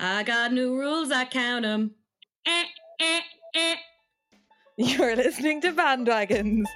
I 0.00 0.22
got 0.22 0.52
new 0.52 0.78
rules, 0.78 1.10
I 1.10 1.24
count 1.24 1.64
them. 1.64 1.90
Eh, 2.46 2.64
eh, 3.00 3.20
eh. 3.54 3.74
You're 4.76 5.16
listening 5.16 5.60
to 5.62 5.72
Bandwagons. 5.72 6.66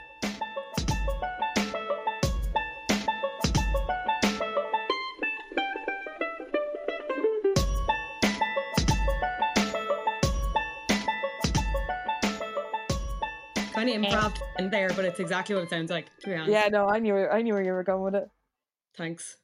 Kind 13.72 13.88
of 13.88 13.96
improv 13.96 14.36
in 14.58 14.68
there, 14.70 14.90
but 14.96 15.04
it's 15.04 15.20
exactly 15.20 15.54
what 15.54 15.62
it 15.62 15.70
sounds 15.70 15.92
like, 15.92 16.06
to 16.22 16.28
be 16.28 16.34
honest. 16.34 16.50
Yeah, 16.50 16.68
no, 16.72 16.88
I 16.88 16.98
knew 16.98 17.16
I 17.16 17.42
knew 17.42 17.54
where 17.54 17.62
you 17.62 17.72
were 17.72 17.84
going 17.84 18.02
with 18.02 18.16
it. 18.16 18.28
Thanks. 18.96 19.36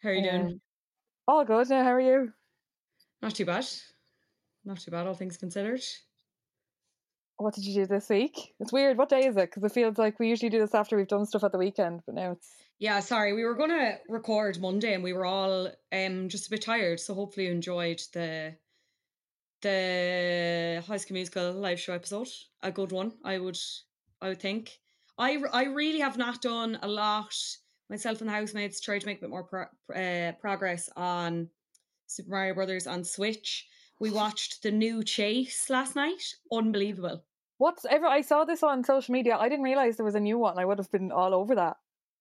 How 0.00 0.10
are 0.10 0.12
you 0.12 0.22
doing? 0.22 0.42
Um, 0.42 0.60
all 1.26 1.44
good 1.44 1.68
now. 1.68 1.82
How 1.82 1.90
are 1.90 2.00
you? 2.00 2.32
Not 3.22 3.34
too 3.34 3.44
bad. 3.44 3.66
Not 4.64 4.78
too 4.80 4.90
bad, 4.90 5.06
all 5.06 5.14
things 5.14 5.36
considered. 5.36 5.82
What 7.38 7.54
did 7.54 7.64
you 7.64 7.74
do 7.74 7.86
this 7.86 8.08
week? 8.08 8.54
It's 8.60 8.72
weird. 8.72 8.96
What 8.96 9.10
day 9.10 9.26
is 9.26 9.36
it? 9.36 9.50
Because 9.50 9.62
it 9.64 9.72
feels 9.72 9.98
like 9.98 10.18
we 10.18 10.28
usually 10.28 10.48
do 10.48 10.58
this 10.58 10.74
after 10.74 10.96
we've 10.96 11.06
done 11.06 11.26
stuff 11.26 11.44
at 11.44 11.52
the 11.52 11.58
weekend, 11.58 12.02
but 12.06 12.14
now 12.14 12.32
it's 12.32 12.50
Yeah, 12.78 13.00
sorry. 13.00 13.32
We 13.34 13.44
were 13.44 13.54
going 13.54 13.70
to 13.70 13.98
record 14.08 14.58
Monday 14.60 14.94
and 14.94 15.04
we 15.04 15.12
were 15.12 15.26
all 15.26 15.70
um 15.92 16.28
just 16.28 16.46
a 16.46 16.50
bit 16.50 16.62
tired, 16.62 16.98
so 16.98 17.14
hopefully 17.14 17.46
you 17.46 17.52
enjoyed 17.52 18.00
the 18.12 18.56
the 19.62 20.82
High 20.86 20.96
School 20.96 21.14
Musical 21.14 21.52
live 21.52 21.80
show 21.80 21.92
episode. 21.94 22.28
A 22.62 22.70
good 22.70 22.92
one, 22.92 23.12
I 23.24 23.38
would 23.38 23.58
I 24.20 24.28
would 24.28 24.40
think. 24.40 24.78
I 25.18 25.36
I 25.52 25.64
really 25.64 26.00
have 26.00 26.16
not 26.16 26.40
done 26.42 26.78
a 26.82 26.88
lot 26.88 27.34
myself 27.90 28.20
and 28.20 28.28
the 28.28 28.34
housemates 28.34 28.80
tried 28.80 29.00
to 29.00 29.06
make 29.06 29.18
a 29.18 29.20
bit 29.22 29.30
more 29.30 29.44
pro- 29.44 29.94
uh, 29.94 30.32
progress 30.40 30.88
on 30.96 31.48
Super 32.06 32.30
Mario 32.30 32.54
Brothers 32.54 32.86
on 32.86 33.04
Switch. 33.04 33.66
We 33.98 34.10
watched 34.10 34.62
the 34.62 34.70
new 34.70 35.02
Chase 35.02 35.70
last 35.70 35.96
night. 35.96 36.22
Unbelievable. 36.52 37.24
what's 37.58 37.84
ever. 37.86 38.06
I 38.06 38.20
saw 38.20 38.44
this 38.44 38.62
on 38.62 38.84
social 38.84 39.12
media. 39.12 39.36
I 39.36 39.48
didn't 39.48 39.64
realize 39.64 39.96
there 39.96 40.04
was 40.04 40.14
a 40.14 40.20
new 40.20 40.38
one. 40.38 40.58
I 40.58 40.64
would 40.64 40.78
have 40.78 40.90
been 40.90 41.10
all 41.10 41.34
over 41.34 41.54
that. 41.54 41.76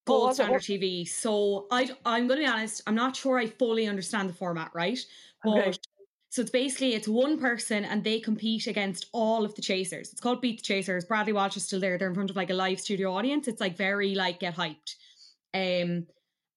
Gold 0.06 0.36
standard 0.36 0.62
TV. 0.62 1.08
So 1.08 1.68
I 1.72 1.90
I'm 2.06 2.28
going 2.28 2.40
to 2.40 2.46
be 2.46 2.50
honest. 2.52 2.82
I'm 2.88 2.96
not 2.96 3.16
sure 3.16 3.38
I 3.38 3.48
fully 3.48 3.88
understand 3.88 4.30
the 4.30 4.34
format, 4.34 4.72
right? 4.74 5.00
But 5.44 5.58
Okay. 5.58 5.74
so 6.30 6.44
it's 6.44 6.52
basically 6.52 6.94
it's 6.94 7.08
one 7.08 7.40
person 7.40 7.84
and 7.84 8.04
they 8.04 8.20
compete 8.20 8.68
against 8.68 9.08
all 9.14 9.44
of 9.44 9.56
the 9.56 9.62
chasers. 9.64 10.12
It's 10.12 10.22
called 10.22 10.42
Beat 10.42 10.60
the 10.60 10.64
Chasers. 10.64 11.06
Bradley 11.06 11.34
Walsh 11.34 11.58
is 11.58 11.66
still 11.66 11.80
there. 11.80 11.98
They're 11.98 12.08
in 12.08 12.14
front 12.14 12.30
of 12.30 12.36
like 12.36 12.52
a 12.52 12.54
live 12.54 12.80
studio 12.80 13.14
audience. 13.14 13.48
It's 13.48 13.60
like 13.60 13.76
very 13.76 14.14
like 14.16 14.40
get 14.40 14.56
hyped. 14.56 14.96
Um, 15.54 16.06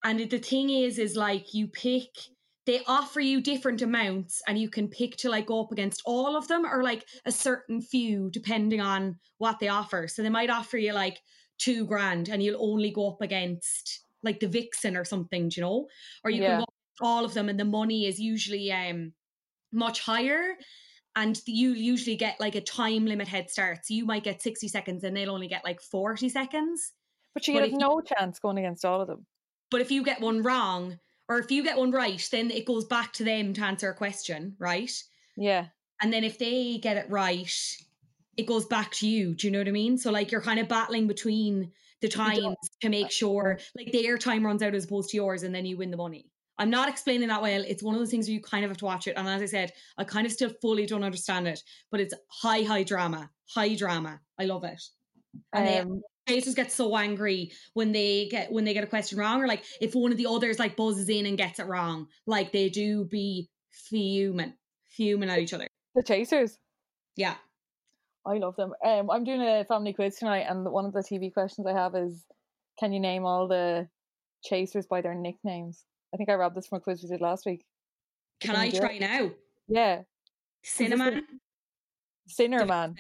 and 0.05 0.31
the 0.31 0.39
thing 0.39 0.71
is, 0.71 0.99
is 0.99 1.17
like 1.17 1.55
you 1.55 1.67
pick. 1.69 2.11
They 2.69 2.85
offer 2.87 3.19
you 3.21 3.41
different 3.41 3.81
amounts, 3.81 4.43
and 4.47 4.59
you 4.59 4.69
can 4.69 4.89
pick 4.89 5.17
to 5.19 5.31
like 5.31 5.47
go 5.47 5.63
up 5.65 5.73
against 5.73 6.03
all 6.05 6.37
of 6.37 6.49
them, 6.49 6.67
or 6.67 6.83
like 6.83 7.09
a 7.25 7.33
certain 7.33 7.81
few, 7.81 8.29
depending 8.31 8.79
on 8.83 9.19
what 9.39 9.59
they 9.59 9.69
offer. 9.69 10.07
So 10.07 10.23
they 10.23 10.29
might 10.29 10.51
offer 10.51 10.77
you 10.77 10.93
like 10.93 11.19
two 11.57 11.87
grand, 11.87 12.29
and 12.29 12.43
you'll 12.43 12.63
only 12.63 12.91
go 12.91 13.09
up 13.11 13.23
against 13.23 14.05
like 14.23 14.41
the 14.41 14.49
Vixen 14.49 14.99
or 14.99 15.05
something, 15.07 15.49
do 15.49 15.55
you 15.61 15.63
know? 15.63 15.89
Or 16.25 16.31
you 16.31 16.43
Yeah. 16.43 16.49
can 16.49 16.59
go 16.59 16.65
up 16.65 16.75
all 17.01 17.25
of 17.25 17.33
them, 17.33 17.49
and 17.49 17.59
the 17.59 17.65
money 17.65 18.05
is 18.07 18.21
usually 18.21 18.71
um 18.71 19.15
much 19.73 20.01
higher 20.01 20.57
and 21.17 21.41
you 21.47 21.71
usually 21.73 22.17
get 22.17 22.41
like 22.41 22.55
a 22.55 22.61
time 22.61 23.07
limit 23.07 23.29
head 23.29 23.51
start 23.51 23.79
so 23.85 23.95
you 23.95 24.07
might 24.07 24.25
get 24.25 24.41
60 24.43 24.69
seconds 24.69 25.05
and 25.05 25.17
they'll 25.17 25.31
only 25.31 25.49
get 25.49 25.65
like 25.65 25.81
40 25.81 26.29
seconds 26.29 26.95
But 27.35 27.49
you 27.49 27.55
have 27.55 27.65
if 27.65 27.73
you- 27.73 27.79
no 27.79 28.01
chance 28.01 28.39
going 28.39 28.59
against 28.59 28.85
all 28.85 29.01
of 29.03 29.09
them. 29.09 29.27
but 29.71 29.81
if 29.81 29.91
you 29.91 30.03
get 30.05 30.21
one 30.21 30.43
wrong 30.43 30.99
or 31.29 31.39
if 31.39 31.51
you 31.51 31.63
get 31.63 31.77
one 31.77 31.91
right 31.91 32.29
then 32.33 32.51
it 32.51 32.65
goes 32.65 32.85
back 32.85 33.13
to 33.13 33.25
them 33.25 33.53
to 33.53 33.63
answer 33.63 33.91
a 33.91 33.95
question 33.95 34.57
right? 34.59 34.93
Yeah. 35.37 35.67
and 36.03 36.13
then 36.13 36.25
if 36.25 36.39
they 36.39 36.79
get 36.79 36.97
it 36.97 37.11
right 37.11 37.77
it 38.37 38.47
goes 38.47 38.67
back 38.67 38.93
to 38.93 39.09
you. 39.09 39.35
Do 39.35 39.49
you 39.49 39.51
know 39.51 39.59
what 39.59 39.67
i 39.69 39.73
mean? 39.73 39.99
So 39.99 40.13
like 40.13 40.31
you're 40.31 40.41
kind 40.41 40.61
of 40.61 40.69
battling 40.69 41.09
between 41.09 41.73
the 42.01 42.09
times 42.09 42.55
to 42.81 42.89
make 42.89 43.11
sure 43.11 43.59
like 43.77 43.91
their 43.91 44.17
time 44.17 44.47
runs 44.47 44.63
out 44.63 44.77
as 44.77 44.85
opposed 44.85 45.11
to 45.11 45.17
yours 45.17 45.43
and 45.43 45.53
then 45.53 45.67
you 45.67 45.77
win 45.77 45.91
the 45.91 45.97
money. 45.97 46.31
I'm 46.57 46.71
not 46.71 46.89
explaining 46.89 47.27
that 47.29 47.43
well. 47.43 47.65
It's 47.67 47.83
one 47.83 47.95
of 47.97 48.01
those 48.01 48.11
things 48.11 48.29
where 48.29 48.35
you 48.35 48.41
kind 48.41 48.65
of 48.65 48.71
have 48.71 48.79
to 48.79 48.85
watch 48.85 49.09
it. 49.09 49.17
And 49.17 49.29
as 49.29 49.43
i 49.43 49.47
said 49.47 49.73
i 49.97 50.05
kind 50.05 50.25
of 50.25 50.33
still 50.33 50.51
fully 50.63 50.87
don't 50.87 51.03
understand 51.03 51.49
it 51.49 51.61
but 51.91 51.99
it's 51.99 52.15
high 52.29 52.63
high 52.63 52.85
drama. 52.85 53.29
High 53.49 53.75
drama. 53.75 54.21
I 54.39 54.45
love 54.45 54.63
it. 54.63 54.83
And 55.53 55.91
Um, 55.91 56.03
faces 56.29 56.55
get 56.55 56.71
so 56.71 56.97
angry 56.97 57.51
when 57.75 57.93
they 57.93 58.29
get 58.31 58.53
when 58.53 58.65
they 58.65 58.75
get 58.75 58.85
a 58.85 58.89
question 58.89 59.19
wrong 59.19 59.43
or 59.43 59.47
like 59.47 59.65
if 59.81 59.95
one 59.95 60.13
of 60.13 60.19
the 60.19 60.27
others 60.27 60.59
like 60.59 60.77
buzzes 60.77 61.09
in 61.09 61.27
and 61.27 61.39
gets 61.39 61.59
it 61.59 61.67
wrong 61.67 62.07
like 62.27 62.53
they 62.53 62.69
do 62.69 63.05
be 63.05 63.49
fuming 63.71 64.53
fuming 64.87 65.31
at 65.31 65.39
each 65.39 65.55
other 65.55 65.67
the 65.95 66.03
Chasers. 66.03 66.59
yeah 67.17 67.35
I 68.29 68.37
love 68.37 68.57
them. 68.57 68.75
Um, 68.85 69.11
I'm 69.11 69.25
doing 69.25 69.41
a 69.41 69.65
family 69.65 69.95
quiz 69.95 70.17
tonight, 70.17 70.45
and 70.49 70.71
one 70.71 70.85
of 70.85 70.93
the 70.93 71.01
TV 71.01 71.33
questions 71.33 71.67
I 71.67 71.73
have 71.73 71.95
is, 71.95 72.27
can 72.79 72.93
you 72.93 73.01
name 73.01 73.25
all 73.25 73.49
the 73.49 73.89
Chasers 74.45 74.87
by 74.87 75.01
their 75.01 75.15
nicknames? 75.15 75.85
I 76.13 76.19
think 76.19 76.29
I 76.29 76.35
robbed 76.35 76.55
this 76.55 76.67
from 76.67 76.77
a 76.77 76.81
quiz 76.81 77.03
we 77.03 77.09
did 77.09 77.23
last 77.23 77.47
week. 77.47 77.65
can 78.41 78.55
Can 78.55 78.61
i 78.61 78.71
try 78.71 78.93
it? 78.93 79.01
now 79.01 79.31
Yeah, 79.67 80.03
cinnamon 80.63 81.25
Sinner 82.27 82.67
Man. 82.67 82.95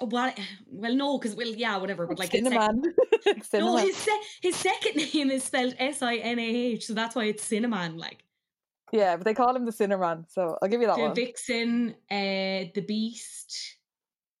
Oh, 0.00 0.06
what 0.14 0.38
well 0.68 0.94
no 0.94 1.18
because 1.18 1.34
well 1.36 1.48
yeah 1.48 1.76
whatever 1.76 2.06
but 2.06 2.18
like 2.18 2.32
his 2.32 2.44
sec- 2.46 2.52
no 3.54 3.76
his, 3.76 3.96
se- 3.96 4.20
his 4.42 4.56
second 4.56 4.96
name 5.14 5.30
is 5.30 5.44
spelled 5.44 5.74
s-i-n-a-h 5.78 6.84
so 6.84 6.94
that's 6.94 7.14
why 7.16 7.24
it's 7.24 7.42
cinnamon 7.44 7.96
like 7.98 8.24
Yeah, 8.92 9.16
but 9.16 9.24
they 9.24 9.34
call 9.34 9.56
him 9.56 9.64
the 9.64 9.72
Sinner 9.72 9.98
Man, 9.98 10.24
so 10.28 10.56
I'll 10.62 10.68
give 10.68 10.80
you 10.80 10.86
that 10.86 10.96
the 10.96 11.02
one. 11.02 11.14
vixen 11.14 11.94
uh 12.10 12.70
the 12.74 12.84
beast 12.86 13.78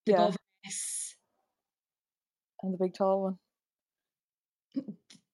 the 0.06 0.12
Yeah. 0.12 0.18
governess 0.18 1.16
And 2.62 2.74
the 2.74 2.78
big 2.78 2.94
tall 2.94 3.22
one. 3.22 3.38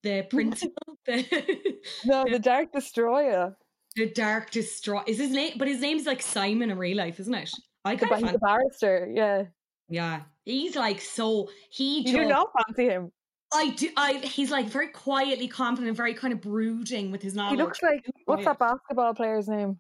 the 0.02 0.23
principal 0.31 0.96
the 1.06 1.81
No, 2.05 2.25
the 2.31 2.38
Dark 2.38 2.73
Destroyer. 2.73 3.56
The 3.96 4.08
Dark 4.11 4.50
Destroy 4.50 5.02
is 5.06 5.19
his 5.19 5.31
name, 5.31 5.55
but 5.58 5.66
his 5.69 5.81
name's 5.81 6.06
like 6.06 6.23
Simon 6.23 6.70
in 6.70 6.78
real 6.78 6.96
life, 6.96 7.19
isn't 7.20 7.34
it? 7.34 7.50
I 7.84 7.96
The, 7.96 8.06
kind 8.06 8.23
he's 8.25 8.32
the 8.32 8.38
barrister. 8.38 9.11
Yeah, 9.12 9.44
yeah. 9.90 10.22
He's 10.44 10.75
like 10.76 11.00
so 11.00 11.50
he 11.70 11.98
you 11.98 12.04
just 12.04 12.16
do 12.16 12.25
not 12.26 12.48
fancy 12.56 12.88
him. 12.88 13.12
I 13.52 13.70
do. 13.70 13.90
I 13.96 14.14
he's 14.14 14.50
like 14.50 14.66
very 14.66 14.88
quietly 14.88 15.48
confident, 15.48 15.96
very 15.96 16.14
kind 16.14 16.32
of 16.32 16.40
brooding 16.40 17.10
with 17.10 17.20
his 17.20 17.34
knowledge. 17.34 17.58
He 17.58 17.62
looks 17.62 17.82
like 17.82 18.06
what's 18.25 18.44
that 18.44 18.58
basketball 18.58 19.12
player's 19.14 19.48
name? 19.48 19.78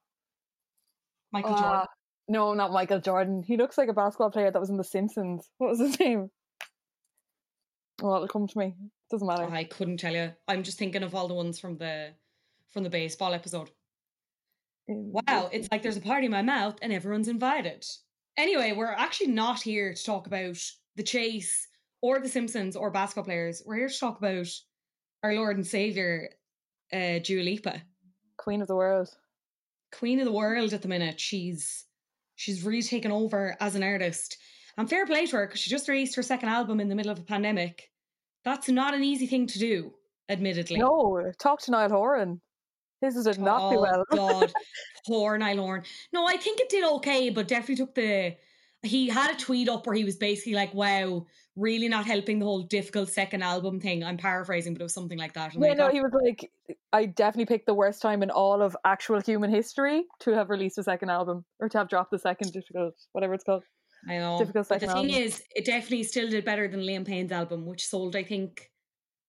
Michael 1.32 1.54
Uh, 1.54 1.60
Jordan. 1.60 1.86
No, 2.28 2.54
not 2.54 2.72
Michael 2.72 3.00
Jordan. 3.00 3.42
He 3.42 3.56
looks 3.56 3.78
like 3.78 3.88
a 3.88 3.92
basketball 3.92 4.30
player 4.30 4.50
that 4.50 4.60
was 4.60 4.70
in 4.70 4.76
The 4.76 4.84
Simpsons. 4.84 5.48
What 5.58 5.70
was 5.70 5.80
his 5.80 5.98
name? 5.98 6.30
Well, 8.02 8.16
it'll 8.16 8.28
come 8.28 8.46
to 8.46 8.58
me. 8.58 8.74
Doesn't 9.10 9.26
matter. 9.26 9.44
I 9.44 9.64
couldn't 9.64 9.98
tell 9.98 10.14
you. 10.14 10.32
I'm 10.48 10.62
just 10.62 10.78
thinking 10.78 11.02
of 11.02 11.14
all 11.14 11.28
the 11.28 11.34
ones 11.34 11.58
from 11.58 11.76
the 11.76 12.14
from 12.72 12.82
the 12.82 12.90
baseball 12.90 13.34
episode. 13.34 13.70
Wow, 14.86 15.48
it's 15.52 15.68
like 15.70 15.82
there's 15.82 15.96
a 15.96 16.00
party 16.00 16.26
in 16.26 16.32
my 16.32 16.42
mouth 16.42 16.76
and 16.82 16.92
everyone's 16.92 17.28
invited. 17.28 17.84
Anyway, 18.40 18.72
we're 18.72 18.86
actually 18.86 19.26
not 19.26 19.60
here 19.60 19.92
to 19.92 20.02
talk 20.02 20.26
about 20.26 20.56
the 20.96 21.02
chase 21.02 21.68
or 22.00 22.18
the 22.18 22.28
Simpsons 22.28 22.74
or 22.74 22.90
basketball 22.90 23.24
players. 23.24 23.62
We're 23.66 23.76
here 23.76 23.88
to 23.90 23.98
talk 23.98 24.16
about 24.16 24.46
our 25.22 25.34
Lord 25.34 25.58
and 25.58 25.66
Savior, 25.66 26.30
uh, 26.90 27.18
Dua 27.22 27.42
Lipa, 27.42 27.82
Queen 28.38 28.62
of 28.62 28.68
the 28.68 28.74
world. 28.74 29.10
Queen 29.92 30.20
of 30.20 30.24
the 30.24 30.32
World 30.32 30.72
at 30.72 30.80
the 30.80 30.88
minute. 30.88 31.20
She's 31.20 31.84
she's 32.36 32.64
really 32.64 32.80
taken 32.80 33.12
over 33.12 33.58
as 33.60 33.74
an 33.74 33.82
artist. 33.82 34.38
And 34.78 34.88
fair 34.88 35.04
play 35.04 35.26
to 35.26 35.36
her 35.36 35.46
because 35.46 35.60
she 35.60 35.68
just 35.68 35.88
released 35.88 36.16
her 36.16 36.22
second 36.22 36.48
album 36.48 36.80
in 36.80 36.88
the 36.88 36.94
middle 36.94 37.12
of 37.12 37.18
a 37.18 37.22
pandemic. 37.22 37.90
That's 38.46 38.70
not 38.70 38.94
an 38.94 39.04
easy 39.04 39.26
thing 39.26 39.48
to 39.48 39.58
do, 39.58 39.92
admittedly. 40.30 40.78
No, 40.78 41.30
talk 41.38 41.60
to 41.62 41.72
Niall 41.72 41.90
Horan. 41.90 42.40
His 43.00 43.22
did 43.24 43.38
not 43.38 43.74
oh, 43.74 43.80
well. 43.80 44.04
God, 44.12 44.52
poor 45.06 45.38
Niall. 45.38 45.82
No, 46.12 46.26
I 46.26 46.36
think 46.36 46.60
it 46.60 46.68
did 46.68 46.84
okay, 46.84 47.30
but 47.30 47.48
definitely 47.48 47.76
took 47.76 47.94
the. 47.94 48.36
He 48.82 49.08
had 49.08 49.34
a 49.34 49.38
tweet 49.38 49.68
up 49.68 49.86
where 49.86 49.94
he 49.94 50.04
was 50.04 50.16
basically 50.16 50.54
like, 50.54 50.72
"Wow, 50.72 51.26
really 51.56 51.88
not 51.88 52.06
helping 52.06 52.38
the 52.38 52.46
whole 52.46 52.62
difficult 52.62 53.10
second 53.10 53.42
album 53.42 53.80
thing." 53.80 54.02
I'm 54.02 54.16
paraphrasing, 54.16 54.74
but 54.74 54.80
it 54.80 54.84
was 54.84 54.94
something 54.94 55.18
like 55.18 55.34
that. 55.34 55.54
And 55.54 55.62
Yeah, 55.62 55.72
I 55.72 55.74
no, 55.74 55.88
he 55.90 56.00
was 56.00 56.12
like, 56.22 56.50
I 56.92 57.06
definitely 57.06 57.46
picked 57.46 57.66
the 57.66 57.74
worst 57.74 58.00
time 58.00 58.22
in 58.22 58.30
all 58.30 58.62
of 58.62 58.76
actual 58.84 59.20
human 59.20 59.50
history 59.50 60.04
to 60.20 60.32
have 60.32 60.48
released 60.48 60.78
a 60.78 60.82
second 60.82 61.10
album 61.10 61.44
or 61.58 61.68
to 61.68 61.78
have 61.78 61.88
dropped 61.88 62.10
the 62.10 62.18
second 62.18 62.52
difficult, 62.52 62.94
whatever 63.12 63.34
it's 63.34 63.44
called. 63.44 63.64
I 64.08 64.18
know. 64.18 64.38
difficult 64.38 64.68
But 64.68 64.80
the 64.80 64.86
thing 64.86 64.96
album. 64.96 65.10
is, 65.10 65.42
it 65.54 65.64
definitely 65.64 66.04
still 66.04 66.28
did 66.28 66.44
better 66.44 66.68
than 66.68 66.80
Liam 66.80 67.06
Payne's 67.06 67.32
album, 67.32 67.66
which 67.66 67.86
sold, 67.86 68.16
I 68.16 68.22
think, 68.22 68.70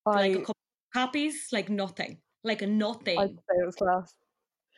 I, 0.06 0.12
like 0.12 0.32
a 0.32 0.40
couple 0.40 0.56
copies, 0.94 1.48
like 1.52 1.70
nothing, 1.70 2.20
like 2.44 2.62
a 2.62 2.68
nothing. 2.68 3.18
I'd 3.18 3.30
say 3.30 3.56
it 3.62 3.66
was 3.66 3.76
class. 3.76 4.14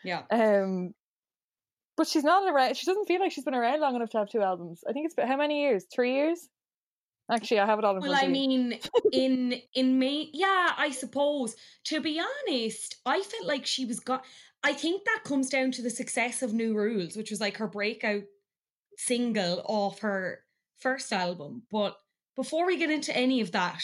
yeah. 0.03 0.23
Um, 0.29 0.93
but 1.95 2.07
she's 2.07 2.23
not 2.23 2.51
around. 2.51 2.75
She 2.75 2.85
doesn't 2.85 3.05
feel 3.07 3.19
like 3.19 3.31
she's 3.31 3.43
been 3.43 3.53
around 3.53 3.79
long 3.79 3.95
enough 3.95 4.09
to 4.11 4.17
have 4.19 4.29
two 4.29 4.41
albums. 4.41 4.83
I 4.87 4.93
think 4.93 5.05
it's 5.05 5.15
been 5.15 5.27
how 5.27 5.37
many 5.37 5.61
years? 5.61 5.85
Three 5.93 6.13
years. 6.15 6.49
Actually, 7.31 7.59
I 7.61 7.65
have 7.65 7.79
it 7.79 7.85
all 7.85 7.95
in 7.95 8.01
Well, 8.01 8.11
front 8.11 8.23
I 8.23 8.25
of 8.25 8.31
mean, 8.31 8.79
in 9.13 9.61
in 9.73 9.99
May, 9.99 10.29
yeah, 10.33 10.73
I 10.77 10.91
suppose. 10.91 11.55
To 11.85 12.01
be 12.01 12.19
honest, 12.19 12.97
I 13.05 13.21
felt 13.21 13.45
like 13.45 13.65
she 13.65 13.85
was 13.85 13.99
got. 13.99 14.25
I 14.63 14.73
think 14.73 15.03
that 15.05 15.23
comes 15.23 15.49
down 15.49 15.71
to 15.71 15.81
the 15.81 15.89
success 15.89 16.41
of 16.41 16.53
New 16.53 16.73
Rules, 16.73 17.15
which 17.15 17.31
was 17.31 17.39
like 17.41 17.57
her 17.57 17.67
breakout 17.67 18.23
single 18.97 19.61
off 19.65 19.99
her 19.99 20.39
first 20.79 21.13
album. 21.13 21.63
But 21.71 21.95
before 22.35 22.65
we 22.65 22.77
get 22.77 22.89
into 22.91 23.15
any 23.15 23.39
of 23.41 23.51
that, 23.53 23.81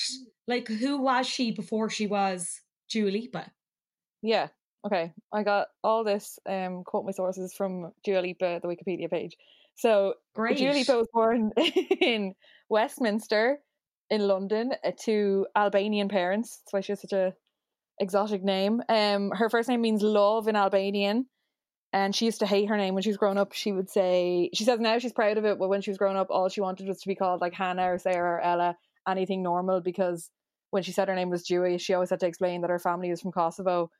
like, 0.47 0.67
who 0.67 0.97
was 1.01 1.27
she 1.27 1.51
before 1.51 1.89
she 1.89 2.07
was 2.07 2.61
Dua 2.89 3.09
Lipa? 3.09 3.51
Yeah. 4.21 4.47
Okay. 4.85 5.11
I 5.33 5.43
got 5.43 5.67
all 5.83 6.03
this. 6.03 6.39
Um, 6.45 6.83
quote 6.83 7.05
my 7.05 7.11
sources 7.11 7.53
from 7.53 7.91
Dua 8.03 8.19
Lipa, 8.19 8.59
the 8.61 8.67
Wikipedia 8.67 9.09
page. 9.09 9.35
So 9.75 10.15
Great. 10.35 10.57
Dua 10.57 10.71
Lipa 10.71 10.97
was 10.97 11.07
born 11.13 11.51
in 12.01 12.35
Westminster, 12.69 13.59
in 14.09 14.27
London, 14.27 14.73
uh, 14.83 14.91
to 15.01 15.47
Albanian 15.55 16.09
parents. 16.09 16.57
That's 16.57 16.73
why 16.73 16.81
she 16.81 16.91
has 16.91 17.01
such 17.01 17.13
a 17.13 17.33
exotic 17.99 18.43
name. 18.43 18.81
Um, 18.89 19.31
her 19.31 19.49
first 19.49 19.69
name 19.69 19.81
means 19.81 20.01
love 20.01 20.47
in 20.47 20.55
Albanian, 20.55 21.27
and 21.93 22.15
she 22.15 22.25
used 22.25 22.39
to 22.39 22.45
hate 22.45 22.69
her 22.69 22.77
name 22.77 22.93
when 22.93 23.03
she 23.03 23.09
was 23.09 23.17
growing 23.17 23.37
up. 23.37 23.53
She 23.53 23.71
would 23.71 23.89
say 23.89 24.49
she 24.53 24.63
says 24.63 24.79
now 24.79 24.99
she's 24.99 25.13
proud 25.13 25.37
of 25.37 25.45
it, 25.45 25.59
but 25.59 25.69
when 25.69 25.81
she 25.81 25.91
was 25.91 25.97
growing 25.97 26.17
up, 26.17 26.27
all 26.29 26.49
she 26.49 26.61
wanted 26.61 26.87
was 26.87 27.01
to 27.01 27.07
be 27.07 27.15
called 27.15 27.41
like 27.41 27.53
Hannah 27.53 27.93
or 27.93 27.97
Sarah 27.97 28.37
or 28.37 28.41
Ella, 28.41 28.77
anything 29.07 29.43
normal, 29.43 29.81
because 29.81 30.29
when 30.71 30.83
she 30.83 30.91
said 30.91 31.07
her 31.07 31.15
name 31.15 31.29
was 31.29 31.43
Jewish, 31.43 31.81
she 31.81 31.93
always 31.93 32.09
had 32.09 32.19
to 32.21 32.27
explain 32.27 32.61
that 32.61 32.69
her 32.69 32.79
family 32.79 33.09
was 33.09 33.21
from 33.21 33.31
Kosovo. 33.31 33.91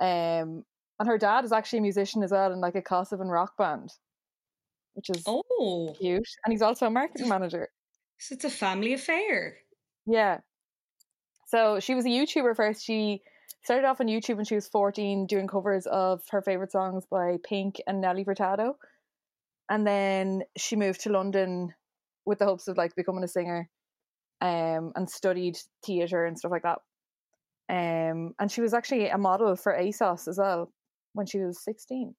Um, 0.00 0.64
and 0.98 1.08
her 1.08 1.18
dad 1.18 1.44
is 1.44 1.52
actually 1.52 1.80
a 1.80 1.82
musician 1.82 2.22
as 2.22 2.30
well 2.30 2.52
in 2.52 2.60
like 2.60 2.74
a 2.74 2.82
Kosovan 2.82 3.28
rock 3.30 3.56
band, 3.56 3.90
which 4.94 5.10
is 5.10 5.24
Oh, 5.26 5.94
cute. 5.98 6.28
And 6.44 6.52
he's 6.52 6.62
also 6.62 6.86
a 6.86 6.90
marketing 6.90 7.28
manager. 7.28 7.68
so 8.18 8.34
it's 8.34 8.44
a 8.44 8.50
family 8.50 8.92
affair. 8.94 9.56
Yeah. 10.06 10.38
So 11.46 11.80
she 11.80 11.94
was 11.94 12.04
a 12.04 12.08
YouTuber 12.08 12.56
first. 12.56 12.84
She 12.84 13.22
started 13.62 13.86
off 13.86 14.00
on 14.00 14.06
YouTube 14.06 14.36
when 14.36 14.44
she 14.44 14.54
was 14.54 14.68
14 14.68 15.26
doing 15.26 15.46
covers 15.46 15.86
of 15.86 16.22
her 16.30 16.42
favorite 16.42 16.72
songs 16.72 17.04
by 17.10 17.38
Pink 17.42 17.80
and 17.86 18.00
Nelly 18.00 18.24
Furtado. 18.24 18.74
And 19.70 19.86
then 19.86 20.42
she 20.56 20.76
moved 20.76 21.02
to 21.02 21.10
London 21.10 21.74
with 22.26 22.38
the 22.38 22.44
hopes 22.44 22.68
of 22.68 22.76
like 22.76 22.94
becoming 22.96 23.24
a 23.24 23.28
singer 23.28 23.68
um 24.40 24.92
and 24.96 25.08
studied 25.08 25.56
theater 25.84 26.24
and 26.26 26.38
stuff 26.38 26.50
like 26.50 26.62
that. 26.62 26.80
Um 27.68 28.34
and 28.38 28.50
she 28.50 28.60
was 28.60 28.74
actually 28.74 29.08
a 29.08 29.18
model 29.18 29.56
for 29.56 29.72
ASOS 29.76 30.28
as 30.28 30.38
well 30.38 30.70
when 31.14 31.26
she 31.26 31.38
was 31.38 31.62
16. 31.64 32.14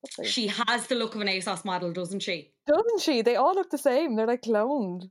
What's 0.00 0.28
She 0.30 0.48
has 0.48 0.86
the 0.88 0.94
look 0.96 1.14
of 1.14 1.20
an 1.20 1.28
ASOS 1.28 1.64
model, 1.64 1.92
doesn't 1.92 2.20
she? 2.20 2.52
Doesn't 2.66 3.00
she? 3.00 3.22
They 3.22 3.36
all 3.36 3.54
look 3.54 3.70
the 3.70 3.78
same. 3.78 4.16
They're 4.16 4.26
like 4.26 4.42
cloned. 4.42 5.10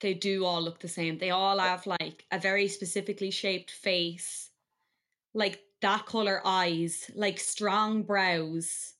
They 0.00 0.14
do 0.14 0.44
all 0.44 0.60
look 0.62 0.80
the 0.80 0.88
same. 0.88 1.18
They 1.18 1.30
all 1.30 1.58
have 1.58 1.86
like 1.86 2.24
a 2.32 2.38
very 2.38 2.66
specifically 2.68 3.30
shaped 3.30 3.70
face, 3.70 4.50
like 5.34 5.60
that 5.80 6.06
color 6.06 6.40
eyes, 6.44 7.10
like 7.14 7.38
strong 7.38 8.02
brows, 8.02 8.94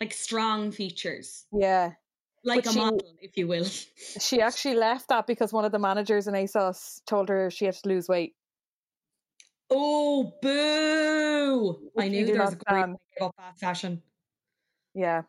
like 0.00 0.12
strong 0.12 0.72
features, 0.72 1.46
Yeah. 1.52 1.92
like 2.44 2.64
But 2.64 2.70
a 2.70 2.72
she- 2.72 2.78
model, 2.78 3.16
if 3.20 3.36
you 3.36 3.46
will. 3.48 3.64
She 3.64 4.40
actually 4.42 4.74
left 4.76 5.08
that 5.08 5.26
because 5.26 5.52
one 5.52 5.64
of 5.64 5.72
the 5.72 5.78
managers 5.78 6.26
in 6.26 6.34
ASOS 6.34 7.00
told 7.06 7.28
her 7.30 7.50
she 7.50 7.64
had 7.66 7.74
to 7.76 7.88
lose 7.88 8.08
weight. 8.08 8.34
Oh, 9.70 10.34
boo! 10.42 11.90
I 11.98 12.08
knew 12.08 12.26
there 12.26 12.40
was 12.40 12.54
a 12.54 12.56
great 12.56 12.86
to 13.18 13.30
fast 13.36 13.60
fashion. 13.60 14.02
Yeah. 14.94 15.22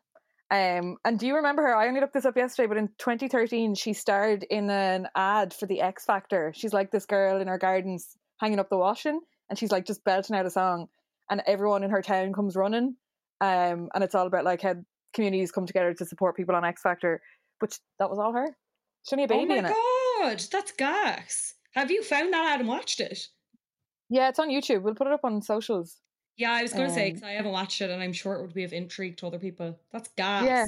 Um, 0.50 0.98
and 1.06 1.18
do 1.18 1.28
you 1.28 1.36
remember 1.36 1.62
her? 1.62 1.76
I 1.76 1.88
only 1.88 2.02
looked 2.02 2.14
this 2.14 2.26
up 2.26 2.36
yesterday, 2.36 2.68
but 2.68 2.78
in 2.78 2.88
2013, 2.98 3.76
she 3.76 3.94
starred 3.94 4.44
in 4.44 4.70
an 4.70 5.08
ad 5.16 5.54
for 5.54 5.66
the 5.66 5.80
X 5.82 6.06
Factor. 6.06 6.52
She's 6.56 6.74
like 6.74 6.92
this 6.92 7.06
girl 7.06 7.40
in 7.40 7.48
her 7.48 7.58
gardens 7.58 8.18
hanging 8.40 8.60
up 8.60 8.70
the 8.70 8.78
washing, 8.78 9.22
and 9.50 9.58
she's 9.58 9.72
like 9.72 9.86
just 9.86 10.04
belting 10.04 10.36
out 10.36 10.46
a 10.46 10.50
song, 10.50 10.88
and 11.30 11.42
everyone 11.48 11.84
in 11.84 11.92
her 11.92 12.02
town 12.02 12.34
comes 12.34 12.56
running. 12.56 12.96
Um, 13.40 13.90
and 13.94 14.04
it's 14.04 14.14
all 14.16 14.28
about 14.28 14.44
like 14.44 14.62
how 14.62 14.76
communities 15.14 15.52
come 15.52 15.66
together 15.66 15.94
to 15.94 16.06
support 16.06 16.36
people 16.36 16.56
on 16.56 16.66
X 16.66 16.82
Factor. 16.82 17.22
But 17.60 17.78
that 18.00 18.10
was 18.10 18.20
all 18.20 18.34
her. 18.34 18.56
She's 19.08 19.14
only 19.14 19.24
a 19.24 19.28
Oh 19.28 19.30
baby 19.30 19.46
my 19.50 19.58
in 19.58 19.66
it. 19.66 19.74
god, 19.74 20.44
that's 20.52 20.72
gas! 20.74 21.54
Have 21.76 21.92
you 21.92 22.04
found 22.04 22.34
that 22.34 22.54
ad 22.56 22.60
and 22.60 22.68
watched 22.70 23.00
it? 23.00 23.28
Yeah, 24.12 24.28
it's 24.30 24.40
on 24.40 24.50
YouTube. 24.50 24.82
We'll 24.82 24.94
put 24.94 25.08
it 25.08 25.14
up 25.14 25.22
on 25.24 25.42
socials. 25.42 25.98
Yeah, 26.38 26.52
I 26.52 26.62
was 26.64 26.74
going 26.74 26.88
to 26.88 26.94
say 26.94 27.08
Um, 27.08 27.14
because 27.16 27.24
I 27.28 27.32
haven't 27.32 27.52
watched 27.52 27.82
it, 27.82 27.90
and 27.90 28.04
I'm 28.04 28.14
sure 28.14 28.36
it 28.36 28.42
would 28.42 28.54
be 28.54 28.64
of 28.66 28.74
intrigue 28.74 29.18
to 29.18 29.28
other 29.28 29.40
people. 29.40 29.80
That's 29.92 30.10
gas. 30.18 30.44
Yeah. 30.46 30.66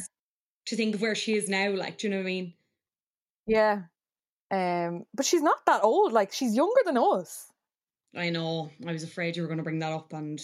To 0.68 0.76
think 0.78 0.96
of 0.96 1.02
where 1.02 1.14
she 1.16 1.34
is 1.36 1.50
now, 1.50 1.72
like, 1.72 1.98
do 1.98 2.08
you 2.08 2.12
know 2.12 2.18
what 2.18 2.24
I 2.24 2.26
mean? 2.26 2.54
Yeah. 3.48 3.82
Um, 4.50 5.04
but 5.14 5.26
she's 5.26 5.42
not 5.42 5.66
that 5.66 5.84
old. 5.84 6.14
Like 6.14 6.32
she's 6.32 6.56
younger 6.56 6.80
than 6.86 6.98
us. 6.98 7.48
I 8.16 8.30
know. 8.30 8.70
I 8.88 8.92
was 8.94 9.04
afraid 9.04 9.36
you 9.36 9.42
were 9.42 9.48
going 9.50 9.58
to 9.58 9.64
bring 9.64 9.80
that 9.80 9.92
up, 9.92 10.14
and 10.14 10.40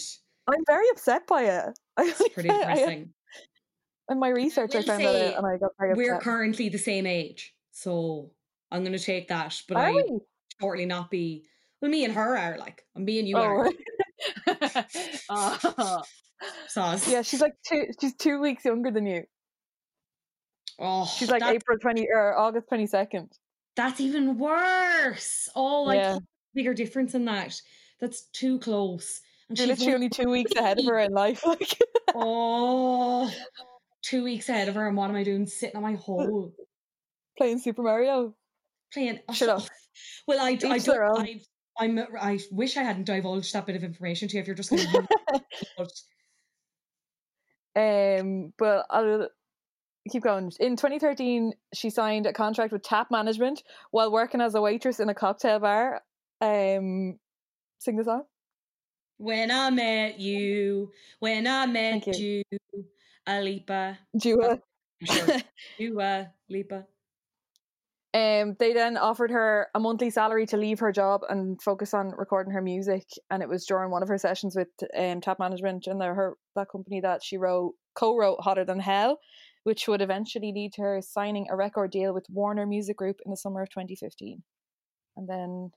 I'm 0.48 0.64
very 0.66 0.84
upset 0.92 1.26
by 1.26 1.44
it. 1.44 1.78
It's 1.98 2.28
pretty 2.34 2.50
I- 2.50 2.58
depressing. 2.58 3.14
in 4.10 4.18
my 4.18 4.28
research, 4.28 4.74
I, 4.74 4.82
found 4.82 5.04
that 5.04 5.28
out, 5.34 5.38
and 5.38 5.46
I 5.46 5.56
got 5.56 5.70
very 5.78 5.94
We're 5.94 6.14
upset. 6.16 6.24
currently 6.24 6.68
the 6.68 6.78
same 6.78 7.06
age, 7.06 7.54
so 7.70 8.30
I'm 8.70 8.82
going 8.82 8.96
to 8.98 9.04
take 9.04 9.28
that. 9.28 9.58
But 9.68 9.76
Are 9.78 9.86
I 9.86 9.92
we? 9.92 10.18
shortly 10.60 10.84
not 10.86 11.10
be. 11.10 11.44
Well, 11.80 11.90
me 11.90 12.04
and 12.04 12.12
her 12.14 12.36
are 12.36 12.58
like, 12.58 12.84
and 12.94 13.04
me 13.04 13.18
and 13.18 13.28
you 13.28 13.36
Oh, 13.38 13.42
are. 13.42 13.70
Uh-huh. 15.28 16.02
Sauce. 16.68 17.06
yeah, 17.08 17.22
she's 17.22 17.40
like 17.40 17.54
two. 17.66 17.84
She's 18.00 18.14
two 18.16 18.40
weeks 18.40 18.64
younger 18.64 18.90
than 18.90 19.06
you. 19.06 19.24
Oh, 20.78 21.04
She's 21.04 21.30
like 21.30 21.42
April 21.42 21.78
twenty 21.78 22.06
or 22.10 22.36
August 22.38 22.68
twenty 22.68 22.86
second. 22.86 23.30
That's 23.76 24.00
even 24.00 24.38
worse. 24.38 25.48
Oh, 25.54 25.82
like 25.82 25.96
Yeah. 25.98 26.18
bigger 26.54 26.72
difference 26.74 27.14
in 27.14 27.24
that. 27.26 27.60
That's 28.00 28.22
too 28.32 28.58
close. 28.58 29.20
And 29.48 29.58
You're 29.58 29.68
she's 29.68 29.78
literally 29.80 29.94
only 29.94 30.08
two 30.08 30.30
weeks 30.30 30.52
ahead 30.56 30.78
of 30.78 30.86
her 30.86 30.98
in 31.00 31.12
life. 31.12 31.44
Like, 31.46 31.78
Oh, 32.14 33.30
two 34.02 34.24
weeks 34.24 34.48
ahead 34.48 34.68
of 34.68 34.74
her, 34.74 34.88
and 34.88 34.96
what 34.96 35.10
am 35.10 35.16
I 35.16 35.22
doing? 35.24 35.46
Sitting 35.46 35.76
on 35.76 35.82
my 35.82 35.94
hole 35.94 36.52
playing 37.36 37.58
Super 37.58 37.82
Mario. 37.82 38.34
playing. 38.92 39.20
oh, 39.28 39.32
Shut 39.34 39.48
up. 39.50 39.62
Well, 40.26 40.40
I, 40.40 40.50
I 40.50 40.52
Each 40.52 40.84
don't. 40.84 41.18
I, 41.18 41.40
I'm. 41.80 41.98
I 42.20 42.38
wish 42.52 42.76
I 42.76 42.82
hadn't 42.82 43.04
divulged 43.04 43.52
that 43.54 43.66
bit 43.66 43.74
of 43.74 43.82
information 43.82 44.28
to 44.28 44.36
you. 44.36 44.40
If 44.40 44.46
you're 44.46 44.54
just 44.54 44.70
going 44.70 44.82
to, 45.76 45.86
Um, 48.20 48.52
but 48.58 48.86
I'll 48.90 49.28
keep 50.10 50.22
going. 50.22 50.52
In 50.60 50.76
2013, 50.76 51.54
she 51.72 51.88
signed 51.88 52.26
a 52.26 52.32
contract 52.32 52.72
with 52.72 52.82
Tap 52.82 53.10
Management 53.10 53.62
while 53.90 54.12
working 54.12 54.40
as 54.42 54.54
a 54.54 54.60
waitress 54.60 55.00
in 55.00 55.08
a 55.08 55.14
cocktail 55.14 55.58
bar. 55.58 56.02
Um, 56.42 57.18
sing 57.78 57.96
the 57.96 58.04
song. 58.04 58.24
When 59.16 59.50
I 59.50 59.70
met 59.70 60.20
you, 60.20 60.92
when 61.18 61.46
I 61.46 61.66
met 61.66 62.04
Thank 62.04 62.18
you, 62.18 62.42
Alipa. 63.26 63.98
Jua. 64.16 64.60
I'm 65.00 65.06
sure. 65.06 65.38
you, 65.78 66.00
uh, 66.00 66.26
Lipa. 66.48 66.86
Um, 68.12 68.56
they 68.58 68.72
then 68.72 68.96
offered 68.96 69.30
her 69.30 69.68
a 69.72 69.78
monthly 69.78 70.10
salary 70.10 70.44
to 70.46 70.56
leave 70.56 70.80
her 70.80 70.90
job 70.90 71.20
and 71.28 71.62
focus 71.62 71.94
on 71.94 72.12
recording 72.16 72.52
her 72.52 72.60
music. 72.60 73.06
And 73.30 73.40
it 73.40 73.48
was 73.48 73.66
during 73.66 73.92
one 73.92 74.02
of 74.02 74.08
her 74.08 74.18
sessions 74.18 74.56
with 74.56 74.68
um, 74.98 75.20
Tap 75.20 75.38
Management 75.38 75.86
and 75.86 76.00
their, 76.00 76.14
her 76.14 76.36
that 76.56 76.68
company 76.70 77.00
that 77.00 77.22
she 77.22 77.36
wrote 77.36 77.74
co-wrote 77.94 78.40
"Hotter 78.40 78.64
Than 78.64 78.80
Hell," 78.80 79.18
which 79.62 79.86
would 79.86 80.02
eventually 80.02 80.52
lead 80.52 80.72
to 80.74 80.82
her 80.82 81.00
signing 81.02 81.46
a 81.50 81.56
record 81.56 81.92
deal 81.92 82.12
with 82.12 82.26
Warner 82.28 82.66
Music 82.66 82.96
Group 82.96 83.18
in 83.24 83.30
the 83.30 83.36
summer 83.36 83.62
of 83.62 83.70
2015. 83.70 84.42
And 85.16 85.28
then 85.28 85.70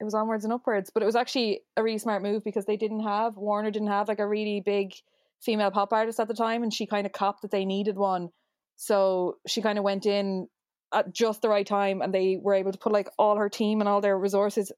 it 0.00 0.04
was 0.04 0.14
onwards 0.14 0.42
and 0.42 0.52
upwards. 0.52 0.90
But 0.92 1.04
it 1.04 1.06
was 1.06 1.16
actually 1.16 1.60
a 1.76 1.84
really 1.84 1.98
smart 1.98 2.24
move 2.24 2.42
because 2.42 2.64
they 2.64 2.76
didn't 2.76 3.04
have 3.04 3.36
Warner 3.36 3.70
didn't 3.70 3.88
have 3.88 4.08
like 4.08 4.18
a 4.18 4.26
really 4.26 4.60
big 4.60 4.94
female 5.40 5.70
pop 5.70 5.92
artist 5.92 6.18
at 6.18 6.26
the 6.26 6.34
time, 6.34 6.64
and 6.64 6.74
she 6.74 6.86
kind 6.86 7.06
of 7.06 7.12
copped 7.12 7.42
that 7.42 7.52
they 7.52 7.64
needed 7.64 7.96
one. 7.96 8.30
So 8.74 9.36
she 9.46 9.62
kind 9.62 9.78
of 9.78 9.84
went 9.84 10.04
in 10.04 10.48
at 10.92 11.12
just 11.12 11.42
the 11.42 11.48
right 11.48 11.66
time 11.66 12.02
and 12.02 12.12
they 12.14 12.38
were 12.40 12.54
able 12.54 12.72
to 12.72 12.78
put 12.78 12.92
like 12.92 13.08
all 13.18 13.36
her 13.36 13.48
team 13.48 13.80
and 13.80 13.88
all 13.88 14.00
their 14.00 14.18
resources 14.18 14.72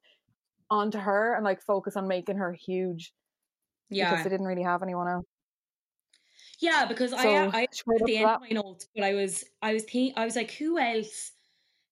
onto 0.71 0.99
her 0.99 1.35
and 1.35 1.45
like 1.45 1.61
focus 1.61 1.97
on 1.97 2.09
making 2.09 2.37
her 2.37 2.53
huge 2.53 3.13
Yeah. 3.91 4.11
because 4.11 4.25
they 4.25 4.31
didn't 4.31 4.47
really 4.47 4.63
have 4.63 4.83
anyone 4.83 5.09
else. 5.09 5.27
Yeah, 6.61 6.87
because 6.87 7.11
So, 7.11 7.17
I 7.19 7.47
I 7.47 7.63
at 7.65 8.07
the 8.07 8.17
end 8.17 8.31
of 8.31 8.41
my 8.41 8.49
notes, 8.49 8.89
but 8.95 9.05
I 9.05 9.15
was 9.15 9.45
I 9.61 9.75
was 9.75 9.85
think 9.85 10.15
I 10.17 10.25
was 10.25 10.37
like, 10.37 10.53
who 10.53 10.79
else? 10.79 11.33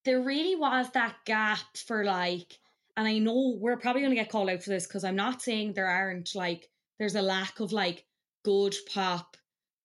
There 0.05 0.21
really 0.21 0.57
was 0.57 0.91
that 0.93 1.17
gap 1.25 1.77
for 1.77 2.05
like, 2.05 2.59
and 2.97 3.07
I 3.07 3.19
know 3.19 3.57
we're 3.61 3.77
probably 3.77 4.03
gonna 4.03 4.15
get 4.15 4.31
called 4.31 4.51
out 4.51 4.63
for 4.63 4.71
this 4.71 4.87
because 4.87 5.05
I'm 5.05 5.17
not 5.17 5.43
saying 5.43 5.73
there 5.75 5.87
aren't 5.87 6.35
like 6.35 6.69
there's 6.99 7.15
a 7.17 7.23
lack 7.23 7.61
of 7.61 7.73
like 7.73 8.05
good 8.45 8.75
pop 8.93 9.37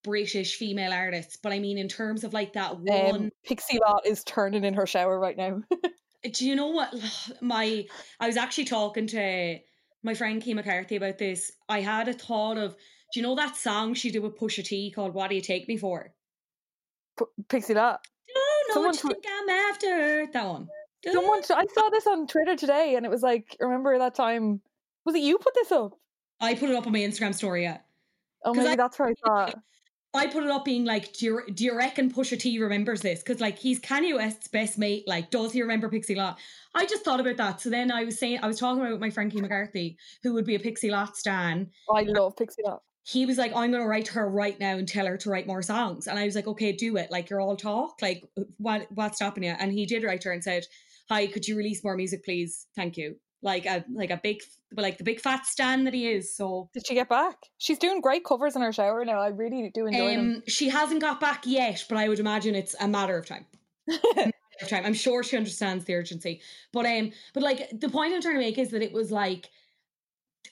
British 0.08 0.56
female 0.56 0.94
artists, 0.94 1.38
but 1.38 1.52
I 1.52 1.60
mean 1.60 1.78
in 1.78 1.88
terms 1.88 2.24
of 2.24 2.34
like 2.34 2.54
that 2.54 2.80
one 2.80 3.16
Um, 3.16 3.32
Pixie 3.46 3.80
Lot 3.86 4.06
is 4.06 4.24
turning 4.24 4.64
in 4.64 4.74
her 4.74 4.88
shower 4.88 5.20
right 5.20 5.36
now. 5.38 5.62
do 6.32 6.48
you 6.48 6.56
know 6.56 6.68
what 6.68 6.94
my 7.42 7.86
I 8.20 8.28
was 8.28 8.38
actually 8.38 8.66
talking 8.66 9.08
to 9.08 9.60
my 10.04 10.14
friend 10.14 10.42
Kay 10.42 10.54
McCarthy 10.54 10.96
about 10.96 11.18
this. 11.18 11.52
I 11.68 11.82
had 11.82 12.08
a 12.08 12.14
thought 12.14 12.58
of 12.58 12.76
do 13.14 13.20
you 13.20 13.24
know 13.26 13.36
that 13.36 13.56
song 13.56 13.94
she 13.94 14.12
did 14.12 14.24
with 14.24 14.38
Pusha 14.38 14.64
T 14.64 14.92
called 14.92 15.14
What 15.14 15.30
Do 15.30 15.36
You 15.36 15.42
Take 15.42 15.68
Me 15.68 15.78
For? 15.78 16.14
P- 17.20 17.26
Pixie 17.50 17.74
Lot. 17.74 18.00
Oh 18.36 18.64
no, 18.70 18.74
Someone 18.74 18.92
what 18.92 19.04
you 19.04 19.10
think 19.10 19.26
I'm 19.28 19.50
after? 19.50 20.28
That 20.34 20.46
one. 20.46 20.68
Someone, 21.06 21.42
I 21.56 21.66
saw 21.74 21.90
this 21.90 22.06
on 22.08 22.28
Twitter 22.28 22.56
today, 22.56 22.96
and 22.96 23.06
it 23.06 23.10
was 23.10 23.22
like, 23.22 23.56
remember 23.62 23.98
that 23.98 24.16
time? 24.16 24.62
Was 25.06 25.16
it 25.16 25.22
you 25.22 25.38
put 25.38 25.54
this 25.54 25.72
up? 25.72 25.94
I 26.42 26.54
put 26.56 26.70
it 26.70 26.76
up 26.76 26.86
on 26.86 26.92
my 26.92 27.00
Instagram 27.00 27.34
story, 27.34 27.64
yeah. 27.64 27.78
Oh, 28.44 28.54
maybe 28.54 28.70
I- 28.70 28.76
that's 28.76 29.00
where 29.00 29.10
I 29.10 29.14
saw 29.26 29.46
it. 29.46 29.56
I 30.14 30.28
put 30.28 30.44
it 30.44 30.50
up 30.50 30.66
being 30.66 30.86
like, 30.86 31.14
do 31.14 31.26
you, 31.26 31.42
do 31.54 31.64
you 31.64 31.78
reckon 31.78 32.12
Pusha 32.12 32.40
T 32.40 32.58
remembers 32.60 33.02
this? 33.02 33.20
Because 33.20 33.40
like 33.42 33.60
he's 33.60 33.80
Kanye 33.80 34.16
West's 34.16 34.48
best 34.48 34.78
mate. 34.78 35.04
Like, 35.06 35.30
does 35.30 35.52
he 35.52 35.62
remember 35.62 35.90
Pixie 35.90 36.16
Lot? 36.16 36.40
I 36.74 36.86
just 36.86 37.04
thought 37.04 37.20
about 37.20 37.38
that. 37.38 37.62
So 37.62 37.70
then 37.70 37.92
I 37.92 38.04
was 38.04 38.18
saying, 38.18 38.40
I 38.42 38.48
was 38.48 38.60
talking 38.60 38.84
about 38.84 39.00
my 39.00 39.10
friend 39.10 39.32
Kay 39.32 39.42
McCarthy, 39.42 39.98
who 40.24 40.34
would 40.34 40.46
be 40.46 40.56
a 40.56 40.60
Pixie 40.60 40.90
Lot 40.90 41.18
stan. 41.18 41.70
I 41.94 42.04
love 42.04 42.36
Pixie 42.36 42.64
Lot. 42.66 42.82
he 43.04 43.26
was 43.26 43.38
like, 43.38 43.56
I'm 43.56 43.72
going 43.72 43.84
to 43.84 43.88
write 43.88 44.06
to 44.06 44.14
her 44.14 44.30
right 44.30 44.60
now 44.60 44.76
and 44.76 44.88
tell 44.88 45.06
her 45.06 45.16
to 45.18 45.30
write 45.30 45.48
more 45.48 45.62
songs. 45.62 46.08
And 46.08 46.20
I 46.20 46.26
was 46.26 46.36
like, 46.36 46.48
okay, 46.48 46.74
do 46.74 46.98
it. 46.98 47.10
Like, 47.10 47.30
you're 47.30 47.40
all 47.40 47.56
talk. 47.56 48.02
Like, 48.02 48.24
what 48.58 48.88
what's 48.92 49.16
stopping 49.16 49.44
you? 49.44 49.56
And 49.58 49.72
he 49.72 49.86
did 49.86 50.04
write 50.04 50.26
her 50.26 50.32
and 50.32 50.44
said, 50.44 50.66
hi, 51.10 51.28
could 51.28 51.48
you 51.48 51.56
release 51.56 51.84
more 51.86 51.96
music, 51.96 52.26
please? 52.26 52.68
Thank 52.76 52.98
you. 52.98 53.16
Like 53.42 53.66
a 53.66 53.86
like 53.94 54.10
a 54.10 54.20
big 54.22 54.42
like 54.76 54.98
the 54.98 55.04
big 55.04 55.20
fat 55.20 55.46
stan 55.46 55.84
that 55.86 55.94
he 55.94 56.08
is. 56.08 56.36
So 56.36 56.70
Did 56.74 56.88
she 56.88 56.96
get 56.96 57.10
back? 57.10 57.38
She's 57.58 57.78
doing 57.78 58.02
great 58.02 58.26
covers 58.26 58.56
in 58.56 58.62
her 58.62 58.74
shower 58.74 59.06
now. 59.06 59.20
I 59.20 59.28
really 59.28 59.72
do 59.74 59.86
enjoy 59.86 60.16
them. 60.16 60.36
um, 60.36 60.44
she 60.48 60.70
hasn't 60.70 61.02
got 61.02 61.20
back 61.20 61.44
yet, 61.46 61.86
but 61.88 61.98
I 61.98 62.10
would 62.10 62.20
imagine 62.20 62.56
it's 62.56 62.76
a 62.80 62.88
matter 62.88 63.18
of 63.18 63.26
time. 63.26 63.46
matter 63.88 64.32
of 64.62 64.70
time. 64.70 64.86
I'm 64.86 64.94
sure 64.94 65.24
she 65.24 65.38
understands 65.38 65.86
the 65.86 65.96
urgency. 65.96 66.42
But 66.74 66.86
um, 66.86 67.12
but 67.34 67.44
like 67.44 67.70
the 67.80 67.90
point 67.90 68.14
I'm 68.14 68.22
trying 68.22 68.36
to 68.36 68.42
make 68.42 68.58
is 68.58 68.72
that 68.72 68.82
it 68.82 68.92
was 68.94 69.12
like 69.12 69.50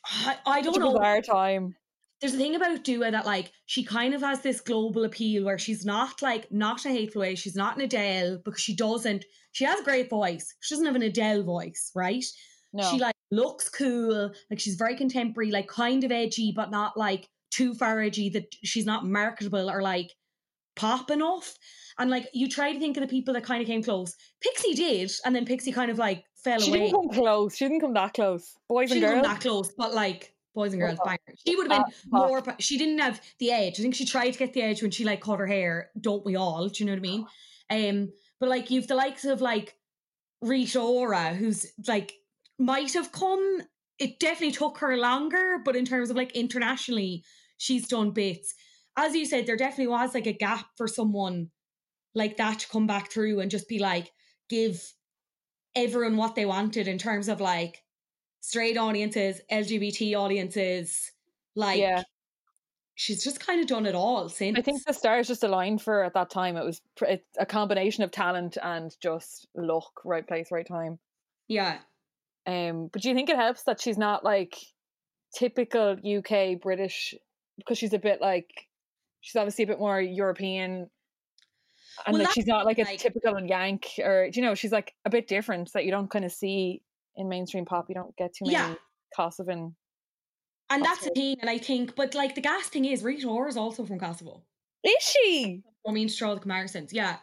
I, 0.05 0.37
I 0.45 0.61
don't 0.61 0.79
know. 0.79 0.93
bizarre 0.93 1.21
time. 1.21 1.75
there's 2.21 2.35
a 2.35 2.37
thing 2.37 2.55
about 2.55 2.83
Dua 2.83 3.11
that 3.11 3.25
like 3.25 3.51
she 3.65 3.83
kind 3.83 4.13
of 4.13 4.21
has 4.21 4.41
this 4.41 4.61
global 4.61 5.05
appeal 5.05 5.43
where 5.43 5.57
she's 5.57 5.85
not 5.85 6.21
like 6.21 6.51
not 6.51 6.85
a 6.85 6.89
hateful 6.89 7.21
way, 7.21 7.35
she's 7.35 7.55
not 7.55 7.75
an 7.75 7.81
Adele 7.81 8.39
because 8.45 8.61
she 8.61 8.75
doesn't 8.75 9.25
she 9.51 9.63
has 9.63 9.79
a 9.79 9.83
great 9.83 10.09
voice. 10.09 10.53
She 10.59 10.75
doesn't 10.75 10.85
have 10.85 10.95
an 10.95 11.01
Adele 11.01 11.43
voice, 11.43 11.91
right? 11.95 12.25
No. 12.75 12.83
She 12.91 12.99
like 12.99 13.15
looks 13.31 13.69
cool, 13.69 14.31
like 14.49 14.59
she's 14.59 14.75
very 14.75 14.95
contemporary, 14.95 15.51
like 15.51 15.67
kind 15.67 16.03
of 16.03 16.11
edgy, 16.11 16.51
but 16.55 16.69
not 16.71 16.97
like 16.97 17.27
too 17.51 17.73
far 17.73 18.01
edgy 18.01 18.29
that 18.29 18.45
she's 18.63 18.85
not 18.85 19.05
marketable 19.05 19.69
or 19.69 19.81
like 19.81 20.11
pop 20.75 21.09
enough. 21.09 21.55
And 21.97 22.11
like 22.11 22.27
you 22.33 22.49
try 22.49 22.73
to 22.73 22.79
think 22.79 22.97
of 22.97 23.01
the 23.01 23.07
people 23.07 23.33
that 23.35 23.43
kind 23.43 23.61
of 23.61 23.67
came 23.67 23.81
close. 23.81 24.13
Pixie 24.41 24.73
did, 24.73 25.11
and 25.25 25.33
then 25.35 25.45
Pixie 25.45 25.71
kind 25.71 25.89
of 25.89 25.97
like 25.97 26.23
fell 26.43 26.59
she 26.59 26.69
away. 26.69 26.79
She 26.79 26.83
didn't 26.91 26.95
come 26.95 27.09
close. 27.09 27.55
She 27.55 27.65
didn't 27.65 27.79
come 27.81 27.93
that 27.93 28.13
close. 28.13 28.53
Boys 28.67 28.89
She 28.89 28.95
and 28.95 29.01
didn't 29.01 29.15
girls. 29.15 29.25
come 29.25 29.33
that 29.33 29.41
close, 29.41 29.71
but 29.77 29.93
like 29.93 30.33
boys 30.53 30.73
and 30.73 30.81
girls, 30.81 30.99
banger. 31.05 31.19
She 31.47 31.55
would 31.55 31.71
have 31.71 31.85
been 31.85 31.93
more. 32.11 32.41
pa- 32.41 32.55
She 32.59 32.77
didn't 32.77 32.99
have 32.99 33.21
the 33.39 33.51
edge. 33.51 33.79
I 33.79 33.83
think 33.83 33.95
she 33.95 34.05
tried 34.05 34.31
to 34.31 34.39
get 34.39 34.51
the 34.53 34.61
edge 34.61 34.81
when 34.81 34.91
she 34.91 35.05
like 35.05 35.21
cut 35.21 35.39
her 35.39 35.47
hair. 35.47 35.91
Don't 35.99 36.25
we 36.25 36.35
all? 36.35 36.67
Do 36.67 36.83
you 36.83 36.85
know 36.87 36.93
what 36.93 36.99
I 36.99 37.01
mean? 37.01 37.25
Um, 37.67 38.11
but 38.39 38.47
like 38.49 38.69
you've 38.69 38.87
the 38.87 38.93
likes 38.93 39.25
of 39.25 39.41
like 39.41 39.75
Rita 40.41 40.79
Ora, 40.79 41.33
who's 41.33 41.65
like 41.87 42.13
might 42.59 42.93
have 42.93 43.11
come. 43.11 43.61
It 43.99 44.19
definitely 44.19 44.51
took 44.51 44.77
her 44.79 44.97
longer, 44.97 45.59
but 45.63 45.75
in 45.75 45.85
terms 45.85 46.09
of 46.09 46.17
like 46.17 46.31
internationally, 46.33 47.23
she's 47.57 47.87
done 47.87 48.11
bits. 48.11 48.53
As 48.97 49.15
you 49.15 49.25
said, 49.25 49.45
there 49.45 49.57
definitely 49.57 49.87
was 49.87 50.13
like 50.13 50.27
a 50.27 50.33
gap 50.33 50.67
for 50.77 50.87
someone 50.87 51.51
like 52.13 52.37
that 52.37 52.59
to 52.59 52.67
come 52.69 52.87
back 52.87 53.11
through 53.11 53.39
and 53.41 53.51
just 53.51 53.67
be 53.67 53.79
like 53.79 54.11
give 54.49 54.93
everyone 55.75 56.17
what 56.17 56.35
they 56.35 56.45
wanted 56.45 56.87
in 56.87 56.97
terms 56.97 57.27
of 57.27 57.41
like 57.41 57.83
straight 58.41 58.77
audiences, 58.77 59.41
LGBT 59.51 60.15
audiences, 60.15 61.11
like 61.55 61.79
Yeah. 61.79 62.03
she's 62.95 63.23
just 63.23 63.39
kind 63.39 63.59
of 63.61 63.67
done 63.67 63.85
it 63.85 63.95
all 63.95 64.29
since. 64.29 64.57
I 64.57 64.61
think 64.61 64.83
the 64.85 64.93
stars 64.93 65.27
just 65.27 65.43
aligned 65.43 65.81
for 65.81 65.95
her 65.95 66.03
at 66.03 66.13
that 66.13 66.29
time. 66.29 66.55
It 66.57 66.65
was 66.65 66.81
it's 67.01 67.25
a 67.37 67.45
combination 67.45 68.03
of 68.03 68.11
talent 68.11 68.57
and 68.61 68.95
just 69.01 69.47
luck, 69.55 70.01
right 70.05 70.25
place, 70.27 70.51
right 70.51 70.65
time. 70.67 70.99
yeah, 71.47 71.79
Um, 72.47 72.89
but 72.91 73.01
do 73.01 73.09
you 73.09 73.15
think 73.15 73.29
it 73.29 73.35
helps 73.37 73.63
that 73.63 73.81
she's 73.81 73.97
not 73.97 74.23
like 74.23 74.55
typical 75.35 75.91
UK 76.05 76.61
British 76.61 77.13
because 77.57 77.77
she's 77.77 77.93
a 77.93 77.99
bit 77.99 78.21
like 78.21 78.49
she's 79.21 79.35
obviously 79.35 79.63
a 79.63 79.67
bit 79.67 79.79
more 79.79 79.99
European, 79.99 80.89
and 82.05 82.13
Well, 82.13 82.23
like 82.23 82.33
she's 82.33 82.45
not 82.47 82.65
like 82.65 82.77
a 82.79 82.83
like- 82.83 82.99
typical 82.99 83.39
Yank 83.41 83.87
or 84.03 84.29
do 84.31 84.39
you 84.39 84.45
know 84.45 84.53
she's 84.55 84.71
like 84.71 84.93
a 85.05 85.09
bit 85.09 85.27
different 85.27 85.71
that 85.73 85.85
you 85.85 85.91
don't 85.91 86.09
kind 86.09 86.25
of 86.25 86.31
see 86.31 86.81
in 87.15 87.29
mainstream 87.29 87.65
pop. 87.65 87.85
You 87.89 87.95
don't 87.95 88.15
get 88.17 88.33
too 88.35 88.45
many 88.45 88.53
Yeah. 88.53 88.75
Kosovan. 89.17 89.73
and 90.69 90.83
that's 90.83 91.03
the 91.05 91.11
thing. 91.11 91.37
And 91.39 91.49
I 91.49 91.57
think, 91.57 91.95
but 91.95 92.13
like 92.13 92.35
the 92.35 92.41
gas 92.41 92.67
thing 92.67 92.85
is, 92.85 93.03
Rita 93.03 93.27
Ora 93.27 93.47
is 93.49 93.55
also 93.57 93.85
from 93.85 93.99
Kosovo. 93.99 94.43
Is 94.83 94.93
she? 95.01 95.63
I 95.87 95.91
mean, 95.91 96.07
to 96.09 96.15
draw 96.15 96.33
the 96.33 96.41
comparisons, 96.41 96.91
yeah. 96.91 97.15
See, 97.15 97.21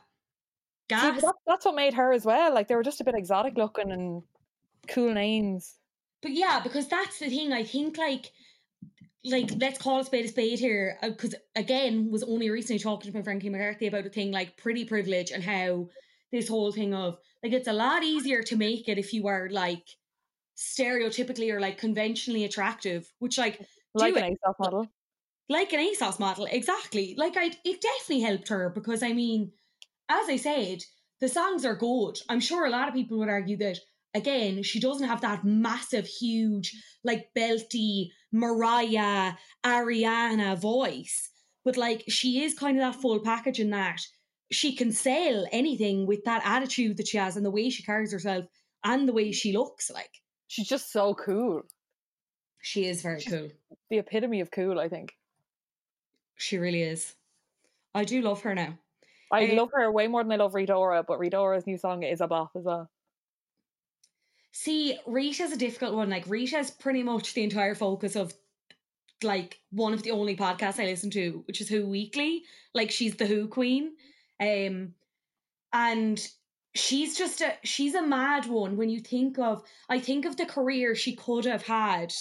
Gas, 0.89 1.21
that, 1.23 1.35
that's 1.47 1.65
what 1.65 1.75
made 1.75 1.95
her 1.95 2.13
as 2.13 2.25
well. 2.25 2.53
Like 2.55 2.69
they 2.69 2.75
were 2.75 2.83
just 2.83 3.01
a 3.01 3.05
bit 3.05 3.15
exotic 3.15 3.57
looking 3.57 3.91
and 3.93 4.23
cool 4.89 5.13
names. 5.15 5.77
but 6.23 6.31
yeah, 6.33 6.61
because 6.63 6.89
that's 6.89 7.19
the 7.19 7.29
thing. 7.29 7.53
I 7.53 7.65
think 7.65 7.99
like, 7.99 8.31
like 9.25 9.51
let's 9.61 9.79
call 9.79 10.01
a 10.01 10.05
spade 10.05 10.25
a 10.25 10.29
spade 10.29 10.59
here, 10.59 10.99
uh, 11.03 11.11
because 11.11 11.35
again, 11.57 12.11
was 12.11 12.23
only 12.23 12.51
recently 12.51 12.79
talking 12.81 13.11
to 13.13 13.17
my 13.19 13.23
friend 13.23 13.41
Kim 13.41 13.53
McCarthy 13.53 13.87
about 13.89 14.07
a 14.07 14.11
thing 14.11 14.33
like 14.33 14.57
pretty 14.57 14.85
privilege 14.85 15.31
and 15.31 15.43
how 15.45 15.89
this 16.33 16.49
whole 16.49 16.73
thing 16.73 16.95
of 16.95 17.19
like 17.43 17.53
it's 17.53 17.69
a 17.69 17.73
lot 17.73 18.03
easier 18.05 18.43
to 18.43 18.57
make 18.57 18.89
it 18.89 18.99
if 18.99 19.13
you 19.13 19.27
are 19.29 19.49
like 19.51 19.87
stereotypically 20.57 21.53
or 21.53 21.61
like 21.61 21.79
conventionally 21.79 22.45
attractive, 22.45 23.13
which 23.19 23.39
like 23.39 23.61
Like 23.95 24.17
an 24.17 24.25
it. 24.25 24.39
ASOS 24.45 24.55
model. 24.59 24.89
like 25.49 25.73
an 25.73 25.81
ASOS 25.81 26.19
model, 26.19 26.47
exactly. 26.47 27.15
Like 27.17 27.37
I, 27.37 27.47
it 27.65 27.81
definitely 27.81 28.21
helped 28.23 28.49
her 28.49 28.71
because 28.71 29.03
I 29.03 29.13
mean, 29.13 29.53
as 30.09 30.29
I 30.29 30.37
said, 30.37 30.83
the 31.21 31.29
songs 31.29 31.65
are 31.65 31.77
good. 31.77 32.19
I'm 32.29 32.41
sure 32.41 32.65
a 32.67 32.71
lot 32.71 32.89
of 32.89 32.95
people 32.95 33.19
would 33.19 33.29
argue 33.29 33.57
that 33.59 33.79
again, 34.15 34.63
she 34.63 34.81
doesn't 34.81 35.07
have 35.09 35.21
that 35.23 35.45
massive, 35.45 36.07
huge, 36.07 36.73
like 37.05 37.29
belty 37.37 38.11
Mariah, 38.33 39.33
Ariana 39.65 40.59
voice, 40.59 41.31
but 41.65 41.77
like 41.77 42.05
she 42.09 42.43
is 42.43 42.55
kind 42.55 42.79
of 42.79 42.83
that 42.95 43.01
full 43.01 43.21
package 43.21 43.61
in 43.61 43.71
that 43.71 44.01
she 44.51 44.75
can 44.75 44.93
sell 44.93 45.47
anything 45.53 46.07
with 46.07 46.25
that 46.25 46.43
attitude 46.45 46.97
that 46.99 47.09
she 47.09 47.17
has 47.17 47.37
and 47.37 47.45
the 47.47 47.51
way 47.51 47.71
she 47.71 47.83
carries 47.83 48.13
herself 48.13 48.45
and 48.85 49.09
the 49.09 49.13
way 49.13 49.33
she 49.33 49.53
looks. 49.53 49.91
Like 49.91 50.11
She's 50.49 50.69
just 50.69 50.93
so 50.93 51.15
cool. 51.15 51.63
she 52.61 52.85
is 52.87 53.01
very 53.03 53.21
She's- 53.21 53.33
cool. 53.35 53.49
The 53.91 53.99
epitome 53.99 54.41
of 54.41 54.51
cool, 54.51 54.79
I 54.79 54.89
think. 54.89 55.15
She 56.37 56.59
really 56.59 56.83
is. 56.83 57.15
I 57.95 58.05
do 58.05 58.21
love 58.23 58.43
her 58.43 58.55
now. 58.55 58.79
I 59.31 59.45
Eh, 59.45 59.55
love 59.55 59.71
her 59.73 59.91
way 59.91 60.09
more 60.09 60.23
than 60.23 60.33
I 60.33 60.37
love 60.37 60.55
Ora, 60.55 61.03
but 61.03 61.19
Rita 61.19 61.39
Ora's 61.39 61.67
new 61.67 61.79
song 61.79 62.03
is 62.03 62.21
a 62.21 62.27
bop 62.27 62.51
as 62.57 62.65
well. 62.65 62.91
See, 64.53 64.99
Rita's 65.07 65.53
a 65.53 65.57
difficult 65.57 65.95
one. 65.95 66.11
Like 66.11 66.27
Rita's 66.29 66.71
pretty 66.71 67.03
much 67.03 67.35
the 67.35 67.43
entire 67.43 67.75
focus 67.75 68.17
of 68.17 68.35
like 69.23 69.61
one 69.71 69.95
of 69.95 70.03
the 70.03 70.11
only 70.11 70.37
podcasts 70.37 70.81
I 70.81 70.87
listen 70.87 71.11
to, 71.13 71.43
which 71.47 71.61
is 71.61 71.69
Who 71.69 71.87
Weekly. 71.89 72.45
Like 72.75 72.91
she's 72.91 73.17
the 73.17 73.27
Who 73.27 73.49
Queen. 73.49 73.97
Um 74.41 74.95
and 75.73 76.27
she's 76.75 77.17
just 77.17 77.41
a 77.41 77.57
she's 77.65 77.95
a 77.95 78.03
mad 78.07 78.47
one 78.47 78.77
when 78.77 78.89
you 78.91 79.01
think 79.01 79.39
of 79.39 79.63
I 79.89 80.01
think 80.01 80.25
of 80.27 80.37
the 80.37 80.47
career 80.47 80.95
she 80.95 81.17
could 81.17 81.45
have 81.47 81.63
had 81.63 82.13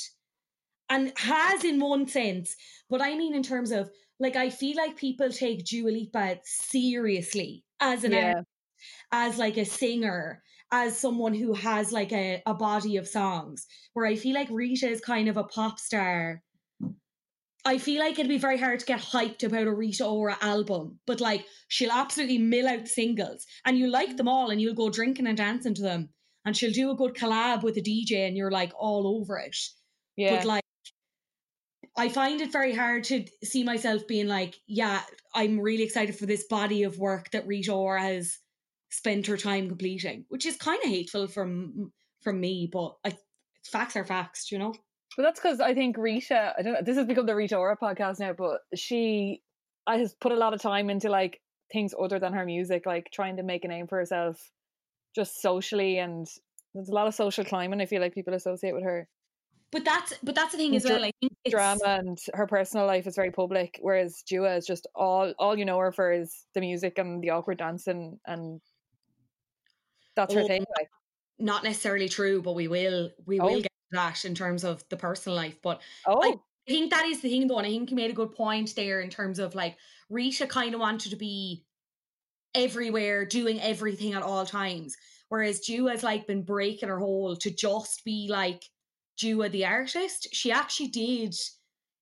and 0.89 1.13
has 1.17 1.63
in 1.63 1.79
one 1.79 2.07
sense, 2.07 2.55
but 2.89 3.01
I 3.01 3.15
mean 3.15 3.33
in 3.33 3.43
terms 3.43 3.71
of 3.71 3.91
like 4.19 4.35
I 4.35 4.49
feel 4.49 4.77
like 4.77 4.95
people 4.97 5.29
take 5.31 5.65
Dua 5.65 5.89
Lipa 5.89 6.39
seriously 6.43 7.65
as 7.79 8.03
an 8.03 8.13
Yeah. 8.13 8.33
artist, 8.33 8.47
as 9.11 9.37
like 9.39 9.57
a 9.57 9.65
singer, 9.65 10.43
as 10.71 10.97
someone 10.97 11.33
who 11.33 11.53
has 11.53 11.91
like 11.91 12.11
a, 12.13 12.41
a 12.45 12.53
body 12.53 12.97
of 12.97 13.07
songs. 13.07 13.67
Where 13.93 14.05
I 14.05 14.15
feel 14.15 14.33
like 14.33 14.47
Rita 14.49 14.87
is 14.87 15.01
kind 15.01 15.27
of 15.27 15.37
a 15.37 15.43
pop 15.43 15.79
star. 15.79 16.41
I 17.63 17.77
feel 17.77 17.99
like 17.99 18.13
it'd 18.13 18.27
be 18.27 18.39
very 18.39 18.57
hard 18.57 18.79
to 18.79 18.85
get 18.85 19.01
hyped 19.01 19.43
about 19.43 19.67
a 19.67 19.73
Rita 19.73 20.05
Ora 20.05 20.37
album, 20.41 20.97
but 21.05 21.21
like 21.21 21.45
she'll 21.67 21.91
absolutely 21.91 22.39
mill 22.39 22.67
out 22.67 22.87
singles 22.87 23.45
and 23.65 23.77
you 23.77 23.87
like 23.87 24.17
them 24.17 24.27
all 24.27 24.49
and 24.49 24.59
you'll 24.59 24.73
go 24.73 24.89
drinking 24.89 25.27
and 25.27 25.37
dancing 25.37 25.75
to 25.75 25.81
them. 25.83 26.09
And 26.43 26.57
she'll 26.57 26.71
do 26.71 26.89
a 26.89 26.95
good 26.95 27.13
collab 27.13 27.61
with 27.61 27.77
a 27.77 27.81
DJ 27.81 28.27
and 28.27 28.35
you're 28.35 28.49
like 28.49 28.71
all 28.79 29.19
over 29.19 29.37
it. 29.37 29.55
Yeah. 30.17 30.37
But 30.37 30.45
like, 30.45 30.63
I 31.97 32.09
find 32.09 32.41
it 32.41 32.51
very 32.51 32.73
hard 32.73 33.03
to 33.05 33.25
see 33.43 33.63
myself 33.63 34.07
being 34.07 34.27
like, 34.27 34.55
yeah, 34.65 35.01
I'm 35.35 35.59
really 35.59 35.83
excited 35.83 36.15
for 36.15 36.25
this 36.25 36.45
body 36.49 36.81
of 36.81 36.97
work 36.97 37.29
that 37.31 37.45
Rita 37.45 37.73
Ora 37.73 38.01
has 38.01 38.39
spent 38.91 39.25
her 39.27 39.37
time 39.37 39.67
completing, 39.67 40.25
which 40.29 40.45
is 40.45 40.57
kind 40.57 40.79
of 40.83 40.89
hateful 40.89 41.27
from 41.27 41.91
from 42.21 42.39
me, 42.39 42.69
but 42.71 42.95
I, 43.03 43.17
facts 43.65 43.95
are 43.95 44.05
facts, 44.05 44.51
you 44.51 44.59
know. 44.59 44.75
But 45.17 45.23
that's 45.23 45.39
because 45.39 45.59
I 45.59 45.73
think 45.73 45.97
Rita, 45.97 46.53
I 46.57 46.61
don't 46.61 46.73
know, 46.73 46.81
this 46.83 46.97
has 46.97 47.07
become 47.07 47.25
the 47.25 47.35
Rita 47.35 47.57
Ora 47.57 47.77
podcast 47.77 48.19
now, 48.19 48.33
but 48.33 48.61
she 48.75 49.41
I 49.87 49.97
has 49.97 50.13
put 50.13 50.31
a 50.31 50.37
lot 50.37 50.53
of 50.53 50.61
time 50.61 50.89
into 50.89 51.09
like 51.09 51.41
things 51.71 51.93
other 51.99 52.19
than 52.19 52.33
her 52.33 52.45
music, 52.45 52.85
like 52.85 53.09
trying 53.11 53.37
to 53.37 53.43
make 53.43 53.65
a 53.65 53.67
name 53.67 53.87
for 53.87 53.97
herself 53.97 54.51
just 55.15 55.41
socially 55.41 55.97
and 55.97 56.27
there's 56.73 56.87
a 56.87 56.93
lot 56.93 57.07
of 57.07 57.13
social 57.13 57.43
climbing 57.43 57.81
I 57.81 57.85
feel 57.85 58.01
like 58.01 58.13
people 58.13 58.33
associate 58.33 58.73
with 58.73 58.83
her. 58.83 59.07
But 59.71 59.85
that's 59.85 60.13
but 60.21 60.35
that's 60.35 60.51
the 60.51 60.57
thing 60.57 60.75
as 60.75 60.83
well. 60.83 61.03
I 61.03 61.11
think 61.21 61.33
it's, 61.45 61.53
Drama 61.53 61.79
and 61.85 62.17
her 62.33 62.45
personal 62.45 62.85
life 62.85 63.07
is 63.07 63.15
very 63.15 63.31
public, 63.31 63.79
whereas 63.81 64.21
Dua 64.27 64.55
is 64.57 64.65
just 64.65 64.85
all 64.95 65.33
all 65.39 65.57
you 65.57 65.65
know 65.65 65.79
her 65.79 65.93
for 65.93 66.11
is 66.11 66.45
the 66.53 66.61
music 66.61 66.97
and 66.97 67.21
the 67.21 67.29
awkward 67.29 67.57
dancing 67.57 68.19
and 68.25 68.61
that's 70.21 70.33
her 70.33 70.41
Oh, 70.41 70.47
thing. 70.47 70.65
Like 70.77 70.89
not 71.39 71.63
necessarily 71.63 72.09
true, 72.09 72.41
but 72.41 72.53
we 72.53 72.67
will 72.67 73.11
we 73.25 73.39
Oh. 73.39 73.45
will 73.45 73.61
get 73.61 73.71
to 73.91 73.97
that 73.97 74.25
in 74.25 74.35
terms 74.35 74.63
of 74.63 74.83
the 74.89 74.97
personal 74.97 75.35
life. 75.35 75.57
But 75.61 75.81
oh 76.07 76.21
I 76.67 76.71
think 76.71 76.91
that 76.91 77.05
is 77.05 77.21
the 77.21 77.29
thing 77.29 77.47
though, 77.47 77.57
and 77.57 77.67
I 77.67 77.69
think 77.71 77.89
you 77.89 77.95
made 77.95 78.11
a 78.11 78.15
good 78.15 78.31
point 78.33 78.75
there 78.75 79.01
in 79.01 79.09
terms 79.09 79.39
of 79.39 79.55
like 79.55 79.77
Rita 80.09 80.47
kind 80.47 80.73
of 80.73 80.79
wanted 80.79 81.09
to 81.11 81.15
be 81.15 81.65
everywhere, 82.53 83.25
doing 83.25 83.59
everything 83.61 84.13
at 84.13 84.23
all 84.23 84.45
times. 84.45 84.95
Whereas 85.29 85.61
Dua's 85.61 86.03
like 86.03 86.27
been 86.27 86.43
breaking 86.43 86.89
her 86.89 86.99
hole 86.99 87.35
to 87.37 87.49
just 87.51 88.03
be 88.03 88.27
like 88.29 88.63
Dua 89.17 89.49
the 89.49 89.65
artist. 89.65 90.27
She 90.33 90.51
actually 90.51 90.87
did 90.89 91.33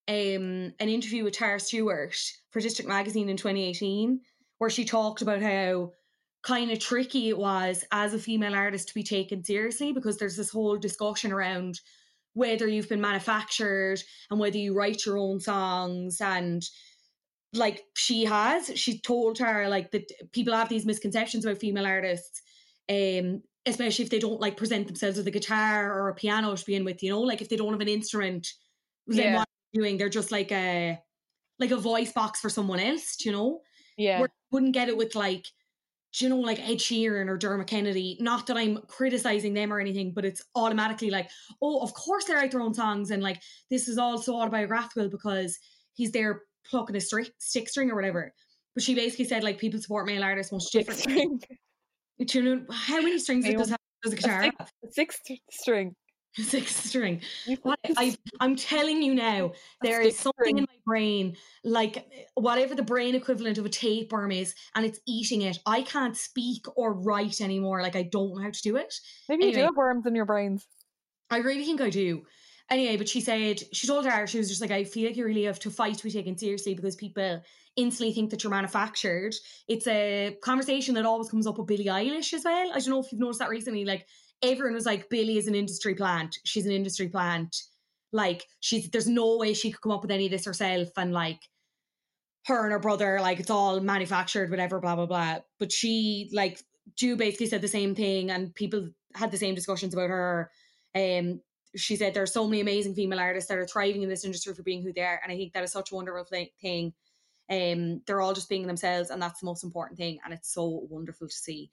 um 0.08 0.74
an 0.80 0.90
interview 0.90 1.24
with 1.24 1.34
Tara 1.36 1.60
Stewart 1.60 2.16
for 2.52 2.60
District 2.60 2.90
Magazine 2.90 3.30
in 3.30 3.38
2018, 3.38 4.22
where 4.58 4.70
she 4.70 4.84
talked 4.86 5.22
about 5.22 5.42
how 5.42 5.92
kind 6.44 6.72
of 6.72 6.80
tricky 6.80 7.30
it 7.30 7.38
was 7.38 7.84
as 7.92 8.14
a 8.14 8.20
female 8.20 8.56
artist 8.56 8.88
to 8.88 8.94
be 8.94 9.04
taken 9.04 9.44
seriously 9.44 9.92
because 9.92 10.18
there's 10.18 10.38
this 10.38 10.50
whole 10.50 10.78
discussion 10.78 11.32
around 11.32 11.80
whether 12.34 12.68
you've 12.68 12.88
been 12.88 13.02
manufactured 13.02 14.02
and 14.32 14.40
whether 14.40 14.58
you 14.58 14.74
write 14.74 15.06
your 15.06 15.18
own 15.18 15.40
songs 15.40 16.22
and 16.22 16.64
like 17.54 17.84
she 17.96 18.26
has 18.26 18.72
she 18.80 19.00
told 19.02 19.40
her 19.40 19.68
like 19.68 19.92
that 19.92 20.10
people 20.32 20.54
have 20.54 20.70
these 20.70 20.86
misconceptions 20.86 21.44
about 21.44 21.58
female 21.58 21.86
artists 21.86 22.42
um 22.90 23.42
especially 23.66 24.06
if 24.06 24.12
they 24.12 24.20
don't 24.20 24.40
like 24.40 24.56
present 24.56 24.88
themselves 24.88 25.18
with 25.18 25.28
a 25.28 25.32
guitar 25.32 25.92
or 25.92 26.10
a 26.10 26.16
piano 26.16 26.56
to 26.56 26.66
begin 26.66 26.86
with 26.86 27.02
you 27.04 27.10
know 27.10 27.22
like 27.22 27.42
if 27.42 27.50
they 27.50 27.56
don't 27.56 27.74
have 27.74 27.82
an 27.82 27.88
instrument 27.88 28.48
then 29.08 29.34
Yeah. 29.34 29.36
what 29.38 29.42
are 29.42 29.80
doing 29.80 29.98
they're 29.98 30.10
just 30.10 30.32
like 30.32 30.52
a 30.52 31.00
like 31.58 31.72
a 31.72 31.78
voice 31.78 32.14
box 32.14 32.40
for 32.40 32.50
someone 32.50 32.80
else 32.80 33.18
do 33.18 33.30
you 33.30 33.36
know 33.36 33.62
yeah. 33.98 34.20
where 34.20 34.30
you 34.30 34.48
wouldn't 34.52 34.74
get 34.74 34.88
it 34.88 34.96
with 34.96 35.16
like 35.16 35.46
do 36.14 36.26
you 36.26 36.30
know 36.30 36.40
like 36.40 36.60
Ed 36.60 36.78
Sheeran 36.78 37.28
or 37.30 37.38
Dermot 37.38 37.68
Kennedy 37.68 38.18
not 38.20 38.48
that 38.48 38.58
I'm 38.58 38.80
criticizing 38.88 39.54
them 39.54 39.72
or 39.72 39.80
anything 39.80 40.12
but 40.14 40.26
it's 40.26 40.44
automatically 40.56 41.10
like 41.10 41.30
oh 41.62 41.82
of 41.82 41.94
course 41.94 42.26
they 42.26 42.34
write 42.34 42.52
their 42.52 42.62
own 42.62 42.74
songs 42.74 43.12
and 43.12 43.22
like 43.22 43.42
this 43.70 43.88
is 43.88 43.98
also 43.98 44.36
autobiographical 44.36 45.10
because 45.10 45.58
he's 45.94 46.12
there 46.12 46.44
plucking 46.70 46.96
a 46.96 47.00
stri- 47.00 47.32
stick 47.40 47.70
string 47.70 47.92
or 47.92 47.96
whatever 47.96 48.34
but 48.76 48.84
she 48.84 48.96
basically 48.96 49.26
said 49.26 49.44
like 49.44 49.58
people 49.60 49.80
support 49.82 50.06
male 50.08 50.24
artists 50.24 50.52
much 50.52 50.64
Six 50.64 50.88
differently 50.88 51.14
string. 51.14 51.40
do 52.26 52.40
you 52.40 52.56
know 52.56 52.66
how 52.72 53.02
many 53.02 53.20
strings 53.20 53.46
does 53.46 53.70
have 53.70 53.78
does 54.04 54.14
a 54.14 54.16
A 54.16 54.20
guitar 54.20 54.44
six, 54.44 54.56
have? 54.60 54.72
a 54.84 54.92
sixth 54.92 55.22
string. 55.52 55.96
six 56.36 56.76
string 56.76 57.22
what 57.64 57.80
I, 57.98 58.16
I'm 58.40 58.56
telling 58.56 59.02
you 59.02 59.16
now, 59.16 59.54
there 59.82 60.02
is 60.02 60.18
something 60.18 60.58
in 60.58 60.64
my 60.64 60.78
brain, 60.86 61.36
like 61.64 62.06
whatever 62.36 62.76
the 62.76 62.84
brain 62.84 63.16
equivalent 63.16 63.58
of 63.58 63.66
a 63.66 63.70
tapeworm 63.70 64.32
is, 64.32 64.54
and 64.76 64.86
it's 64.86 65.00
eating 65.08 65.42
it. 65.42 65.60
I 65.66 65.82
can't 65.82 66.16
speak 66.16 66.66
or 66.76 66.94
write 66.94 67.42
anymore. 67.42 67.82
Like 67.82 67.96
I 67.96 68.04
don't 68.04 68.36
know 68.36 68.44
how 68.44 68.52
to 68.52 68.62
do 68.62 68.76
it. 68.78 68.94
Maybe 69.28 69.46
you 69.46 69.54
do 69.54 69.62
have 69.62 69.76
worms 69.76 70.06
in 70.06 70.16
your 70.16 70.26
brains. 70.26 70.68
I 71.30 71.38
really 71.38 71.64
think 71.64 71.82
I 71.82 71.90
do. 71.90 72.24
Anyway, 72.70 72.98
but 72.98 73.10
she 73.10 73.22
said 73.22 73.62
she 73.74 73.88
told 73.88 74.06
her 74.06 74.28
she 74.28 74.38
was 74.38 74.48
just 74.48 74.62
like, 74.62 74.72
I 74.72 74.84
feel 74.84 75.08
like 75.08 75.18
you 75.18 75.26
really 75.26 75.44
have 75.44 75.60
to 75.60 75.72
fight 75.72 75.98
to 75.98 76.04
be 76.04 76.12
taken 76.12 76.38
seriously 76.38 76.76
because 76.76 76.96
people 76.96 77.42
instantly 77.76 78.14
think 78.14 78.30
that 78.30 78.44
you're 78.44 78.52
manufactured. 78.52 79.34
It's 79.68 79.88
a 79.88 80.38
conversation 80.44 80.94
that 80.96 81.06
always 81.06 81.30
comes 81.30 81.48
up 81.48 81.58
with 81.58 81.68
Billie 81.68 81.86
Eilish 81.86 82.34
as 82.34 82.44
well. 82.46 82.72
I 82.72 82.80
don't 82.80 82.90
know 82.90 83.00
if 83.00 83.12
you've 83.12 83.22
noticed 83.22 83.40
that 83.40 83.50
recently. 83.50 83.86
Like 83.86 84.06
everyone 84.42 84.74
was 84.74 84.86
like, 84.86 85.10
Billy 85.10 85.38
is 85.38 85.48
an 85.48 85.56
industry 85.56 85.96
plant. 85.96 86.38
She's 86.46 86.66
an 86.66 86.72
industry 86.72 87.10
plant. 87.10 87.56
Like 88.12 88.48
she's 88.60 88.90
there's 88.90 89.08
no 89.08 89.38
way 89.38 89.54
she 89.54 89.72
could 89.72 89.82
come 89.82 89.92
up 89.92 90.02
with 90.02 90.12
any 90.12 90.26
of 90.26 90.32
this 90.32 90.46
herself 90.46 90.90
and 90.98 91.14
like 91.14 91.40
her 92.48 92.64
and 92.64 92.72
her 92.72 92.80
brother, 92.80 93.20
like 93.22 93.40
it's 93.40 93.52
all 93.52 93.80
manufactured, 93.82 94.50
whatever, 94.50 94.80
blah 94.80 94.96
blah 94.96 95.06
blah. 95.06 95.40
But 95.60 95.72
she 95.72 96.30
like 96.34 96.60
Jew 96.96 97.16
basically 97.16 97.46
said 97.46 97.62
the 97.62 97.68
same 97.68 97.94
thing 97.94 98.32
and 98.32 98.56
people 98.56 98.90
had 99.14 99.32
the 99.32 99.38
same 99.38 99.54
discussions 99.54 99.94
about 99.94 100.10
her. 100.10 100.50
Um 100.96 101.42
she 101.76 101.96
said 101.96 102.16
there 102.16 102.24
are 102.24 102.28
so 102.28 102.48
many 102.48 102.62
amazing 102.62 102.96
female 102.96 103.20
artists 103.20 103.48
that 103.50 103.58
are 103.60 103.68
thriving 103.68 104.02
in 104.02 104.10
this 104.10 104.26
industry 104.26 104.56
for 104.56 104.64
being 104.64 104.82
who 104.82 104.92
they 104.92 105.02
are, 105.02 105.20
and 105.22 105.32
I 105.32 105.36
think 105.36 105.54
that 105.54 105.64
is 105.64 105.72
such 105.72 105.92
a 105.92 105.96
wonderful 105.96 106.24
thi- 106.24 106.52
thing. 106.60 106.94
Um, 107.50 108.02
they're 108.06 108.22
all 108.22 108.34
just 108.34 108.50
being 108.50 108.68
themselves, 108.68 109.10
and 109.10 109.22
that's 109.22 109.40
the 109.40 109.46
most 109.46 109.64
important 109.64 109.98
thing, 109.98 110.20
and 110.24 110.34
it's 110.34 110.54
so 110.54 110.68
wonderful 110.90 111.28
to 111.28 111.34
see. 111.34 111.72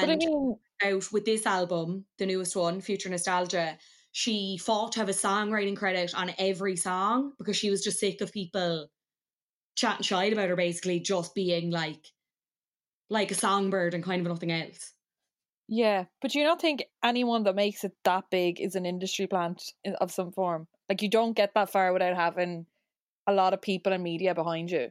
But 0.00 0.10
I 0.10 0.16
And 0.16 0.16
mean, 0.16 0.58
out 0.82 1.12
with 1.12 1.24
this 1.24 1.46
album, 1.46 2.06
the 2.18 2.26
newest 2.26 2.56
one, 2.56 2.80
Future 2.80 3.08
Nostalgia, 3.08 3.78
she 4.12 4.58
fought 4.58 4.92
to 4.92 5.00
have 5.00 5.08
a 5.08 5.12
songwriting 5.12 5.76
credit 5.76 6.14
on 6.14 6.32
every 6.38 6.76
song 6.76 7.32
because 7.38 7.56
she 7.56 7.70
was 7.70 7.82
just 7.82 7.98
sick 7.98 8.20
of 8.20 8.32
people 8.32 8.88
chatting 9.76 10.02
shite 10.04 10.32
about 10.32 10.48
her, 10.50 10.56
basically 10.56 11.00
just 11.00 11.34
being 11.34 11.70
like, 11.70 12.12
like 13.08 13.30
a 13.30 13.34
songbird 13.34 13.94
and 13.94 14.04
kind 14.04 14.20
of 14.26 14.30
nothing 14.32 14.52
else. 14.52 14.92
yeah. 15.68 16.06
But 16.20 16.32
do 16.32 16.38
you 16.38 16.44
not 16.44 16.60
think 16.60 16.84
anyone 17.02 17.44
that 17.44 17.54
makes 17.54 17.84
it 17.84 17.96
that 18.04 18.24
big 18.30 18.60
is 18.60 18.74
an 18.74 18.86
industry 18.86 19.26
plant 19.26 19.62
of 20.00 20.12
some 20.12 20.32
form? 20.32 20.68
Like 20.88 21.02
you 21.02 21.08
don't 21.08 21.32
get 21.32 21.54
that 21.54 21.70
far 21.70 21.92
without 21.92 22.16
having 22.16 22.66
a 23.26 23.34
lot 23.34 23.54
of 23.54 23.62
people 23.62 23.92
and 23.92 24.04
media 24.04 24.34
behind 24.34 24.70
you. 24.70 24.90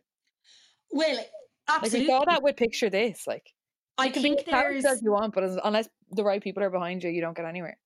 Well, 0.93 1.15
Like 1.15 1.29
absolutely. 1.67 1.99
we 2.01 2.07
saw 2.07 2.23
that 2.25 2.43
with 2.43 2.55
Picture 2.55 2.89
This. 2.89 3.25
Like 3.27 3.51
I 3.97 4.09
can 4.09 4.21
be 4.23 4.29
think 4.29 4.39
as 4.41 4.45
there's 4.45 4.85
as 4.85 5.01
you 5.01 5.11
want, 5.11 5.33
but 5.33 5.43
as- 5.43 5.59
unless 5.63 5.89
the 6.11 6.23
right 6.23 6.41
people 6.41 6.63
are 6.63 6.69
behind 6.69 7.03
you, 7.03 7.09
you 7.09 7.21
don't 7.21 7.35
get 7.35 7.45
anywhere. 7.45 7.77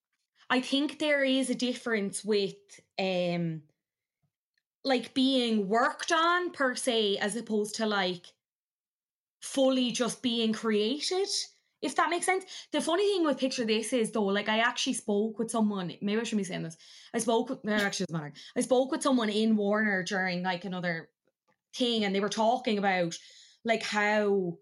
I 0.50 0.62
think 0.62 1.00
there 1.00 1.24
is 1.24 1.50
a 1.50 1.56
difference 1.56 2.24
with 2.24 2.56
um 3.00 3.62
like 4.84 5.14
being 5.14 5.68
worked 5.68 6.12
on 6.12 6.52
per 6.52 6.76
se 6.76 7.18
as 7.18 7.36
opposed 7.36 7.76
to 7.76 7.86
like 7.86 8.26
fully 9.42 9.92
just 9.92 10.22
being 10.22 10.54
created 10.54 11.28
if 11.82 11.96
that 11.96 12.10
makes 12.10 12.26
sense 12.26 12.44
the 12.72 12.82
funny 12.82 13.06
thing 13.06 13.24
with 13.26 13.38
picture 13.38 13.66
this 13.66 13.94
is 13.94 14.12
though 14.12 14.24
like 14.24 14.50
i 14.50 14.60
actually 14.60 14.94
spoke 14.94 15.38
with 15.38 15.52
someone 15.52 15.88
maybe 16.02 16.20
i 16.20 16.24
shouldn't 16.24 16.40
be 16.40 16.44
saying 16.44 16.64
this 16.64 16.78
i 17.14 17.20
spoke 17.20 17.50
with 17.50 17.64
no, 17.64 17.74
actually 17.74 18.06
doesn't 18.08 18.20
matter 18.22 18.34
i 18.56 18.62
spoke 18.62 18.92
with 18.92 19.04
someone 19.04 19.30
in 19.30 19.56
warner 19.56 20.04
during 20.04 20.42
like 20.42 20.66
another 20.66 21.10
thing 21.78 22.04
and 22.04 22.14
they 22.14 22.20
were 22.20 22.30
talking 22.30 22.78
about 22.78 23.16
like 23.66 23.84
how 23.84 24.58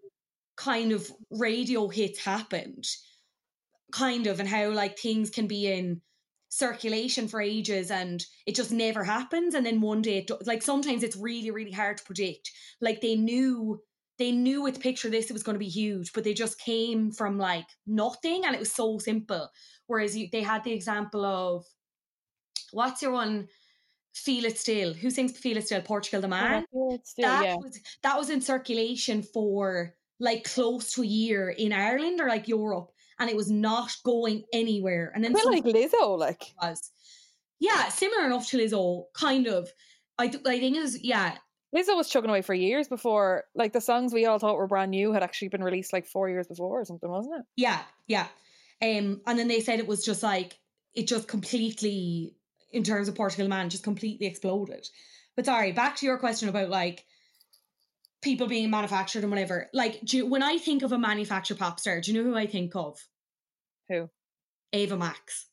kind 0.56 0.92
of 0.92 1.10
radio 1.30 1.88
hits 1.88 2.18
happened 2.18 2.86
kind 3.92 4.26
of 4.26 4.40
and 4.40 4.48
how 4.48 4.70
like 4.70 4.98
things 4.98 5.30
can 5.30 5.46
be 5.46 5.70
in 5.70 6.00
circulation 6.48 7.28
for 7.28 7.40
ages 7.40 7.90
and 7.90 8.24
it 8.46 8.54
just 8.54 8.72
never 8.72 9.04
happens 9.04 9.54
and 9.54 9.66
then 9.66 9.80
one 9.80 10.00
day 10.00 10.18
it 10.18 10.26
do- 10.26 10.38
like 10.46 10.62
sometimes 10.62 11.02
it's 11.02 11.16
really 11.16 11.50
really 11.50 11.72
hard 11.72 11.98
to 11.98 12.04
predict 12.04 12.50
like 12.80 13.00
they 13.00 13.16
knew 13.16 13.80
they 14.18 14.32
knew 14.32 14.62
with 14.62 14.80
picture 14.80 15.10
this 15.10 15.28
it 15.28 15.32
was 15.32 15.42
going 15.42 15.54
to 15.54 15.60
be 15.64 15.68
huge, 15.68 16.12
but 16.12 16.24
they 16.24 16.34
just 16.34 16.58
came 16.58 17.12
from 17.12 17.38
like 17.38 17.66
nothing 17.86 18.44
and 18.44 18.54
it 18.54 18.58
was 18.58 18.72
so 18.72 18.98
simple. 18.98 19.50
Whereas 19.86 20.16
you, 20.16 20.28
they 20.32 20.42
had 20.42 20.64
the 20.64 20.72
example 20.72 21.24
of 21.24 21.64
what's 22.72 23.02
your 23.02 23.12
one? 23.12 23.48
Feel 24.16 24.44
It 24.44 24.58
Still. 24.58 24.94
Who 24.94 25.10
sings 25.10 25.36
Feel 25.36 25.56
It 25.56 25.66
Still? 25.66 25.82
Portugal 25.82 26.20
the 26.20 26.28
Man. 26.28 26.64
Still, 27.04 27.24
that 27.24 27.44
yeah. 27.44 27.56
was 27.56 27.80
that 28.02 28.18
was 28.18 28.30
in 28.30 28.40
circulation 28.40 29.22
for 29.22 29.94
like 30.20 30.44
close 30.44 30.92
to 30.92 31.02
a 31.02 31.06
year 31.06 31.50
in 31.50 31.72
Ireland 31.72 32.20
or 32.20 32.28
like 32.28 32.48
Europe, 32.48 32.90
and 33.18 33.28
it 33.28 33.36
was 33.36 33.50
not 33.50 33.94
going 34.04 34.44
anywhere. 34.52 35.12
And 35.14 35.22
then 35.22 35.36
some 35.36 35.52
like 35.52 35.64
Lizzo, 35.64 36.18
like 36.18 36.42
was 36.60 36.90
yeah, 37.58 37.88
similar 37.88 38.26
enough 38.26 38.48
to 38.50 38.58
Lizzo, 38.58 39.04
kind 39.14 39.46
of. 39.46 39.70
I 40.18 40.28
th- 40.28 40.46
I 40.46 40.58
think 40.60 40.76
it 40.76 40.82
was 40.82 41.02
yeah. 41.02 41.36
Lizzo 41.74 41.96
was 41.96 42.08
chugging 42.08 42.30
away 42.30 42.42
for 42.42 42.54
years 42.54 42.88
before, 42.88 43.44
like 43.54 43.72
the 43.72 43.80
songs 43.80 44.14
we 44.14 44.24
all 44.24 44.38
thought 44.38 44.56
were 44.56 44.66
brand 44.66 44.92
new 44.92 45.12
had 45.12 45.22
actually 45.22 45.48
been 45.48 45.64
released 45.64 45.92
like 45.92 46.06
four 46.06 46.28
years 46.30 46.46
before 46.46 46.80
or 46.80 46.84
something, 46.84 47.10
wasn't 47.10 47.40
it? 47.40 47.44
Yeah, 47.56 47.80
yeah. 48.06 48.28
Um, 48.82 49.20
and 49.26 49.38
then 49.38 49.48
they 49.48 49.60
said 49.60 49.78
it 49.78 49.86
was 49.86 50.04
just 50.04 50.22
like 50.22 50.58
it 50.94 51.06
just 51.06 51.28
completely, 51.28 52.34
in 52.72 52.82
terms 52.82 53.08
of 53.08 53.14
Portugal 53.14 53.48
Man, 53.48 53.70
just 53.70 53.84
completely 53.84 54.26
exploded. 54.26 54.86
But 55.36 55.46
sorry, 55.46 55.72
back 55.72 55.96
to 55.96 56.06
your 56.06 56.18
question 56.18 56.48
about 56.48 56.70
like 56.70 57.04
people 58.22 58.46
being 58.46 58.70
manufactured 58.70 59.22
and 59.22 59.30
whatever. 59.30 59.68
Like, 59.72 60.00
do 60.02 60.18
you, 60.18 60.26
when 60.26 60.42
I 60.42 60.58
think 60.58 60.82
of 60.82 60.92
a 60.92 60.98
manufactured 60.98 61.58
pop 61.58 61.78
star, 61.78 62.00
do 62.00 62.12
you 62.12 62.22
know 62.22 62.28
who 62.28 62.36
I 62.36 62.46
think 62.46 62.74
of? 62.74 62.98
Who? 63.88 64.08
Ava 64.72 64.96
Max. 64.96 65.46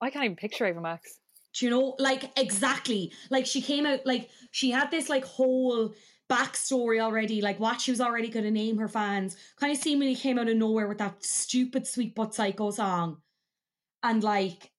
I 0.00 0.10
can't 0.10 0.24
even 0.24 0.36
picture 0.36 0.66
Ava 0.66 0.80
Max. 0.80 1.18
Do 1.54 1.64
you 1.64 1.70
know, 1.70 1.94
like 1.98 2.30
exactly, 2.36 3.12
like 3.30 3.46
she 3.46 3.62
came 3.62 3.86
out, 3.86 4.00
like 4.04 4.28
she 4.50 4.70
had 4.70 4.90
this 4.90 5.08
like 5.08 5.24
whole 5.24 5.94
backstory 6.28 7.00
already, 7.00 7.40
like 7.40 7.60
what 7.60 7.80
she 7.80 7.92
was 7.92 8.00
already 8.00 8.28
going 8.28 8.44
to 8.44 8.50
name 8.50 8.76
her 8.78 8.88
fans. 8.88 9.36
Kind 9.58 9.72
of 9.72 9.78
seemingly 9.78 10.16
came 10.16 10.38
out 10.38 10.48
of 10.48 10.56
nowhere 10.56 10.88
with 10.88 10.98
that 10.98 11.24
stupid 11.24 11.86
Sweet 11.86 12.14
But 12.14 12.34
Psycho 12.34 12.70
song, 12.70 13.18
and 14.02 14.22
like 14.22 14.72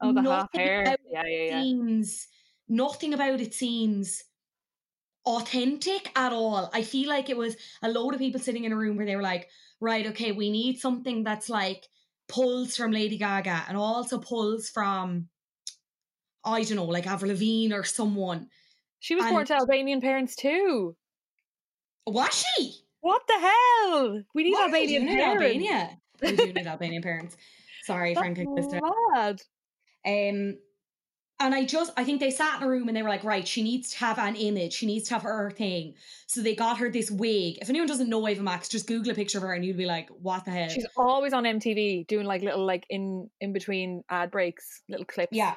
Oh, 0.00 0.12
the 0.12 0.22
half 0.22 0.52
nothing 0.54 0.60
hair. 0.60 0.82
about 0.82 0.98
Yeah, 1.10 1.22
it 1.24 1.30
yeah, 1.30 1.56
yeah. 1.56 1.62
seems 1.62 2.28
nothing 2.68 3.14
about 3.14 3.40
it 3.40 3.54
seems 3.54 4.24
authentic 5.26 6.10
at 6.16 6.32
all. 6.32 6.70
I 6.74 6.82
feel 6.82 7.08
like 7.08 7.30
it 7.30 7.36
was 7.36 7.56
a 7.82 7.88
load 7.88 8.14
of 8.14 8.20
people 8.20 8.40
sitting 8.40 8.64
in 8.64 8.72
a 8.72 8.76
room 8.76 8.96
where 8.96 9.06
they 9.06 9.16
were 9.16 9.22
like, 9.22 9.48
right, 9.80 10.06
okay, 10.08 10.32
we 10.32 10.50
need 10.50 10.78
something 10.78 11.24
that's 11.24 11.48
like 11.48 11.86
pulls 12.28 12.76
from 12.76 12.90
Lady 12.92 13.16
Gaga 13.18 13.64
and 13.68 13.76
also 13.76 14.18
pulls 14.18 14.68
from 14.68 15.28
I 16.44 16.62
don't 16.62 16.76
know, 16.76 16.84
like 16.84 17.06
Avril 17.06 17.30
Lavigne 17.30 17.72
or 17.74 17.84
someone. 17.84 18.48
She 19.00 19.14
was 19.14 19.24
born 19.26 19.46
to 19.46 19.54
Albanian 19.54 20.00
parents 20.02 20.36
too. 20.36 20.94
Was 22.06 22.44
she? 22.58 22.84
What 23.00 23.22
the 23.26 23.38
hell? 23.38 24.22
We 24.34 24.44
need 24.44 24.52
What 24.52 24.64
Albanian 24.64 25.06
parents. 25.06 25.42
Albania. 25.42 25.98
We 26.22 26.36
do 26.36 26.52
need 26.52 26.66
Albanian 26.66 27.02
parents. 27.02 27.36
Sorry, 27.82 28.14
Frank. 28.14 28.38
Mad. 29.14 29.40
Um, 30.06 30.58
and 31.40 31.52
I 31.52 31.64
just, 31.64 31.92
I 31.96 32.04
think 32.04 32.20
they 32.20 32.30
sat 32.30 32.60
in 32.60 32.66
a 32.66 32.70
room 32.70 32.86
and 32.86 32.96
they 32.96 33.02
were 33.02 33.08
like, 33.08 33.24
right, 33.24 33.46
she 33.46 33.62
needs 33.62 33.90
to 33.90 33.98
have 33.98 34.18
an 34.18 34.36
image. 34.36 34.72
She 34.72 34.86
needs 34.86 35.08
to 35.08 35.14
have 35.14 35.22
her 35.22 35.50
thing. 35.50 35.94
So 36.28 36.42
they 36.42 36.54
got 36.54 36.78
her 36.78 36.90
this 36.90 37.10
wig. 37.10 37.58
If 37.60 37.68
anyone 37.68 37.88
doesn't 37.88 38.08
know 38.08 38.26
Ava 38.28 38.42
Max, 38.42 38.68
just 38.68 38.86
Google 38.86 39.12
a 39.12 39.14
picture 39.14 39.38
of 39.38 39.42
her 39.42 39.52
and 39.52 39.64
you'd 39.64 39.76
be 39.76 39.84
like, 39.84 40.08
what 40.10 40.44
the 40.44 40.52
hell? 40.52 40.68
She's 40.68 40.86
always 40.96 41.32
on 41.32 41.42
MTV 41.42 42.06
doing 42.06 42.24
like 42.24 42.42
little 42.42 42.64
like 42.64 42.86
in 42.88 43.28
in 43.40 43.52
between 43.52 44.04
ad 44.08 44.30
breaks, 44.30 44.82
little 44.88 45.06
clips. 45.06 45.36
yeah. 45.36 45.54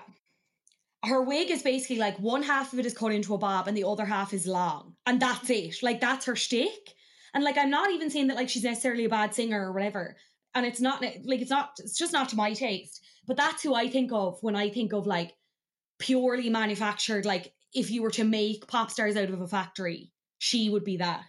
Her 1.05 1.21
wig 1.21 1.51
is 1.51 1.61
basically 1.61 1.99
like 1.99 2.17
one 2.17 2.41
half 2.41 2.73
of 2.73 2.79
it 2.79 2.85
is 2.85 2.97
cut 2.97 3.11
into 3.13 3.35
a 3.35 3.37
bob 3.37 3.67
and 3.67 3.77
the 3.77 3.83
other 3.83 4.03
half 4.03 4.33
is 4.33 4.47
long. 4.47 4.95
And 5.05 5.21
that's 5.21 5.49
it. 5.51 5.75
Like, 5.83 6.01
that's 6.01 6.25
her 6.25 6.35
shtick. 6.35 6.95
And 7.35 7.43
like, 7.43 7.57
I'm 7.57 7.69
not 7.69 7.91
even 7.91 8.09
saying 8.09 8.27
that 8.27 8.35
like 8.35 8.49
she's 8.49 8.63
necessarily 8.63 9.05
a 9.05 9.09
bad 9.09 9.35
singer 9.35 9.69
or 9.69 9.73
whatever. 9.73 10.17
And 10.55 10.65
it's 10.65 10.81
not 10.81 11.01
like, 11.01 11.21
it's 11.23 11.51
not, 11.51 11.73
it's 11.77 11.97
just 11.97 12.13
not 12.13 12.29
to 12.29 12.35
my 12.35 12.53
taste. 12.53 13.05
But 13.27 13.37
that's 13.37 13.61
who 13.63 13.73
I 13.75 13.89
think 13.89 14.11
of 14.13 14.37
when 14.41 14.55
I 14.55 14.69
think 14.69 14.93
of 14.93 15.05
like 15.07 15.33
purely 15.99 16.49
manufactured. 16.49 17.25
Like, 17.25 17.53
if 17.73 17.91
you 17.91 18.01
were 18.01 18.11
to 18.11 18.23
make 18.23 18.67
pop 18.67 18.89
stars 18.91 19.17
out 19.17 19.29
of 19.29 19.41
a 19.41 19.47
factory, 19.47 20.11
she 20.39 20.69
would 20.69 20.83
be 20.85 20.97
that. 20.97 21.25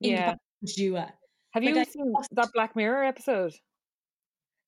Yeah. 0.00 0.34
Duo. 0.76 1.06
Have 1.52 1.62
Like, 1.64 1.74
you 1.74 1.80
I 1.80 1.84
seen 1.84 2.12
lost- 2.12 2.28
that 2.32 2.50
Black 2.52 2.76
Mirror 2.76 3.04
episode? 3.04 3.54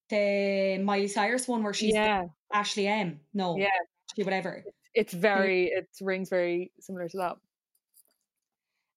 The 0.08 0.78
Miley 0.82 1.08
Cyrus 1.08 1.46
one 1.46 1.62
where 1.62 1.74
she's 1.74 1.94
yeah, 1.94 2.24
Ashley 2.52 2.86
M. 2.88 3.20
No, 3.34 3.56
Yeah. 3.58 3.68
Ashley 4.10 4.24
whatever. 4.24 4.64
it's 4.94 5.12
very 5.12 5.66
it 5.66 5.88
rings 6.00 6.28
very 6.30 6.72
similar 6.80 7.08
to 7.08 7.16
that. 7.18 7.36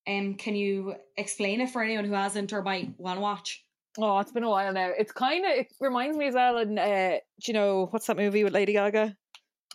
Um, 0.06 0.34
can 0.34 0.54
you 0.56 0.94
explain 1.16 1.60
it 1.60 1.70
for 1.70 1.82
anyone 1.82 2.04
who 2.04 2.12
hasn't 2.14 2.52
or 2.52 2.62
might 2.62 2.98
want 2.98 3.16
to 3.18 3.20
watch? 3.20 3.63
Oh, 3.98 4.18
it's 4.18 4.32
been 4.32 4.42
a 4.42 4.50
while 4.50 4.72
now. 4.72 4.90
It's 4.96 5.12
kind 5.12 5.44
of 5.44 5.52
it 5.52 5.72
reminds 5.80 6.16
me 6.16 6.26
as 6.26 6.34
well. 6.34 6.58
And 6.58 6.78
uh, 6.78 7.10
do 7.12 7.46
you 7.46 7.54
know 7.54 7.86
what's 7.90 8.06
that 8.06 8.16
movie 8.16 8.42
with 8.42 8.52
Lady 8.52 8.72
Gaga? 8.72 9.16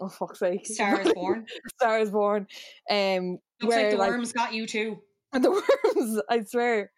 Oh 0.02 0.10
fuck's 0.10 0.40
sake! 0.40 0.66
Star 0.66 1.02
is 1.02 1.14
Born. 1.14 1.46
Star 1.76 2.00
is 2.00 2.12
Born. 2.12 2.48
Um, 2.90 3.40
Looks 3.62 3.76
where 3.76 3.84
like 3.84 3.92
the 3.92 3.98
like 3.98 4.10
worms 4.10 4.34
got 4.34 4.54
you 4.54 4.68
too. 4.68 4.98
And 5.34 5.44
the 5.44 5.52
worms. 5.52 6.22
I 6.30 6.44
swear. 6.44 6.92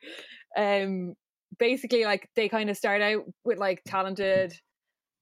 Um, 0.58 1.16
basically, 1.60 2.06
like 2.06 2.30
they 2.36 2.50
kind 2.50 2.70
of 2.70 2.78
start 2.78 3.02
out 3.02 3.24
with 3.44 3.60
like 3.60 3.82
talented, 3.86 4.54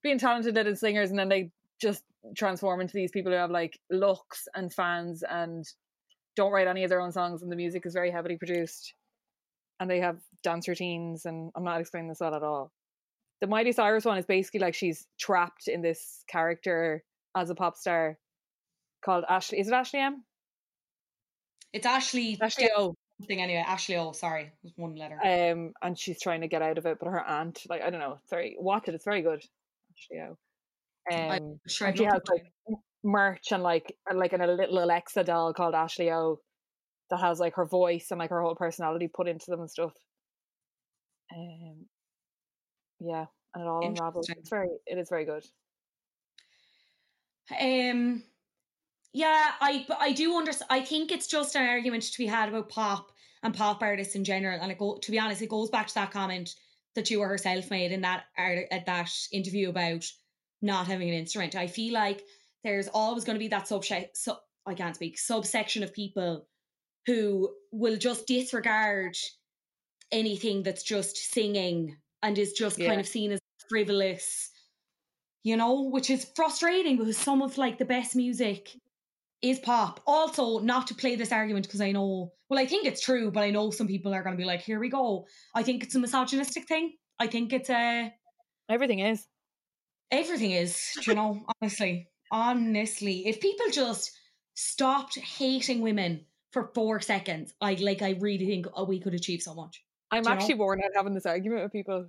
being 0.03 0.19
talented 0.19 0.55
little 0.55 0.75
singers, 0.75 1.09
and 1.09 1.19
then 1.19 1.29
they 1.29 1.51
just 1.81 2.03
transform 2.35 2.81
into 2.81 2.93
these 2.93 3.11
people 3.11 3.31
who 3.31 3.37
have 3.37 3.51
like 3.51 3.79
looks 3.89 4.47
and 4.55 4.73
fans 4.73 5.23
and 5.29 5.65
don't 6.35 6.51
write 6.51 6.67
any 6.67 6.83
of 6.83 6.89
their 6.89 7.01
own 7.01 7.11
songs, 7.11 7.43
and 7.43 7.51
the 7.51 7.55
music 7.55 7.85
is 7.85 7.93
very 7.93 8.11
heavily 8.11 8.37
produced, 8.37 8.93
and 9.79 9.89
they 9.89 9.99
have 9.99 10.17
dance 10.43 10.67
routines, 10.67 11.25
and 11.25 11.51
I'm 11.55 11.63
not 11.63 11.81
explaining 11.81 12.09
this 12.09 12.19
well 12.19 12.35
at 12.35 12.43
all. 12.43 12.71
The 13.41 13.47
Miley 13.47 13.71
Cyrus 13.71 14.05
one 14.05 14.17
is 14.17 14.25
basically 14.25 14.59
like 14.59 14.75
she's 14.75 15.07
trapped 15.19 15.67
in 15.67 15.81
this 15.81 16.23
character 16.29 17.03
as 17.35 17.49
a 17.49 17.55
pop 17.55 17.77
star 17.77 18.17
called 19.03 19.23
Ashley. 19.29 19.59
Is 19.59 19.67
it 19.69 19.73
Ashley 19.73 19.99
M? 20.01 20.23
It's 21.73 21.85
Ashley. 21.85 22.37
Ashley 22.41 22.69
O. 22.75 22.95
Something 23.21 23.41
anyway. 23.41 23.63
Ashley 23.65 23.95
O. 23.97 24.11
Sorry, 24.11 24.43
it 24.43 24.51
was 24.63 24.73
one 24.75 24.95
letter. 24.95 25.19
um, 25.23 25.73
and 25.81 25.97
she's 25.97 26.21
trying 26.21 26.41
to 26.41 26.47
get 26.47 26.61
out 26.61 26.77
of 26.77 26.85
it, 26.85 26.97
but 26.99 27.09
her 27.09 27.21
aunt, 27.23 27.59
like 27.69 27.81
I 27.81 27.89
don't 27.89 27.99
know, 27.99 28.19
sorry, 28.29 28.55
watch 28.59 28.87
it, 28.87 28.95
it's 28.95 29.05
very 29.05 29.21
good. 29.21 29.43
Yeah. 30.11 30.31
I- 31.11 31.37
Um, 31.37 31.59
sure, 31.67 31.87
and 31.89 31.97
she 31.97 32.03
has 32.05 32.21
like 32.29 32.51
merch 33.03 33.51
and 33.51 33.63
like 33.63 33.95
and, 34.09 34.19
like 34.19 34.33
and 34.33 34.43
a 34.43 34.47
little 34.47 34.83
Alexa 34.83 35.23
doll 35.23 35.53
called 35.53 35.75
Ashley 35.75 36.11
O, 36.11 36.39
that 37.09 37.19
has 37.19 37.39
like 37.39 37.55
her 37.55 37.65
voice 37.65 38.07
and 38.11 38.19
like 38.19 38.29
her 38.31 38.41
whole 38.41 38.55
personality 38.55 39.07
put 39.13 39.27
into 39.27 39.45
them 39.51 39.61
and 39.61 39.69
stuff. 39.71 39.93
Um, 41.35 41.85
yeah, 42.99 43.25
and 43.53 43.63
it 43.63 43.67
all 43.67 43.85
unravels. 43.85 44.29
It's 44.29 44.49
very, 44.49 44.69
it 44.85 44.97
is 44.97 45.09
very 45.09 45.25
good. 45.25 45.43
Um, 47.59 48.23
yeah, 49.13 49.51
I 49.59 49.85
but 49.87 49.97
I 49.99 50.11
do 50.11 50.37
understand. 50.37 50.67
I 50.69 50.81
think 50.81 51.11
it's 51.11 51.27
just 51.27 51.55
an 51.55 51.67
argument 51.67 52.03
to 52.03 52.17
be 52.17 52.27
had 52.27 52.49
about 52.49 52.69
pop 52.69 53.11
and 53.41 53.53
pop 53.53 53.81
artists 53.81 54.15
in 54.15 54.23
general. 54.23 54.59
And 54.61 54.71
it 54.71 54.77
go 54.77 54.97
to 54.97 55.11
be 55.11 55.19
honest, 55.19 55.41
it 55.41 55.49
goes 55.49 55.69
back 55.69 55.87
to 55.87 55.95
that 55.95 56.11
comment 56.11 56.55
that 56.95 57.09
you 57.09 57.19
were 57.19 57.27
herself 57.27 57.71
made 57.71 57.91
in 57.91 58.01
that 58.01 58.25
art- 58.37 58.67
at 58.71 58.85
that 58.85 59.11
interview 59.31 59.69
about 59.69 60.05
not 60.61 60.87
having 60.87 61.09
an 61.09 61.15
instrument. 61.15 61.55
I 61.55 61.67
feel 61.67 61.93
like 61.93 62.23
there's 62.63 62.87
always 62.89 63.23
going 63.23 63.35
to 63.35 63.39
be 63.39 63.47
that 63.47 63.65
subset. 63.65 64.09
So 64.13 64.37
I 64.65 64.73
can't 64.73 64.95
speak 64.95 65.17
subsection 65.17 65.83
of 65.83 65.93
people 65.93 66.47
who 67.05 67.49
will 67.71 67.97
just 67.97 68.27
disregard 68.27 69.15
anything 70.11 70.63
that's 70.63 70.83
just 70.83 71.17
singing 71.17 71.97
and 72.23 72.37
is 72.37 72.53
just 72.53 72.77
Yeah. 72.77 72.87
kind 72.89 72.99
of 72.99 73.07
seen 73.07 73.31
as 73.31 73.39
frivolous 73.69 74.49
you 75.43 75.55
know, 75.55 75.83
which 75.83 76.09
is 76.09 76.29
frustrating 76.35 76.97
because 76.97 77.17
some 77.17 77.41
of 77.41 77.57
like 77.57 77.77
the 77.77 77.85
best 77.85 78.15
music 78.15 78.69
is 79.41 79.59
pop. 79.59 80.01
Also, 80.05 80.59
not 80.59 80.87
to 80.87 80.93
play 80.95 81.15
this 81.15 81.31
argument 81.31 81.65
because 81.65 81.81
I 81.81 81.91
know, 81.93 82.33
well, 82.49 82.59
I 82.59 82.65
think 82.65 82.85
it's 82.85 83.01
true, 83.01 83.31
but 83.31 83.41
I 83.43 83.51
know 83.51 83.71
some 83.71 83.87
people 83.87 84.13
are 84.13 84.21
going 84.21 84.35
to 84.35 84.41
be 84.41 84.45
like, 84.45 84.61
here 84.61 84.79
we 84.79 84.89
go. 84.89 85.27
I 85.55 85.63
think 85.63 85.83
it's 85.83 85.95
a 85.95 85.99
misogynistic 85.99 86.67
thing. 86.67 86.93
I 87.19 87.27
think 87.27 87.53
it's 87.53 87.69
a, 87.69 88.13
Everything 88.69 88.99
is. 88.99 89.25
everything 90.11 90.51
is, 90.51 90.91
you 91.07 91.15
know, 91.15 91.45
honestly, 91.61 92.07
honestly, 92.31 93.25
if 93.27 93.39
people 93.39 93.67
just 93.71 94.11
stopped 94.55 95.17
hating 95.17 95.81
women 95.81 96.25
for 96.51 96.71
four 96.75 96.99
seconds, 96.99 97.53
I 97.61 97.75
like, 97.75 98.01
I 98.01 98.17
really 98.19 98.45
think 98.45 98.67
oh, 98.73 98.83
we 98.85 98.99
could 98.99 99.13
achieve 99.13 99.41
so 99.41 99.53
much. 99.55 99.83
I'm 100.11 100.23
Do 100.23 100.29
you 100.29 100.35
know? 100.35 100.41
actually 100.41 100.55
worn 100.55 100.81
out 100.83 100.91
having 100.95 101.13
this 101.13 101.25
argument 101.25 101.63
with 101.63 101.71
people. 101.71 102.07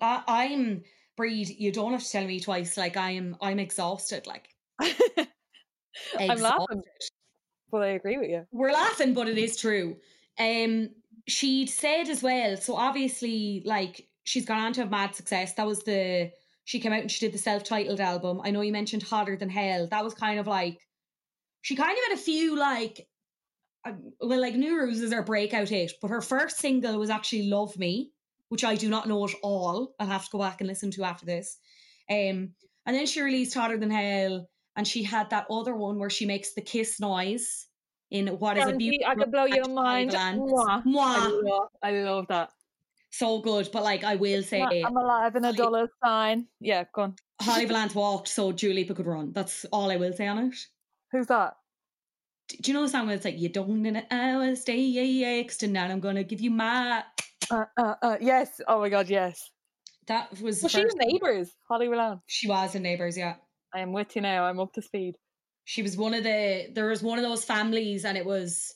I, 0.00 0.22
I'm, 0.26 0.82
Bríd, 1.18 1.54
you 1.58 1.72
don't 1.72 1.92
have 1.92 2.02
to 2.02 2.10
tell 2.10 2.26
me 2.26 2.40
twice. 2.40 2.76
Like, 2.76 2.96
I 2.96 3.12
am, 3.12 3.36
I'm 3.40 3.58
exhausted. 3.58 4.26
Like, 4.26 4.48
I'm 4.80 6.38
laughing, 6.40 6.78
exhausted. 6.78 6.82
but 7.70 7.82
I 7.82 7.88
agree 7.88 8.18
with 8.18 8.30
you. 8.30 8.46
we're 8.50 8.72
laughing, 8.72 9.14
but 9.14 9.28
it 9.28 9.38
is 9.38 9.56
true. 9.56 9.96
Um, 10.38 10.90
she'd 11.28 11.68
said 11.68 12.08
as 12.08 12.22
well. 12.22 12.56
So 12.56 12.74
obviously, 12.74 13.62
like 13.64 14.06
she's 14.24 14.44
gone 14.46 14.60
on 14.60 14.72
to 14.74 14.80
have 14.82 14.90
mad 14.90 15.14
success. 15.14 15.54
That 15.54 15.66
was 15.66 15.82
the 15.84 16.30
she 16.64 16.80
came 16.80 16.92
out 16.92 17.00
and 17.00 17.10
she 17.10 17.24
did 17.26 17.34
the 17.34 17.38
self-titled 17.38 18.00
album. 18.00 18.40
I 18.44 18.50
know 18.50 18.60
you 18.60 18.72
mentioned 18.72 19.02
hotter 19.02 19.36
than 19.36 19.50
hell. 19.50 19.88
That 19.90 20.04
was 20.04 20.14
kind 20.14 20.38
of 20.40 20.46
like 20.46 20.78
she 21.60 21.76
kind 21.76 21.90
of 21.92 21.98
had 22.08 22.18
a 22.18 22.22
few 22.22 22.56
like 22.58 23.06
well, 24.20 24.40
like 24.40 24.54
New 24.54 24.76
Rules 24.78 25.00
is 25.00 25.12
her 25.12 25.22
breakout 25.22 25.68
hit, 25.68 25.92
but 26.00 26.10
her 26.10 26.20
first 26.20 26.58
single 26.58 26.98
was 26.98 27.10
actually 27.10 27.48
Love 27.48 27.78
Me, 27.78 28.10
which 28.48 28.64
I 28.64 28.74
do 28.74 28.88
not 28.88 29.08
know 29.08 29.24
at 29.24 29.34
all. 29.42 29.94
I'll 29.98 30.06
have 30.06 30.24
to 30.24 30.30
go 30.30 30.38
back 30.38 30.60
and 30.60 30.68
listen 30.68 30.90
to 30.92 31.04
after 31.04 31.26
this. 31.26 31.58
Um, 32.10 32.50
and 32.86 32.96
then 32.96 33.06
she 33.06 33.22
released 33.22 33.54
Hotter 33.54 33.78
Than 33.78 33.90
Hell, 33.90 34.48
and 34.76 34.86
she 34.86 35.02
had 35.02 35.30
that 35.30 35.46
other 35.50 35.74
one 35.74 35.98
where 35.98 36.10
she 36.10 36.26
makes 36.26 36.54
the 36.54 36.60
kiss 36.60 37.00
noise 37.00 37.66
in 38.10 38.28
what 38.28 38.56
is 38.56 38.64
a 38.64 38.66
Guarantee 38.66 38.90
beautiful. 38.90 39.10
I 39.10 39.14
could 39.14 39.32
blow 39.32 39.44
your 39.44 39.68
mind. 39.68 40.10
Mwah. 40.10 40.84
Mwah. 40.84 41.66
I 41.82 41.90
love, 42.02 42.26
that. 42.28 42.50
So 43.10 43.40
good, 43.40 43.68
but 43.72 43.82
like 43.82 44.04
I 44.04 44.16
will 44.16 44.42
say, 44.42 44.62
I'm 44.62 44.96
alive 44.96 45.36
in 45.36 45.44
a 45.44 45.52
dollar 45.52 45.88
sign. 46.02 46.46
Yeah, 46.60 46.84
go 46.94 47.02
on. 47.02 47.16
Holly 47.40 47.64
Valance 47.66 47.94
walked 47.94 48.28
so 48.28 48.52
Julie 48.52 48.84
could 48.84 49.06
run. 49.06 49.32
That's 49.32 49.66
all 49.66 49.90
I 49.90 49.96
will 49.96 50.12
say 50.12 50.26
on 50.26 50.38
it. 50.38 50.54
Who's 51.10 51.26
that? 51.26 51.56
Do 52.48 52.70
you 52.70 52.74
know 52.74 52.82
the 52.82 52.88
song 52.88 53.06
where 53.06 53.16
it's 53.16 53.24
like, 53.24 53.38
you 53.38 53.48
don't 53.48 53.84
in 53.86 53.96
an 53.96 54.06
hour, 54.10 54.54
stay 54.56 55.20
next, 55.20 55.58
tonight 55.58 55.90
I'm 55.90 56.00
gonna 56.00 56.24
give 56.24 56.40
you 56.40 56.50
my. 56.50 57.02
Uh, 57.50 57.64
uh, 57.76 57.94
uh, 58.02 58.16
yes. 58.20 58.60
Oh 58.68 58.80
my 58.80 58.88
god, 58.88 59.08
yes. 59.08 59.50
That 60.06 60.30
was 60.42 60.62
Was 60.62 60.72
she 60.72 60.82
first- 60.82 60.96
neighbours? 60.96 61.50
Holly 61.68 61.88
Willan. 61.88 62.20
She 62.26 62.48
was 62.48 62.74
in 62.74 62.82
Neighbours, 62.82 63.16
yeah. 63.16 63.36
I 63.74 63.80
am 63.80 63.92
with 63.92 64.14
you 64.16 64.22
now. 64.22 64.44
I'm 64.44 64.60
up 64.60 64.72
to 64.74 64.82
speed. 64.82 65.16
She 65.64 65.82
was 65.82 65.96
one 65.96 66.12
of 66.12 66.24
the. 66.24 66.68
There 66.74 66.88
was 66.88 67.02
one 67.02 67.18
of 67.18 67.24
those 67.24 67.44
families, 67.44 68.04
and 68.04 68.18
it 68.18 68.26
was 68.26 68.74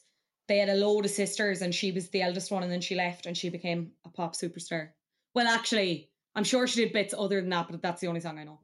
they 0.48 0.58
had 0.58 0.68
a 0.68 0.74
load 0.74 1.04
of 1.04 1.10
sisters, 1.10 1.60
and 1.62 1.74
she 1.74 1.90
was 1.90 2.08
the 2.10 2.22
eldest 2.22 2.50
one, 2.50 2.62
and 2.62 2.70
then 2.70 2.80
she 2.80 2.94
left, 2.94 3.26
and 3.26 3.36
she 3.36 3.50
became 3.50 3.90
a 4.06 4.08
pop 4.08 4.34
superstar. 4.36 4.90
Well, 5.34 5.48
actually, 5.48 6.10
I'm 6.34 6.44
sure 6.44 6.66
she 6.66 6.84
did 6.84 6.92
bits 6.92 7.12
other 7.16 7.40
than 7.40 7.50
that, 7.50 7.68
but 7.68 7.82
that's 7.82 8.00
the 8.00 8.06
only 8.06 8.20
song 8.20 8.38
I 8.38 8.44
know. 8.44 8.60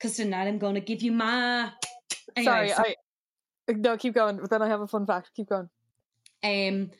Cause 0.00 0.16
tonight 0.16 0.48
I'm 0.48 0.58
gonna 0.58 0.80
give 0.80 1.02
you 1.02 1.12
my. 1.12 1.70
Anyway, 2.34 2.68
Sorry, 2.70 2.72
I. 2.72 2.94
No, 3.68 3.96
keep 3.96 4.14
going. 4.14 4.38
But 4.38 4.50
then 4.50 4.62
I 4.62 4.68
have 4.68 4.80
a 4.80 4.86
fun 4.86 5.06
fact. 5.06 5.30
Keep 5.34 5.48
going. 5.50 5.68
Um. 6.42 6.90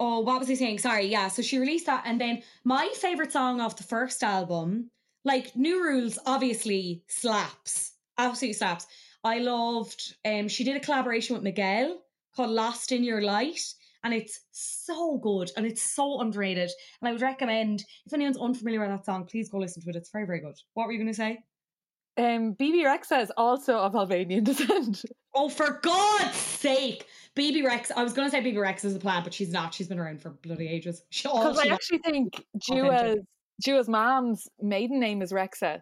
Oh, 0.00 0.20
what 0.20 0.38
was 0.38 0.50
I 0.50 0.54
saying? 0.54 0.78
Sorry. 0.78 1.06
Yeah. 1.06 1.28
So 1.28 1.42
she 1.42 1.58
released 1.58 1.86
that, 1.86 2.04
and 2.06 2.20
then 2.20 2.42
my 2.64 2.88
favorite 2.94 3.32
song 3.32 3.60
off 3.60 3.76
the 3.76 3.82
first 3.82 4.22
album, 4.22 4.90
like 5.24 5.56
New 5.56 5.82
Rules, 5.82 6.18
obviously 6.26 7.02
slaps, 7.08 7.92
absolutely 8.16 8.54
slaps. 8.54 8.86
I 9.24 9.38
loved. 9.38 10.14
Um, 10.24 10.48
she 10.48 10.64
did 10.64 10.76
a 10.76 10.80
collaboration 10.80 11.34
with 11.34 11.42
Miguel 11.42 11.98
called 12.34 12.50
"Lost 12.50 12.92
in 12.92 13.02
Your 13.02 13.22
Light," 13.22 13.60
and 14.04 14.14
it's 14.14 14.40
so 14.52 15.18
good 15.18 15.50
and 15.56 15.66
it's 15.66 15.82
so 15.82 16.20
underrated. 16.20 16.70
And 17.00 17.08
I 17.08 17.12
would 17.12 17.22
recommend 17.22 17.84
if 18.06 18.12
anyone's 18.12 18.38
unfamiliar 18.38 18.80
with 18.80 18.90
that 18.90 19.04
song, 19.04 19.26
please 19.26 19.48
go 19.48 19.58
listen 19.58 19.82
to 19.82 19.90
it. 19.90 19.96
It's 19.96 20.10
very, 20.10 20.26
very 20.26 20.40
good. 20.40 20.56
What 20.74 20.86
were 20.86 20.92
you 20.92 20.98
going 20.98 21.08
to 21.08 21.14
say? 21.14 21.40
Um, 22.18 22.52
Bebe 22.52 22.82
Rexha 22.84 23.22
is 23.22 23.32
also 23.36 23.78
of 23.78 23.94
Albanian 23.94 24.44
descent. 24.44 25.04
Oh, 25.34 25.48
for 25.48 25.78
God's 25.82 26.34
sake! 26.36 27.06
BB 27.36 27.64
Rex. 27.64 27.92
I 27.94 28.02
was 28.02 28.12
going 28.12 28.26
to 28.28 28.32
say 28.32 28.42
BB 28.42 28.58
Rex 28.60 28.84
is 28.84 28.96
a 28.96 28.98
plant, 28.98 29.24
but 29.24 29.32
she's 29.32 29.50
not. 29.52 29.72
She's 29.72 29.86
been 29.86 30.00
around 30.00 30.20
for 30.20 30.30
bloody 30.30 30.66
ages. 30.68 31.02
Because 31.10 31.58
I 31.58 31.68
actually 31.68 31.98
think. 31.98 32.44
Dua's 32.66 33.18
Dua's 33.64 33.88
mom's 33.88 34.48
maiden 34.60 34.98
name 34.98 35.22
is 35.22 35.32
Rexa. 35.32 35.80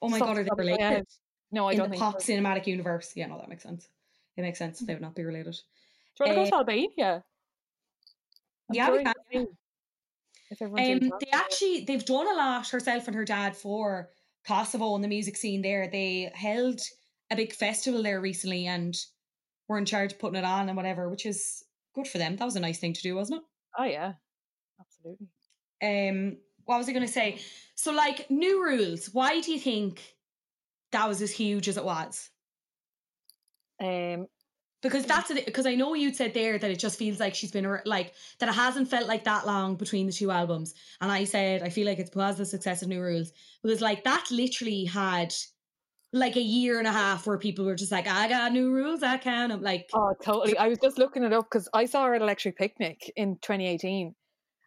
Oh 0.00 0.08
my 0.08 0.18
god, 0.20 0.38
are 0.38 0.44
they 0.44 0.50
off 0.50 0.56
the 0.56 0.56
top 0.56 0.58
of 0.60 0.66
my 0.66 0.72
related? 0.86 1.06
No, 1.50 1.66
I 1.68 1.72
in 1.72 1.78
don't 1.78 1.90
the 1.90 1.98
pop 1.98 2.22
so. 2.22 2.32
cinematic 2.32 2.66
universe. 2.66 3.12
Yeah, 3.16 3.26
no, 3.26 3.38
that 3.38 3.48
makes 3.48 3.62
sense. 3.62 3.88
It 4.36 4.42
makes 4.42 4.58
sense. 4.58 4.80
They 4.80 4.92
would 4.94 5.02
not 5.02 5.14
be 5.14 5.24
related. 5.24 5.54
Do 6.16 6.24
you 6.24 6.34
want 6.36 6.36
to 6.36 6.40
Uh, 6.40 6.44
go 6.44 6.50
to 6.50 6.56
Albania? 6.56 7.24
I'm 8.68 8.74
yeah, 8.74 8.90
we 8.90 9.04
can. 9.04 9.46
If 10.50 10.62
Um, 10.62 10.70
they 11.20 11.30
actually 11.32 11.84
they've 11.84 12.04
done 12.04 12.28
a 12.28 12.34
lot 12.34 12.68
herself 12.68 13.08
and 13.08 13.16
her 13.16 13.24
dad 13.24 13.56
for 13.56 14.10
Kosovo 14.46 14.94
and 14.94 15.02
the 15.02 15.08
music 15.08 15.36
scene 15.36 15.62
there. 15.62 15.88
They 15.88 16.30
held 16.34 16.80
a 17.30 17.36
big 17.36 17.52
festival 17.52 18.02
there 18.02 18.20
recently 18.20 18.66
and 18.66 18.94
were 19.68 19.78
in 19.78 19.86
charge 19.86 20.12
of 20.12 20.18
putting 20.18 20.38
it 20.38 20.44
on 20.44 20.68
and 20.68 20.76
whatever, 20.76 21.08
which 21.08 21.26
is 21.26 21.64
good 21.94 22.06
for 22.06 22.18
them. 22.18 22.36
That 22.36 22.44
was 22.44 22.56
a 22.56 22.60
nice 22.60 22.78
thing 22.78 22.92
to 22.92 23.02
do, 23.02 23.14
wasn't 23.14 23.40
it? 23.40 23.44
Oh 23.78 23.84
yeah, 23.84 24.12
absolutely. 24.80 25.28
Um, 25.82 26.38
what 26.64 26.78
was 26.78 26.88
I 26.88 26.92
going 26.92 27.06
to 27.06 27.12
say? 27.12 27.38
So, 27.74 27.92
like 27.92 28.30
new 28.30 28.62
rules. 28.62 29.10
Why 29.12 29.40
do 29.40 29.52
you 29.52 29.58
think 29.58 30.00
that 30.92 31.08
was 31.08 31.22
as 31.22 31.30
huge 31.30 31.68
as 31.68 31.76
it 31.76 31.84
was? 31.84 32.30
Um, 33.82 34.26
Because 34.84 35.06
that's 35.06 35.30
it. 35.30 35.46
Because 35.46 35.64
I 35.64 35.74
know 35.74 35.94
you'd 35.94 36.14
said 36.14 36.34
there 36.34 36.58
that 36.58 36.70
it 36.70 36.78
just 36.78 36.98
feels 36.98 37.18
like 37.18 37.34
she's 37.34 37.50
been 37.50 37.78
like 37.86 38.12
that. 38.38 38.50
It 38.50 38.52
hasn't 38.52 38.88
felt 38.88 39.08
like 39.08 39.24
that 39.24 39.46
long 39.46 39.76
between 39.76 40.06
the 40.06 40.12
two 40.12 40.30
albums. 40.30 40.74
And 41.00 41.10
I 41.10 41.24
said 41.24 41.62
I 41.62 41.70
feel 41.70 41.86
like 41.86 41.98
it's 41.98 42.10
because 42.10 42.34
of 42.34 42.38
the 42.38 42.46
success 42.46 42.82
of 42.82 42.88
New 42.88 43.00
Rules. 43.00 43.32
Because 43.62 43.80
like 43.80 44.04
that 44.04 44.26
literally 44.30 44.84
had 44.84 45.34
like 46.12 46.36
a 46.36 46.42
year 46.42 46.78
and 46.78 46.86
a 46.86 46.92
half 46.92 47.26
where 47.26 47.38
people 47.38 47.64
were 47.64 47.74
just 47.74 47.90
like, 47.90 48.06
I 48.06 48.28
got 48.28 48.52
new 48.52 48.70
rules, 48.70 49.02
I 49.02 49.16
can. 49.16 49.50
I'm 49.50 49.62
like, 49.62 49.88
oh, 49.94 50.14
totally. 50.22 50.56
I 50.56 50.68
was 50.68 50.78
just 50.78 50.98
looking 50.98 51.24
it 51.24 51.32
up 51.32 51.46
because 51.50 51.66
I 51.72 51.86
saw 51.86 52.04
her 52.04 52.14
at 52.14 52.22
Electric 52.22 52.56
Picnic 52.56 53.10
in 53.16 53.36
2018, 53.42 54.14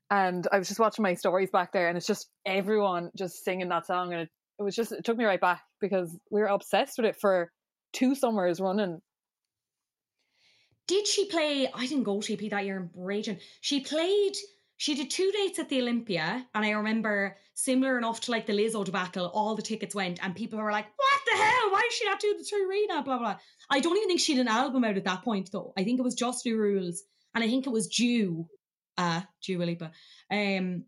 and 0.09 0.47
I 0.51 0.57
was 0.57 0.67
just 0.67 0.79
watching 0.79 1.03
my 1.03 1.13
stories 1.13 1.51
back 1.51 1.71
there, 1.71 1.87
and 1.89 1.97
it's 1.97 2.07
just 2.07 2.27
everyone 2.45 3.11
just 3.15 3.45
singing 3.45 3.69
that 3.69 3.85
song, 3.85 4.13
and 4.13 4.23
it, 4.23 4.29
it 4.59 4.63
was 4.63 4.75
just 4.75 4.91
it 4.91 5.05
took 5.05 5.15
me 5.15 5.25
right 5.25 5.39
back 5.39 5.61
because 5.79 6.17
we 6.31 6.41
were 6.41 6.47
obsessed 6.47 6.97
with 6.97 7.05
it 7.05 7.15
for 7.21 7.51
two 7.93 8.15
summers 8.15 8.59
running. 8.59 8.99
Did 10.87 11.05
she 11.05 11.25
play? 11.25 11.69
I 11.73 11.85
didn't 11.85 12.03
go 12.03 12.21
to 12.21 12.33
EP 12.33 12.49
that 12.49 12.65
year. 12.65 12.77
I'm 12.77 12.89
raging. 12.95 13.39
She 13.61 13.81
played. 13.81 14.33
She 14.77 14.95
did 14.95 15.09
two 15.09 15.31
dates 15.31 15.59
at 15.59 15.69
the 15.69 15.81
Olympia, 15.81 16.45
and 16.53 16.65
I 16.65 16.69
remember 16.71 17.35
similar 17.55 17.97
enough 17.97 18.21
to 18.21 18.31
like 18.31 18.45
the 18.45 18.53
Lizzo 18.53 18.85
debacle. 18.85 19.25
All 19.33 19.55
the 19.55 19.61
tickets 19.61 19.95
went, 19.95 20.23
and 20.23 20.35
people 20.35 20.59
were 20.59 20.71
like, 20.71 20.85
"What 20.85 21.21
the 21.25 21.37
hell? 21.43 21.71
Why 21.71 21.81
is 21.87 21.93
she 21.93 22.05
not 22.05 22.19
doing 22.19 22.37
the 22.37 22.65
Arena?" 22.65 23.03
Blah 23.03 23.17
blah. 23.17 23.37
I 23.69 23.79
don't 23.79 23.97
even 23.97 24.07
think 24.07 24.19
she 24.19 24.35
had 24.35 24.41
an 24.41 24.53
album 24.53 24.83
out 24.85 24.97
at 24.97 25.03
that 25.05 25.23
point, 25.23 25.51
though. 25.51 25.73
I 25.77 25.83
think 25.83 25.99
it 25.99 26.03
was 26.03 26.15
just 26.15 26.45
New 26.45 26.57
Rules, 26.57 27.03
and 27.35 27.43
I 27.43 27.47
think 27.47 27.67
it 27.67 27.71
was 27.71 27.87
Dua, 27.87 28.45
uh, 28.97 29.21
Dua 29.43 29.63
Lipa. 29.63 29.91
Um, 30.31 30.85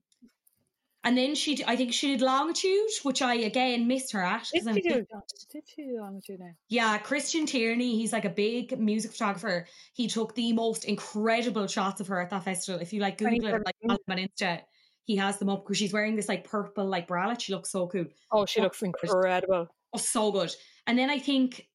and 1.10 1.18
then 1.18 1.34
she, 1.34 1.64
I 1.66 1.76
think 1.76 1.92
she 1.92 2.10
did 2.12 2.22
Longitude, 2.22 2.88
which 3.02 3.24
I 3.24 3.34
again 3.34 3.88
missed 3.88 4.12
her 4.12 4.24
at. 4.24 4.48
Did 4.54 4.64
she 4.76 4.82
do? 4.82 5.06
Did 5.52 5.64
she 5.68 5.82
do 5.82 5.98
Longitude 6.00 6.40
now? 6.40 6.52
yeah, 6.68 7.00
Christian 7.00 7.48
Tierney, 7.48 7.98
he's 7.98 8.14
like 8.14 8.26
a 8.26 8.30
big 8.30 8.78
music 8.80 9.12
photographer. 9.14 9.66
He 9.94 10.08
took 10.08 10.36
the 10.36 10.54
most 10.54 10.86
incredible 10.86 11.66
shots 11.66 12.00
of 12.00 12.06
her 12.10 12.22
at 12.22 12.30
that 12.30 12.44
festival. 12.44 12.80
If 12.80 12.94
you 12.94 13.02
like 13.02 13.18
Google 13.18 13.48
it, 13.48 13.66
like 13.66 13.76
2017. 13.82 13.90
follow 13.90 14.00
on 14.08 14.18
Insta, 14.20 14.62
he 15.06 15.16
has 15.16 15.40
them 15.40 15.50
up 15.50 15.64
because 15.66 15.78
she's 15.78 15.92
wearing 15.92 16.16
this 16.16 16.30
like 16.30 16.44
purple 16.48 16.86
like 16.86 17.08
bralette. 17.08 17.42
She 17.42 17.54
looks 17.56 17.72
so 17.72 17.88
cool. 17.88 18.06
Oh, 18.32 18.46
she 18.46 18.60
Oh, 18.60 18.64
looks 18.66 18.84
incredible. 18.84 19.68
Oh, 19.92 19.98
so 19.98 20.32
good. 20.32 20.54
And 20.86 20.96
then 21.00 21.10
I 21.10 21.18
think 21.18 21.66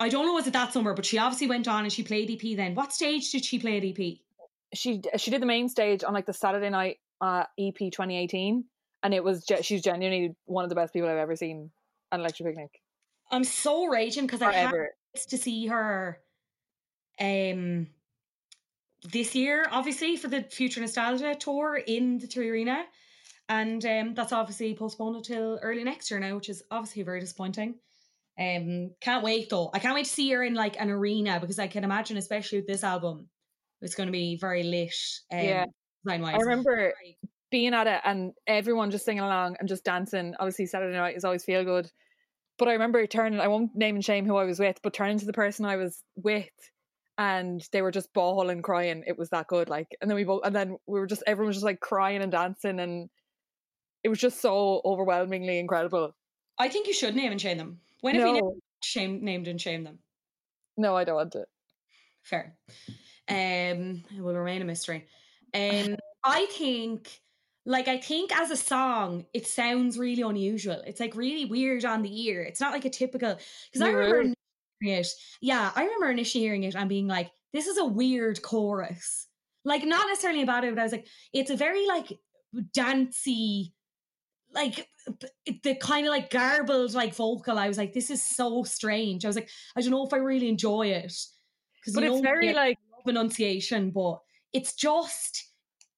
I 0.00 0.08
don't 0.08 0.26
know 0.26 0.32
was 0.32 0.48
it 0.48 0.52
that 0.54 0.72
summer, 0.72 0.94
but 0.94 1.06
she 1.06 1.18
obviously 1.18 1.46
went 1.46 1.68
on 1.68 1.84
and 1.84 1.92
she 1.92 2.02
played 2.02 2.28
EP 2.28 2.56
then. 2.56 2.74
What 2.74 2.92
stage 2.92 3.30
did 3.30 3.44
she 3.44 3.60
play 3.60 3.76
at 3.78 3.84
EP? 3.84 4.18
She 4.74 5.00
she 5.16 5.30
did 5.30 5.40
the 5.42 5.46
main 5.46 5.68
stage 5.68 6.02
on 6.02 6.12
like 6.12 6.26
the 6.26 6.32
Saturday 6.32 6.70
night 6.70 6.96
uh, 7.20 7.44
EP 7.58 7.76
2018, 7.76 8.64
and 9.02 9.14
it 9.14 9.22
was 9.22 9.44
ge- 9.44 9.62
she's 9.64 9.82
genuinely 9.82 10.34
one 10.44 10.64
of 10.64 10.68
the 10.70 10.76
best 10.76 10.92
people 10.92 11.08
I've 11.08 11.16
ever 11.16 11.36
seen 11.36 11.70
at 12.12 12.20
Electric 12.20 12.48
Picnic. 12.48 12.80
I'm 13.30 13.44
so 13.44 13.86
raging 13.86 14.26
because 14.26 14.42
I 14.42 14.52
had 14.52 14.74
to 15.28 15.36
see 15.38 15.66
her 15.66 16.18
um 17.20 17.88
this 19.12 19.34
year, 19.34 19.66
obviously, 19.70 20.16
for 20.16 20.28
the 20.28 20.42
Future 20.42 20.80
Nostalgia 20.80 21.34
tour 21.34 21.76
in 21.76 22.18
the 22.18 22.26
Three 22.26 22.48
Arena. 22.50 22.84
And 23.48 23.84
um 23.84 24.14
that's 24.14 24.32
obviously 24.32 24.74
postponed 24.74 25.16
until 25.16 25.58
early 25.62 25.84
next 25.84 26.10
year 26.10 26.20
now, 26.20 26.36
which 26.36 26.48
is 26.48 26.62
obviously 26.70 27.02
very 27.02 27.20
disappointing. 27.20 27.74
Um 28.38 28.92
can't 29.00 29.24
wait 29.24 29.50
though. 29.50 29.70
I 29.74 29.78
can't 29.78 29.94
wait 29.94 30.04
to 30.06 30.10
see 30.10 30.30
her 30.32 30.42
in 30.42 30.54
like 30.54 30.80
an 30.80 30.90
arena 30.90 31.38
because 31.40 31.58
I 31.58 31.66
can 31.66 31.84
imagine, 31.84 32.16
especially 32.16 32.58
with 32.58 32.66
this 32.66 32.84
album, 32.84 33.28
it's 33.80 33.94
gonna 33.94 34.10
be 34.10 34.36
very 34.36 34.62
lit. 34.62 34.94
Um, 35.32 35.38
Yeah. 35.40 35.64
Wise. 36.16 36.34
I 36.34 36.38
remember 36.38 36.94
being 37.50 37.74
at 37.74 37.86
it 37.86 38.00
and 38.04 38.32
everyone 38.46 38.90
just 38.90 39.04
singing 39.04 39.22
along 39.22 39.56
and 39.58 39.68
just 39.68 39.84
dancing. 39.84 40.34
Obviously, 40.38 40.66
Saturday 40.66 40.96
night 40.96 41.16
is 41.16 41.24
always 41.24 41.44
feel 41.44 41.64
good. 41.64 41.90
But 42.58 42.68
I 42.68 42.72
remember 42.72 43.06
turning, 43.06 43.40
I 43.40 43.48
won't 43.48 43.74
name 43.76 43.94
and 43.94 44.04
shame 44.04 44.26
who 44.26 44.36
I 44.36 44.44
was 44.44 44.58
with, 44.58 44.80
but 44.82 44.92
turning 44.92 45.18
to 45.20 45.26
the 45.26 45.32
person 45.32 45.64
I 45.64 45.76
was 45.76 46.02
with 46.16 46.48
and 47.16 47.66
they 47.72 47.82
were 47.82 47.90
just 47.90 48.12
bawling, 48.12 48.62
crying. 48.62 49.04
It 49.06 49.16
was 49.16 49.30
that 49.30 49.46
good. 49.46 49.68
Like, 49.68 49.88
and 50.00 50.10
then 50.10 50.16
we 50.16 50.24
both, 50.24 50.42
and 50.44 50.54
then 50.54 50.76
we 50.86 50.98
were 51.00 51.06
just, 51.06 51.22
everyone 51.26 51.48
was 51.48 51.56
just 51.56 51.64
like 51.64 51.80
crying 51.80 52.22
and 52.22 52.32
dancing. 52.32 52.80
And 52.80 53.08
it 54.02 54.08
was 54.08 54.18
just 54.18 54.40
so 54.40 54.80
overwhelmingly 54.84 55.58
incredible. 55.58 56.14
I 56.58 56.68
think 56.68 56.86
you 56.88 56.94
should 56.94 57.14
name 57.14 57.32
and 57.32 57.40
shame 57.40 57.58
them. 57.58 57.80
When 58.00 58.14
have 58.16 58.26
you 58.26 58.32
named, 58.34 58.44
No, 58.44 58.56
shame, 58.82 59.24
named 59.24 59.48
and 59.48 59.60
shamed 59.60 59.86
them? 59.86 59.98
no, 60.76 60.96
I 60.96 61.04
don't 61.04 61.16
want 61.16 61.34
it. 61.34 61.48
Fair. 62.22 62.56
Um, 63.28 64.04
it 64.16 64.20
will 64.20 64.34
remain 64.34 64.62
a 64.62 64.64
mystery. 64.64 65.06
Um, 65.54 65.96
I 66.24 66.46
think, 66.46 67.20
like, 67.64 67.88
I 67.88 67.98
think 67.98 68.36
as 68.36 68.50
a 68.50 68.56
song, 68.56 69.26
it 69.32 69.46
sounds 69.46 69.98
really 69.98 70.22
unusual. 70.22 70.82
It's 70.86 71.00
like 71.00 71.16
really 71.16 71.44
weird 71.44 71.84
on 71.84 72.02
the 72.02 72.26
ear. 72.26 72.42
It's 72.42 72.60
not 72.60 72.72
like 72.72 72.84
a 72.84 72.90
typical. 72.90 73.38
Because 73.70 73.82
I 73.82 73.90
remember 73.90 74.32
hearing 74.80 74.96
it. 75.00 75.08
Yeah, 75.40 75.70
I 75.74 75.84
remember 75.84 76.10
initially 76.10 76.44
hearing 76.44 76.64
it 76.64 76.74
and 76.74 76.88
being 76.88 77.06
like, 77.08 77.30
"This 77.52 77.66
is 77.66 77.78
a 77.78 77.84
weird 77.84 78.42
chorus." 78.42 79.26
Like, 79.64 79.84
not 79.84 80.06
necessarily 80.08 80.42
about 80.42 80.64
it, 80.64 80.74
but 80.74 80.80
I 80.80 80.84
was 80.84 80.92
like, 80.92 81.08
"It's 81.32 81.50
a 81.50 81.56
very 81.56 81.86
like 81.86 82.12
dancey." 82.72 83.74
Like 84.50 84.88
the 85.62 85.74
kind 85.74 86.06
of 86.06 86.10
like 86.10 86.30
garbled 86.30 86.94
like 86.94 87.14
vocal, 87.14 87.58
I 87.58 87.68
was 87.68 87.76
like, 87.76 87.92
this 87.92 88.10
is 88.10 88.22
so 88.22 88.62
strange. 88.64 89.24
I 89.24 89.28
was 89.28 89.36
like, 89.36 89.50
I 89.76 89.82
don't 89.82 89.90
know 89.90 90.06
if 90.06 90.12
I 90.14 90.16
really 90.16 90.48
enjoy 90.48 90.86
it 90.86 91.12
because 91.76 91.94
you 91.94 92.02
it's 92.02 92.16
know, 92.16 92.22
very 92.22 92.54
like 92.54 92.78
love 92.90 93.06
enunciation, 93.08 93.90
but 93.90 94.20
it's 94.52 94.72
just. 94.74 95.44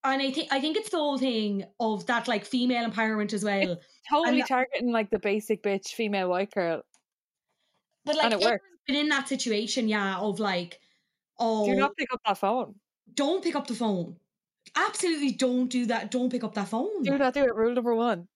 And 0.03 0.23
I 0.23 0.31
think 0.31 0.49
I 0.51 0.61
think 0.61 0.77
it's 0.79 0.91
the 0.91 0.97
whole 0.97 1.19
thing 1.19 1.65
of 1.79 2.07
that 2.07 2.27
like 2.27 2.45
female 2.47 2.89
empowerment 2.91 3.33
as 3.35 3.45
well. 3.45 3.79
totally 4.11 4.39
that- 4.39 4.49
targeting 4.49 4.93
like 4.93 5.11
the 5.11 5.19
basic 5.19 5.63
bitch 5.63 5.89
female 5.89 6.29
white 6.31 6.53
girl. 6.53 6.83
But 8.05 8.17
like 8.17 8.25
And 8.25 8.35
it 8.35 8.41
works. 8.41 8.65
been 8.87 8.97
in 8.97 9.09
that 9.11 9.29
situation, 9.29 9.89
yeah, 9.89 10.17
of 10.17 10.41
like, 10.41 10.81
oh, 11.39 11.67
Do 11.67 11.75
not 11.77 11.91
oh 11.91 11.95
pick 11.99 12.13
up 12.15 12.21
that 12.27 12.39
phone. 12.39 12.77
don't 13.13 13.45
pick 13.45 13.55
up 13.55 13.67
the 13.67 13.75
phone. 13.75 14.17
Absolutely 14.75 15.33
don't 15.33 15.69
do 15.69 15.87
that. 15.87 16.11
Don't 16.11 16.31
pick 16.31 16.45
up 16.45 16.55
that 16.55 16.69
phone. 16.69 17.03
Do 17.03 17.19
not 17.19 17.35
do 17.35 17.45
it. 17.45 17.55
Rule 17.55 17.75
number 17.75 17.95
one. 17.95 18.27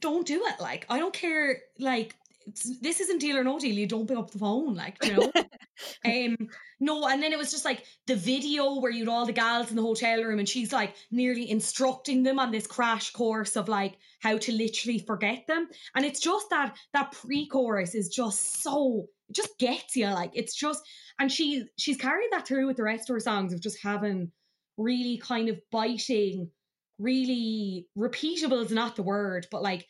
don't 0.00 0.26
do 0.26 0.44
it. 0.46 0.60
Like, 0.60 0.84
I 0.88 0.98
don't 0.98 1.12
care. 1.14 1.60
Like, 1.78 2.16
it's, 2.18 2.27
this 2.80 3.00
isn't 3.00 3.18
deal 3.18 3.36
or 3.36 3.44
no 3.44 3.58
deal. 3.58 3.74
You 3.74 3.86
don't 3.86 4.06
pick 4.06 4.16
up 4.16 4.30
the 4.30 4.38
phone. 4.38 4.74
Like, 4.74 4.96
you 5.04 5.14
know. 5.14 5.32
um, 6.04 6.36
no. 6.80 7.06
And 7.06 7.22
then 7.22 7.32
it 7.32 7.38
was 7.38 7.50
just 7.50 7.64
like 7.64 7.84
the 8.06 8.16
video 8.16 8.80
where 8.80 8.90
you'd 8.90 9.08
all 9.08 9.26
the 9.26 9.32
gals 9.32 9.70
in 9.70 9.76
the 9.76 9.82
hotel 9.82 10.22
room, 10.22 10.38
and 10.38 10.48
she's 10.48 10.72
like 10.72 10.94
nearly 11.10 11.50
instructing 11.50 12.22
them 12.22 12.38
on 12.38 12.50
this 12.50 12.66
crash 12.66 13.10
course 13.10 13.56
of 13.56 13.68
like 13.68 13.98
how 14.20 14.38
to 14.38 14.52
literally 14.52 14.98
forget 15.00 15.46
them. 15.46 15.68
And 15.94 16.04
it's 16.04 16.20
just 16.20 16.50
that 16.50 16.76
that 16.92 17.12
pre-chorus 17.12 17.94
is 17.94 18.08
just 18.08 18.62
so 18.62 19.06
it 19.28 19.36
just 19.36 19.58
gets 19.58 19.96
you. 19.96 20.06
Like, 20.06 20.30
it's 20.34 20.54
just 20.54 20.82
and 21.18 21.30
she 21.30 21.64
she's 21.76 21.96
carried 21.96 22.28
that 22.32 22.46
through 22.46 22.66
with 22.66 22.76
the 22.76 22.82
rest 22.82 23.10
of 23.10 23.14
her 23.14 23.20
songs 23.20 23.52
of 23.52 23.60
just 23.60 23.82
having 23.82 24.30
really 24.76 25.18
kind 25.18 25.48
of 25.48 25.58
biting 25.72 26.50
really 26.98 27.86
repeatable 27.96 28.64
is 28.64 28.72
not 28.72 28.96
the 28.96 29.02
word, 29.02 29.46
but 29.50 29.62
like 29.62 29.86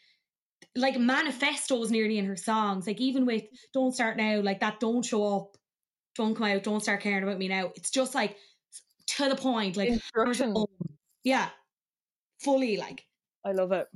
like 0.77 0.99
manifestos 0.99 1.91
nearly 1.91 2.19
in 2.19 2.27
her 2.27 2.37
songs. 2.37 2.87
Like 2.87 3.01
even 3.01 3.27
with 3.27 3.45
Don't 3.73 3.95
Start 3.95 4.17
Now, 4.17 4.41
like 4.41 4.61
that 4.61 4.81
don't 4.81 5.05
show 5.05 5.37
up, 5.37 5.57
don't 6.15 6.35
come 6.35 6.47
out, 6.49 6.63
don't 6.63 6.83
start 6.83 7.01
caring 7.01 7.23
about 7.23 7.39
me 7.39 7.49
now. 7.49 7.73
It's 7.75 7.91
just 7.91 8.15
like 8.15 8.37
to 9.09 9.29
the 9.29 9.37
point, 9.37 9.77
like 9.77 9.91
Instruction. 9.91 10.55
yeah. 11.25 11.49
Fully 12.41 12.77
like. 12.77 13.05
I 13.45 13.53
love 13.53 13.73
it. 13.73 13.89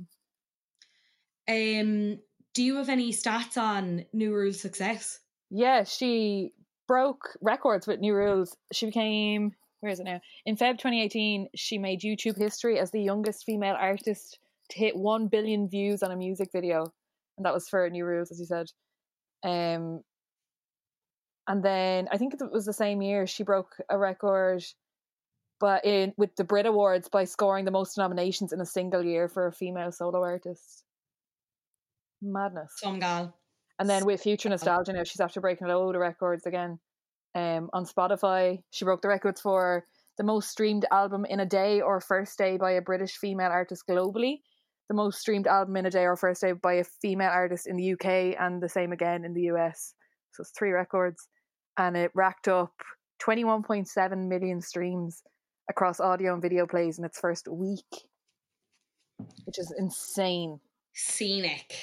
Um 1.47 2.19
do 2.53 2.63
you 2.63 2.75
have 2.77 2.89
any 2.89 3.11
stats 3.11 3.57
on 3.57 4.05
New 4.13 4.33
Rule's 4.33 4.59
success? 4.59 5.19
Yeah, 5.49 5.83
she 5.83 6.53
broke 6.87 7.37
records 7.41 7.87
with 7.87 7.99
New 7.99 8.13
Rules. 8.13 8.55
She 8.71 8.85
became 8.87 9.53
where 9.79 9.91
is 9.91 9.99
it 9.99 10.05
now? 10.05 10.21
In 10.45 10.55
Feb 10.55 10.77
2018, 10.77 11.49
she 11.55 11.77
made 11.77 12.01
YouTube 12.01 12.37
history 12.37 12.79
as 12.79 12.91
the 12.91 13.01
youngest 13.01 13.43
female 13.43 13.75
artist 13.77 14.39
hit 14.73 14.95
one 14.95 15.27
billion 15.27 15.69
views 15.69 16.03
on 16.03 16.11
a 16.11 16.15
music 16.15 16.49
video, 16.51 16.91
and 17.37 17.45
that 17.45 17.53
was 17.53 17.67
for 17.67 17.89
New 17.89 18.05
Rules, 18.05 18.31
as 18.31 18.39
you 18.39 18.45
said. 18.45 18.67
Um, 19.43 20.01
and 21.47 21.63
then 21.63 22.07
I 22.11 22.17
think 22.17 22.33
it 22.33 22.51
was 22.51 22.65
the 22.65 22.73
same 22.73 23.01
year 23.01 23.27
she 23.27 23.43
broke 23.43 23.75
a 23.89 23.97
record, 23.97 24.63
but 25.59 25.85
in 25.85 26.13
with 26.17 26.35
the 26.35 26.43
Brit 26.43 26.65
Awards 26.65 27.09
by 27.09 27.25
scoring 27.25 27.65
the 27.65 27.71
most 27.71 27.97
nominations 27.97 28.53
in 28.53 28.61
a 28.61 28.65
single 28.65 29.03
year 29.03 29.27
for 29.27 29.47
a 29.47 29.51
female 29.51 29.91
solo 29.91 30.21
artist. 30.21 30.83
Madness. 32.21 32.71
Some 32.77 32.99
gal. 32.99 33.35
And 33.79 33.89
then 33.89 34.05
with 34.05 34.21
Future 34.21 34.49
Nostalgia 34.49 34.93
now, 34.93 35.03
she's 35.03 35.19
after 35.19 35.41
breaking 35.41 35.67
a 35.67 35.77
load 35.77 35.95
of 35.95 36.01
records 36.01 36.45
again. 36.45 36.79
Um, 37.35 37.69
on 37.73 37.85
Spotify, 37.85 38.59
she 38.69 38.85
broke 38.85 39.01
the 39.01 39.07
records 39.07 39.41
for 39.41 39.85
the 40.17 40.23
most 40.23 40.49
streamed 40.49 40.85
album 40.91 41.25
in 41.25 41.39
a 41.39 41.45
day 41.45 41.81
or 41.81 41.99
first 41.99 42.37
day 42.37 42.57
by 42.57 42.71
a 42.71 42.81
British 42.81 43.17
female 43.17 43.49
artist 43.49 43.83
globally, 43.89 44.41
the 44.89 44.95
most 44.95 45.19
streamed 45.19 45.47
album 45.47 45.77
in 45.77 45.85
a 45.85 45.91
day 45.91 46.03
or 46.03 46.15
first 46.15 46.41
day 46.41 46.51
by 46.51 46.73
a 46.73 46.83
female 46.83 47.29
artist 47.29 47.67
in 47.67 47.77
the 47.77 47.93
UK, 47.93 48.35
and 48.39 48.61
the 48.61 48.69
same 48.69 48.91
again 48.91 49.23
in 49.25 49.33
the 49.33 49.43
US. 49.53 49.93
So 50.31 50.41
it's 50.41 50.51
three 50.57 50.71
records, 50.71 51.27
and 51.77 51.95
it 51.95 52.11
racked 52.13 52.47
up 52.47 52.73
21.7 53.25 54.27
million 54.27 54.61
streams 54.61 55.23
across 55.69 55.99
audio 55.99 56.33
and 56.33 56.41
video 56.41 56.67
plays 56.67 56.99
in 56.99 57.05
its 57.05 57.19
first 57.19 57.47
week, 57.47 58.07
which 59.45 59.57
is 59.57 59.73
insane. 59.77 60.59
Scenic. 60.93 61.73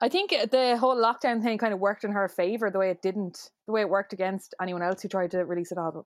I 0.00 0.08
think 0.08 0.30
the 0.30 0.76
whole 0.78 0.96
lockdown 0.96 1.42
thing 1.42 1.56
kind 1.56 1.72
of 1.72 1.80
worked 1.80 2.04
in 2.04 2.12
her 2.12 2.28
favor 2.28 2.70
the 2.70 2.78
way 2.78 2.90
it 2.90 3.00
didn't, 3.00 3.50
the 3.66 3.72
way 3.72 3.80
it 3.80 3.88
worked 3.88 4.12
against 4.12 4.54
anyone 4.60 4.82
else 4.82 5.00
who 5.00 5.08
tried 5.08 5.30
to 5.30 5.44
release 5.44 5.72
an 5.72 5.78
album. 5.78 6.04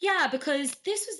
Yeah, 0.00 0.28
because 0.30 0.74
this 0.86 1.06
was 1.06 1.19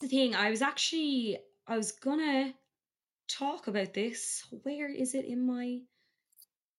The 0.00 0.08
thing. 0.08 0.34
I 0.34 0.50
was 0.50 0.62
actually 0.62 1.38
I 1.66 1.76
was 1.76 1.92
gonna 1.92 2.54
talk 3.28 3.68
about 3.68 3.94
this. 3.94 4.44
Where 4.62 4.88
is 4.92 5.14
it 5.14 5.24
in 5.24 5.46
my 5.46 5.78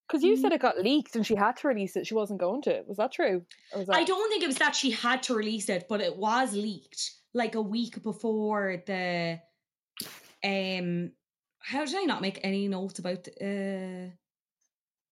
Because 0.07 0.23
you 0.23 0.35
said 0.35 0.51
it 0.51 0.61
got 0.61 0.79
leaked 0.79 1.15
and 1.15 1.25
she 1.25 1.35
had 1.35 1.55
to 1.57 1.67
release 1.67 1.95
it. 1.95 2.05
She 2.07 2.13
wasn't 2.13 2.39
going 2.39 2.61
to. 2.63 2.83
Was 2.87 2.97
that 2.97 3.13
true? 3.13 3.45
Or 3.71 3.79
was 3.79 3.87
that... 3.87 3.95
I 3.95 4.03
don't 4.03 4.29
think 4.29 4.43
it 4.43 4.47
was 4.47 4.57
that 4.57 4.75
she 4.75 4.91
had 4.91 5.23
to 5.23 5.35
release 5.35 5.69
it, 5.69 5.85
but 5.87 6.01
it 6.01 6.17
was 6.17 6.53
leaked 6.53 7.11
like 7.33 7.55
a 7.55 7.61
week 7.61 8.03
before 8.03 8.83
the 8.85 9.39
um 10.43 11.11
how 11.59 11.85
did 11.85 11.95
I 11.95 12.03
not 12.03 12.21
make 12.21 12.39
any 12.43 12.67
notes 12.67 12.99
about 12.99 13.27
uh 13.41 14.09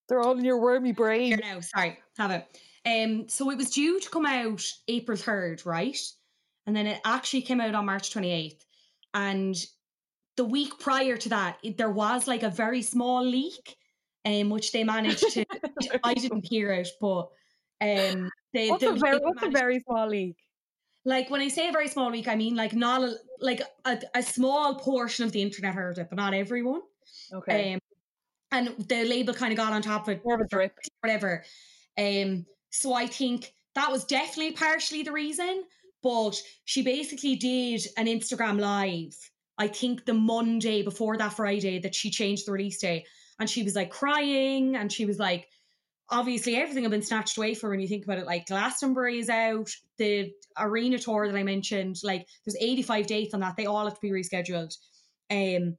They're 0.08 0.22
all 0.22 0.38
in 0.38 0.44
your 0.44 0.60
wormy 0.60 0.92
brain. 0.92 1.28
here 1.28 1.38
now, 1.42 1.60
sorry, 1.62 2.00
have 2.18 2.32
it. 2.32 2.60
Um 2.86 3.30
so 3.30 3.50
it 3.52 3.58
was 3.58 3.70
due 3.70 4.00
to 4.00 4.10
come 4.10 4.26
out 4.26 4.64
April 4.88 5.18
3rd, 5.18 5.66
right? 5.66 5.98
And 6.68 6.76
then 6.76 6.88
it 6.88 7.02
actually 7.04 7.42
came 7.42 7.62
out 7.62 7.74
on 7.76 7.86
March 7.86 8.14
28th. 8.14 8.64
And 9.14 9.56
the 10.38 10.46
week 10.46 10.80
prior 10.80 11.18
to 11.18 11.30
that, 11.30 11.58
it, 11.64 11.78
there 11.78 11.90
was 11.90 12.28
like 12.28 12.44
a 12.44 12.50
very 12.50 12.82
small 12.82 13.26
leak, 13.26 13.76
um, 14.26 14.50
which 14.50 14.72
they 14.72 14.84
managed 14.84 15.32
to 15.34 15.46
I 16.04 16.14
didn't 16.14 16.46
hear 16.48 16.72
it, 16.72 16.90
but 17.02 17.30
um 17.82 18.30
they, 18.54 18.70
What's, 18.70 18.84
a 18.84 18.94
very, 18.94 19.18
what's 19.20 19.44
a 19.44 19.50
very 19.50 19.80
small 19.80 20.08
leak? 20.08 20.36
like 21.06 21.30
when 21.30 21.42
I 21.42 21.48
say 21.48 21.70
a 21.70 21.72
very 21.72 21.88
small 21.88 22.12
leak, 22.12 22.28
I 22.28 22.36
mean 22.36 22.56
like 22.56 22.74
not 22.74 23.02
a, 23.02 23.16
like 23.40 23.62
a, 23.86 24.00
a 24.16 24.24
small 24.24 24.76
portion 24.76 25.26
of 25.26 25.32
the 25.32 25.42
internet 25.42 25.74
heard 25.74 25.98
it, 25.98 26.08
but 26.10 26.18
not 26.18 26.34
everyone. 26.34 26.82
Okay. 27.34 27.74
Um, 27.74 27.80
and 28.52 28.68
the 28.88 29.06
label 29.06 29.34
kind 29.34 29.52
of 29.52 29.58
got 29.58 29.74
on 29.74 29.82
top 29.82 30.08
of 30.08 30.16
it, 30.16 30.22
More 30.26 30.36
of 30.36 30.42
a 30.42 30.48
drip. 30.48 30.78
whatever. 31.02 31.44
Um, 31.98 32.46
so 32.70 32.94
I 32.94 33.08
think 33.08 33.54
that 33.76 33.92
was 33.92 34.06
definitely 34.06 34.54
partially 34.54 35.04
the 35.04 35.12
reason. 35.12 35.64
But 36.02 36.36
she 36.66 36.82
basically 36.82 37.36
did 37.36 37.82
an 37.98 38.06
Instagram 38.06 38.60
live. 38.60 39.16
I 39.58 39.68
think 39.68 40.06
the 40.06 40.14
Monday 40.14 40.84
before 40.84 41.18
that 41.18 41.34
Friday 41.34 41.80
that 41.80 41.96
she 41.96 42.10
changed 42.10 42.48
the 42.48 42.54
release 42.54 42.80
day, 42.80 43.06
and 43.40 43.50
she 43.50 43.64
was 43.64 43.76
like 43.76 43.90
crying, 43.90 44.76
and 44.76 44.92
she 44.92 45.06
was 45.06 45.20
like, 45.20 45.48
obviously 46.12 46.56
everything 46.56 46.84
had 46.84 46.92
been 46.92 47.02
snatched 47.02 47.38
away 47.38 47.54
her 47.54 47.70
when 47.70 47.80
you 47.80 47.88
think 47.88 48.04
about 48.04 48.18
it. 48.18 48.26
Like 48.26 48.48
Glastonbury 48.48 49.20
is 49.20 49.30
out, 49.30 49.70
the 49.98 50.32
arena 50.58 50.98
tour 50.98 51.28
that 51.28 51.38
I 51.38 51.44
mentioned, 51.44 51.98
like 52.04 52.26
there's 52.46 52.58
85 52.60 53.08
dates 53.08 53.34
on 53.34 53.42
that. 53.42 53.56
They 53.58 53.66
all 53.66 53.86
have 53.86 53.96
to 53.96 54.02
be 54.02 54.12
rescheduled. 54.12 54.76
Um, 55.30 55.76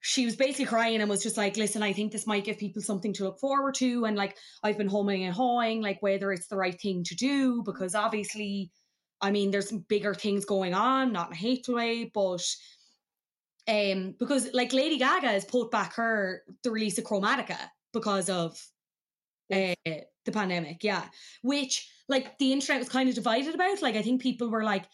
she 0.00 0.24
was 0.24 0.36
basically 0.36 0.66
crying 0.66 1.00
and 1.00 1.10
was 1.10 1.22
just 1.22 1.36
like, 1.36 1.56
listen, 1.56 1.82
I 1.82 1.92
think 1.92 2.12
this 2.12 2.28
might 2.28 2.44
give 2.44 2.58
people 2.58 2.80
something 2.80 3.12
to 3.14 3.24
look 3.24 3.40
forward 3.40 3.74
to. 3.76 4.04
And 4.04 4.16
like, 4.16 4.36
I've 4.62 4.78
been 4.78 4.88
humming 4.88 5.24
and 5.24 5.34
hawing, 5.34 5.82
like 5.82 6.00
whether 6.00 6.32
it's 6.32 6.46
the 6.46 6.56
right 6.56 6.80
thing 6.80 7.02
to 7.04 7.16
do, 7.16 7.62
because 7.64 7.96
obviously, 7.96 8.70
I 9.20 9.30
mean, 9.30 9.50
there's 9.50 9.72
bigger 9.72 10.14
things 10.14 10.44
going 10.44 10.74
on, 10.74 11.12
not 11.12 11.28
in 11.28 11.32
a 11.32 11.36
hateful 11.36 11.76
way, 11.76 12.10
but 12.12 12.44
um, 13.68 14.14
because 14.18 14.52
like 14.52 14.72
Lady 14.72 14.98
Gaga 14.98 15.28
has 15.28 15.44
put 15.44 15.70
back 15.70 15.94
her 15.94 16.42
the 16.62 16.70
release 16.70 16.98
of 16.98 17.04
Chromatica 17.04 17.58
because 17.92 18.28
of 18.28 18.52
uh, 19.52 19.74
the 19.84 20.32
pandemic, 20.32 20.84
yeah. 20.84 21.04
Which 21.42 21.90
like 22.08 22.38
the 22.38 22.52
internet 22.52 22.80
was 22.80 22.88
kind 22.88 23.08
of 23.08 23.14
divided 23.14 23.54
about. 23.54 23.82
Like 23.82 23.96
I 23.96 24.02
think 24.02 24.20
people 24.20 24.48
were 24.48 24.64
like, 24.64 24.84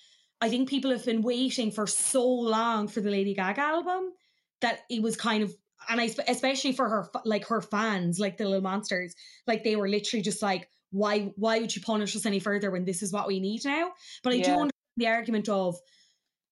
I 0.40 0.48
think 0.48 0.68
people 0.68 0.90
have 0.90 1.04
been 1.04 1.22
waiting 1.22 1.70
for 1.70 1.86
so 1.86 2.26
long 2.26 2.88
for 2.88 3.00
the 3.00 3.10
Lady 3.10 3.34
Gaga 3.34 3.60
album 3.60 4.12
that 4.60 4.80
it 4.88 5.02
was 5.02 5.16
kind 5.16 5.42
of 5.42 5.54
and 5.88 6.00
I 6.00 6.10
especially 6.28 6.72
for 6.72 6.88
her 6.88 7.10
like 7.24 7.46
her 7.46 7.60
fans 7.60 8.18
like 8.18 8.36
the 8.36 8.44
little 8.44 8.60
monsters 8.60 9.14
like 9.46 9.64
they 9.64 9.76
were 9.76 9.88
literally 9.88 10.22
just 10.22 10.42
like 10.42 10.68
why 10.92 11.32
why 11.36 11.58
would 11.58 11.74
you 11.74 11.82
punish 11.82 12.14
us 12.14 12.26
any 12.26 12.38
further 12.38 12.70
when 12.70 12.84
this 12.84 13.02
is 13.02 13.12
what 13.12 13.26
we 13.26 13.40
need 13.40 13.64
now? 13.64 13.90
But 14.22 14.34
I 14.34 14.36
yeah. 14.36 14.44
do 14.44 14.50
understand 14.52 14.72
the 14.96 15.08
argument 15.08 15.48
of 15.48 15.76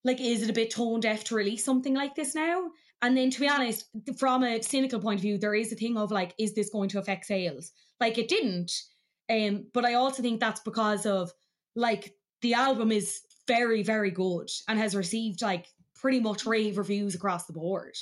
like 0.03 0.19
is 0.19 0.43
it 0.43 0.49
a 0.49 0.53
bit 0.53 0.71
tone 0.71 0.99
deaf 0.99 1.23
to 1.25 1.35
release 1.35 1.63
something 1.63 1.93
like 1.93 2.15
this 2.15 2.35
now? 2.35 2.71
And 3.03 3.15
then 3.15 3.29
to 3.31 3.39
be 3.39 3.47
honest 3.47 3.85
from 4.17 4.43
a 4.43 4.61
cynical 4.61 4.99
point 4.99 5.19
of 5.19 5.21
view 5.21 5.37
there 5.37 5.55
is 5.55 5.71
a 5.71 5.75
thing 5.75 5.97
of 5.97 6.11
like 6.11 6.33
is 6.37 6.53
this 6.53 6.69
going 6.69 6.89
to 6.89 6.99
affect 6.99 7.25
sales? 7.25 7.71
Like 7.99 8.17
it 8.17 8.27
didn't. 8.27 8.71
Um 9.29 9.67
but 9.73 9.85
I 9.85 9.93
also 9.93 10.21
think 10.21 10.39
that's 10.39 10.61
because 10.61 11.05
of 11.05 11.31
like 11.75 12.13
the 12.41 12.55
album 12.55 12.91
is 12.91 13.21
very 13.47 13.83
very 13.83 14.11
good 14.11 14.49
and 14.67 14.79
has 14.79 14.95
received 14.95 15.41
like 15.41 15.67
pretty 15.95 16.19
much 16.19 16.45
rave 16.45 16.79
reviews 16.79 17.13
across 17.13 17.45
the 17.45 17.53
board. 17.53 17.95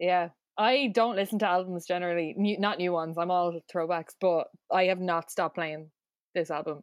Yeah 0.00 0.30
I 0.56 0.90
don't 0.94 1.16
listen 1.16 1.38
to 1.40 1.48
albums 1.48 1.86
generally, 1.86 2.34
new, 2.36 2.58
not 2.58 2.78
new 2.78 2.92
ones. 2.92 3.18
I'm 3.18 3.30
all 3.30 3.60
throwbacks, 3.72 4.14
but 4.20 4.48
I 4.72 4.84
have 4.84 5.00
not 5.00 5.30
stopped 5.30 5.56
playing 5.56 5.90
this 6.34 6.50
album 6.50 6.82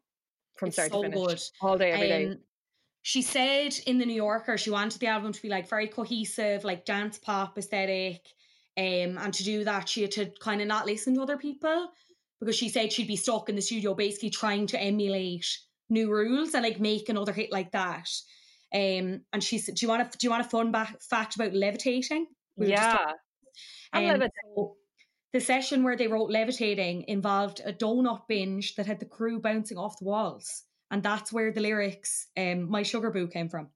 from 0.57 0.67
it's 0.67 0.75
start 0.75 0.91
so 0.91 1.03
to 1.03 1.09
finish, 1.09 1.25
good. 1.25 1.67
all 1.67 1.77
day, 1.77 1.91
every 1.91 2.07
day. 2.07 2.25
Um, 2.27 2.37
she 3.03 3.21
said 3.21 3.73
in 3.87 3.97
the 3.97 4.05
New 4.05 4.13
Yorker 4.13 4.57
she 4.57 4.69
wanted 4.69 4.99
the 4.99 5.07
album 5.07 5.31
to 5.33 5.41
be 5.41 5.49
like 5.49 5.69
very 5.69 5.87
cohesive, 5.87 6.63
like 6.63 6.85
dance 6.85 7.17
pop 7.17 7.57
aesthetic. 7.57 8.21
Um, 8.77 9.17
and 9.17 9.33
to 9.33 9.43
do 9.43 9.63
that, 9.63 9.89
she 9.89 10.03
had 10.03 10.11
to 10.11 10.31
kind 10.39 10.61
of 10.61 10.67
not 10.67 10.85
listen 10.85 11.15
to 11.15 11.21
other 11.21 11.37
people 11.37 11.89
because 12.39 12.55
she 12.55 12.69
said 12.69 12.91
she'd 12.91 13.07
be 13.07 13.15
stuck 13.15 13.49
in 13.49 13.55
the 13.55 13.61
studio 13.61 13.93
basically 13.93 14.29
trying 14.29 14.67
to 14.67 14.81
emulate 14.81 15.45
new 15.89 16.09
rules 16.09 16.53
and 16.53 16.63
like 16.63 16.79
make 16.79 17.09
another 17.09 17.33
hit 17.33 17.51
like 17.51 17.71
that. 17.71 18.07
Um, 18.73 19.21
and 19.33 19.43
she 19.43 19.57
said, 19.57 19.75
"Do 19.75 19.85
you 19.85 19.89
want 19.89 20.01
a 20.01 20.17
do 20.17 20.25
you 20.25 20.31
want 20.31 20.45
a 20.45 20.49
fun 20.49 20.71
back 20.71 21.01
fact 21.01 21.35
about 21.35 21.53
levitating?" 21.53 22.27
We 22.55 22.67
yeah, 22.67 23.13
um, 23.93 24.21
so 24.55 24.75
the 25.33 25.39
session 25.39 25.83
where 25.83 25.95
they 25.95 26.07
wrote 26.07 26.29
Levitating 26.29 27.05
involved 27.07 27.61
a 27.65 27.71
donut 27.71 28.27
binge 28.27 28.75
that 28.75 28.85
had 28.85 28.99
the 28.99 29.05
crew 29.05 29.39
bouncing 29.39 29.77
off 29.77 29.99
the 29.99 30.05
walls. 30.05 30.63
And 30.89 31.01
that's 31.01 31.31
where 31.31 31.53
the 31.53 31.61
lyrics, 31.61 32.27
um, 32.37 32.69
My 32.69 32.83
Sugar 32.83 33.11
Boo, 33.11 33.27
came 33.27 33.47
from. 33.47 33.69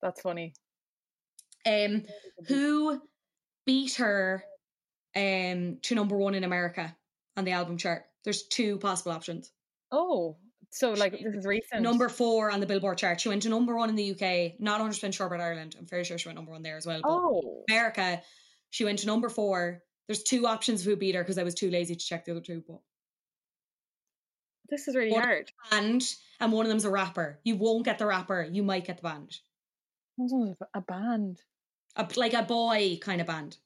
That's 0.00 0.20
funny. 0.20 0.54
Um, 1.66 2.04
who 2.46 3.00
beat 3.66 3.94
her 3.96 4.44
um, 5.16 5.78
to 5.82 5.94
number 5.94 6.16
one 6.16 6.34
in 6.34 6.44
America 6.44 6.96
on 7.36 7.44
the 7.44 7.52
album 7.52 7.78
chart? 7.78 8.04
There's 8.24 8.44
two 8.44 8.78
possible 8.78 9.12
options. 9.12 9.50
Oh, 9.90 10.36
so 10.70 10.92
like 10.92 11.12
this 11.12 11.34
is 11.34 11.44
recent. 11.44 11.82
Number 11.82 12.08
four 12.08 12.50
on 12.50 12.60
the 12.60 12.66
Billboard 12.66 12.98
chart. 12.98 13.20
She 13.20 13.28
went 13.28 13.42
to 13.42 13.48
number 13.48 13.76
one 13.76 13.90
in 13.90 13.96
the 13.96 14.12
UK. 14.12 14.60
Not 14.60 14.80
100% 14.80 15.12
sure 15.12 15.26
about 15.26 15.40
Ireland. 15.40 15.76
I'm 15.78 15.86
fairly 15.86 16.04
sure 16.04 16.16
she 16.16 16.28
went 16.28 16.36
number 16.36 16.52
one 16.52 16.62
there 16.62 16.76
as 16.76 16.86
well. 16.86 17.00
oh. 17.04 17.64
America, 17.68 18.22
she 18.72 18.84
went 18.86 18.98
to 19.00 19.06
number 19.06 19.28
four. 19.28 19.82
There's 20.08 20.22
two 20.22 20.46
options 20.46 20.80
of 20.80 20.86
who 20.86 20.96
beat 20.96 21.14
her 21.14 21.22
because 21.22 21.38
I 21.38 21.42
was 21.42 21.54
too 21.54 21.70
lazy 21.70 21.94
to 21.94 22.04
check 22.04 22.24
the 22.24 22.32
other 22.32 22.40
two. 22.40 22.64
But 22.66 22.80
this 24.68 24.88
is 24.88 24.96
really 24.96 25.12
hard. 25.12 25.52
And 25.70 26.02
and 26.40 26.52
one 26.52 26.64
of 26.64 26.70
them's 26.70 26.86
a 26.86 26.90
rapper. 26.90 27.38
You 27.44 27.56
won't 27.56 27.84
get 27.84 27.98
the 27.98 28.06
rapper. 28.06 28.48
You 28.50 28.62
might 28.62 28.86
get 28.86 28.96
the 28.96 29.02
band. 29.02 29.38
A 30.74 30.80
band, 30.80 31.42
a, 31.96 32.08
like 32.16 32.32
a 32.32 32.42
boy 32.42 32.98
kind 33.00 33.20
of 33.20 33.26
band. 33.26 33.58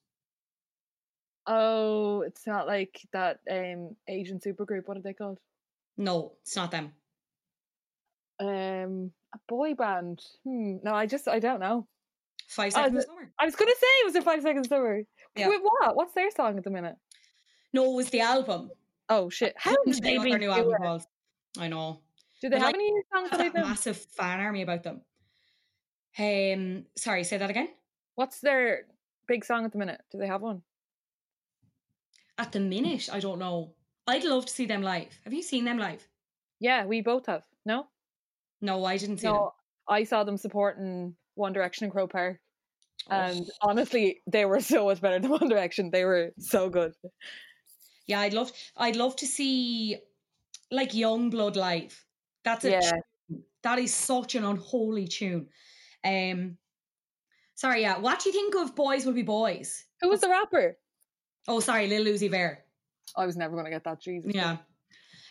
Oh, 1.47 2.21
it's 2.21 2.45
not 2.45 2.67
like 2.67 2.99
that 3.13 3.39
um 3.49 3.95
Asian 4.09 4.39
supergroup. 4.39 4.87
What 4.87 4.97
are 4.97 5.01
they 5.01 5.13
called? 5.13 5.39
No, 5.97 6.33
it's 6.41 6.57
not 6.57 6.71
them. 6.71 6.91
Um, 8.41 9.11
a 9.33 9.39
boy 9.47 9.73
band. 9.73 10.21
Hmm. 10.43 10.77
No, 10.83 10.93
I 10.93 11.05
just 11.05 11.29
I 11.29 11.39
don't 11.39 11.61
know. 11.61 11.87
Five 12.47 12.73
Seconds 12.73 13.05
oh, 13.07 13.13
Summer. 13.13 13.31
I 13.39 13.45
was 13.45 13.55
going 13.55 13.69
to 13.69 13.77
say 13.79 13.87
it 14.01 14.05
was 14.05 14.15
a 14.15 14.21
Five 14.21 14.41
Seconds 14.41 14.69
Summer. 14.69 15.01
Yeah. 15.35 15.49
Wait, 15.49 15.61
what? 15.61 15.95
What's 15.95 16.13
their 16.13 16.31
song 16.31 16.57
at 16.57 16.63
the 16.63 16.69
minute? 16.69 16.95
No, 17.73 17.91
it 17.91 17.95
was 17.95 18.09
the 18.09 18.21
album. 18.21 18.71
Oh 19.09 19.29
shit! 19.29 19.53
How 19.57 19.75
did 19.85 20.01
they 20.01 20.17
their 20.17 20.39
new 20.39 20.51
album? 20.51 21.01
I 21.59 21.67
know. 21.67 22.01
Do 22.41 22.49
they 22.49 22.57
but 22.57 22.59
have 22.59 22.67
like, 22.67 22.75
any 22.75 22.91
new 22.91 23.03
songs? 23.13 23.29
That 23.31 23.53
massive 23.53 23.97
fan 23.97 24.39
army 24.39 24.61
about 24.61 24.83
them. 24.83 25.01
Um, 26.19 26.85
sorry, 26.95 27.23
say 27.23 27.37
that 27.37 27.49
again. 27.49 27.69
What's 28.15 28.39
their 28.39 28.85
big 29.27 29.45
song 29.45 29.65
at 29.65 29.71
the 29.71 29.77
minute? 29.77 30.01
Do 30.11 30.17
they 30.17 30.27
have 30.27 30.41
one? 30.41 30.61
At 32.37 32.51
the 32.51 32.59
minute, 32.59 33.09
I 33.11 33.19
don't 33.19 33.39
know. 33.39 33.73
I'd 34.07 34.23
love 34.23 34.45
to 34.45 34.53
see 34.53 34.65
them 34.65 34.81
live. 34.81 35.19
Have 35.23 35.33
you 35.33 35.41
seen 35.41 35.65
them 35.65 35.77
live? 35.77 36.07
Yeah, 36.59 36.85
we 36.85 37.01
both 37.01 37.25
have. 37.27 37.43
No. 37.65 37.87
No, 38.61 38.85
I 38.85 38.97
didn't 38.97 39.17
see 39.17 39.27
no, 39.27 39.33
them. 39.33 39.49
I 39.89 40.03
saw 40.03 40.23
them 40.23 40.37
supporting 40.37 41.15
one 41.37 41.53
Direction 41.53 41.85
and 41.85 41.93
Croke 41.93 42.11
Park. 42.11 42.39
And 43.09 43.45
oh. 43.45 43.69
honestly, 43.69 44.21
they 44.27 44.45
were 44.45 44.59
so 44.73 44.85
much 44.85 45.01
better 45.01 45.19
than 45.19 45.31
One 45.31 45.49
Direction. 45.49 45.91
They 45.91 46.05
were 46.05 46.31
so 46.39 46.69
good. 46.69 46.93
Yeah, 48.07 48.21
I'd 48.21 48.33
love 48.33 48.51
I'd 48.75 48.95
love 48.95 49.15
to 49.17 49.25
see 49.25 49.97
like 50.71 50.91
Yungblud 50.91 51.55
live. 51.55 52.05
That's 52.43 52.63
a 52.65 52.71
yeah. 52.71 52.91
that 53.63 53.79
is 53.79 53.93
such 53.93 54.35
an 54.35 54.45
unholy 54.45 55.07
tune. 55.07 55.47
Um 56.05 56.57
sorry, 57.55 57.81
yeah. 57.81 57.97
What 57.97 58.19
do 58.19 58.29
you 58.29 58.33
think 58.33 58.55
of 58.55 58.75
Boys 58.75 59.05
Will 59.05 59.13
Be 59.13 59.23
Boys? 59.23 59.85
Who 60.01 60.09
was 60.09 60.21
the 60.21 60.29
rapper? 60.29 60.77
Oh, 61.47 61.59
sorry, 61.59 61.87
Lil 61.87 62.05
Uzi 62.05 62.29
Vert. 62.29 62.59
I 63.15 63.25
was 63.25 63.35
never 63.35 63.55
gonna 63.55 63.69
get 63.69 63.83
that, 63.83 64.01
Jesus. 64.01 64.31
Yeah. 64.33 64.57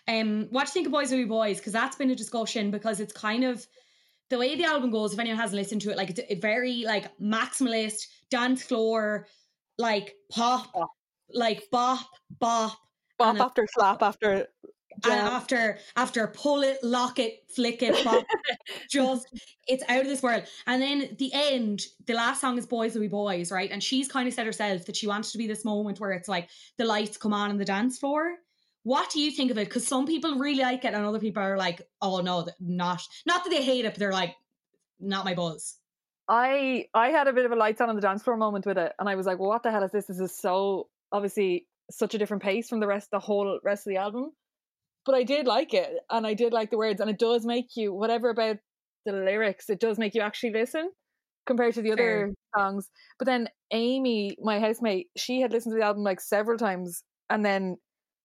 Um, 0.09 0.47
what 0.51 0.67
do 0.67 0.71
you 0.71 0.73
think 0.73 0.87
of 0.87 0.93
Boys 0.93 1.11
Will 1.11 1.19
Be 1.19 1.25
Boys? 1.25 1.59
Because 1.59 1.73
that's 1.73 1.97
been 1.97 2.11
a 2.11 2.15
discussion 2.15 2.71
because 2.71 3.01
it's 3.01 3.13
kind 3.13 3.45
of 3.45 3.67
the 4.31 4.39
way 4.39 4.57
the 4.57 4.65
album 4.65 4.91
goes, 4.91 5.13
if 5.13 5.19
anyone 5.19 5.39
hasn't 5.39 5.61
listened 5.61 5.83
to 5.83 5.91
it, 5.91 5.97
like 5.97 6.11
it's 6.11 6.21
a 6.29 6.35
very 6.37 6.85
like 6.85 7.17
maximalist 7.19 8.07
dance 8.31 8.63
floor, 8.63 9.27
like 9.79 10.15
pop, 10.31 10.73
bop. 10.73 10.91
like 11.33 11.65
bop, 11.71 12.07
bop, 12.39 12.77
bop 13.19 13.41
after 13.41 13.63
a, 13.63 13.69
slap 13.69 14.03
after. 14.03 14.47
And 15.05 15.13
after 15.13 15.79
after 15.95 16.27
pull 16.29 16.63
it, 16.63 16.79
lock 16.83 17.19
it, 17.19 17.41
flick 17.55 17.83
it, 17.83 18.03
bop, 18.03 18.25
just 18.91 19.27
it's 19.69 19.85
out 19.89 20.01
of 20.01 20.07
this 20.07 20.23
world. 20.23 20.45
And 20.67 20.81
then 20.81 21.15
the 21.19 21.31
end, 21.35 21.83
the 22.07 22.15
last 22.15 22.41
song 22.41 22.57
is 22.57 22.67
"Boys 22.67 22.95
Will 22.95 23.03
Be 23.03 23.09
Boys," 23.09 23.53
right? 23.53 23.71
And 23.71 23.83
she's 23.83 24.09
kind 24.09 24.27
of 24.27 24.33
said 24.33 24.47
herself 24.47 24.87
that 24.87 24.97
she 24.97 25.07
wants 25.07 25.33
to 25.33 25.39
be 25.39 25.47
this 25.47 25.67
moment 25.67 26.01
where 26.01 26.13
it's 26.13 26.29
like 26.29 26.49
the 26.79 26.87
lights 26.87 27.19
come 27.19 27.35
on 27.35 27.51
in 27.51 27.59
the 27.59 27.65
dance 27.65 27.99
floor, 27.99 28.37
what 28.87 29.11
do 29.11 29.21
you 29.21 29.33
think 29.33 29.51
of 29.51 29.59
it? 29.59 29.65
Because 29.65 29.85
some 29.85 30.07
people 30.07 30.39
really 30.39 30.63
like 30.63 30.85
it, 30.85 30.95
and 30.95 31.05
other 31.05 31.19
people 31.19 31.43
are 31.43 31.57
like, 31.57 31.83
"Oh 32.01 32.21
no, 32.21 32.47
not 32.61 33.03
not 33.27 33.43
that 33.43 33.51
they 33.51 33.65
hate 33.65 33.85
it, 33.85 33.93
but 33.95 33.99
they're 33.99 34.13
like, 34.13 34.37
not 35.01 35.25
my 35.25 35.35
buzz." 35.35 35.79
I 36.29 36.87
I 36.95 37.09
had 37.09 37.27
a 37.27 37.33
bit 37.33 37.47
of 37.47 37.53
a 37.53 37.57
lights 37.57 37.81
on 37.81 37.89
on 37.89 37.97
the 37.97 38.03
dance 38.03 38.23
floor 38.23 38.37
moment 38.37 38.65
with 38.65 38.79
it, 38.79 38.93
and 39.01 39.09
I 39.09 39.17
was 39.17 39.27
like, 39.27 39.41
well, 39.41 39.49
"What 39.49 39.65
the 39.65 39.73
hell 39.73 39.83
is 39.83 39.91
this? 39.91 40.07
This 40.07 40.21
is 40.21 40.37
so 40.39 40.89
obviously 41.11 41.67
such 41.91 42.15
a 42.15 42.19
different 42.19 42.45
pace 42.45 42.69
from 42.69 42.79
the 42.81 42.87
rest, 42.87 43.11
the 43.11 43.19
whole 43.19 43.59
rest 43.65 43.87
of 43.89 43.91
the 43.91 43.97
album." 43.99 44.31
But 45.05 45.17
I 45.17 45.25
did 45.25 45.47
like 45.47 45.75
it, 45.75 45.99
and 46.11 46.27
I 46.27 46.35
did 46.35 46.53
like 46.53 46.71
the 46.71 46.79
words, 46.79 47.01
and 47.01 47.11
it 47.11 47.19
does 47.19 47.45
make 47.47 47.77
you 47.77 47.93
whatever 47.93 48.31
about 48.31 48.59
the 49.05 49.13
lyrics, 49.13 49.71
it 49.71 49.81
does 49.81 49.99
make 49.99 50.15
you 50.15 50.21
actually 50.23 50.53
listen 50.53 50.93
compared 51.47 51.75
to 51.75 51.83
the 51.83 51.93
Fair. 51.97 52.27
other 52.27 52.35
songs. 52.57 52.91
But 53.19 53.27
then 53.27 53.49
Amy, 53.73 54.37
my 54.41 54.61
housemate, 54.61 55.09
she 55.17 55.41
had 55.41 55.53
listened 55.53 55.73
to 55.75 55.79
the 55.79 55.85
album 55.85 56.05
like 56.05 56.21
several 56.21 56.59
times, 56.59 57.03
and 57.31 57.45
then 57.45 57.79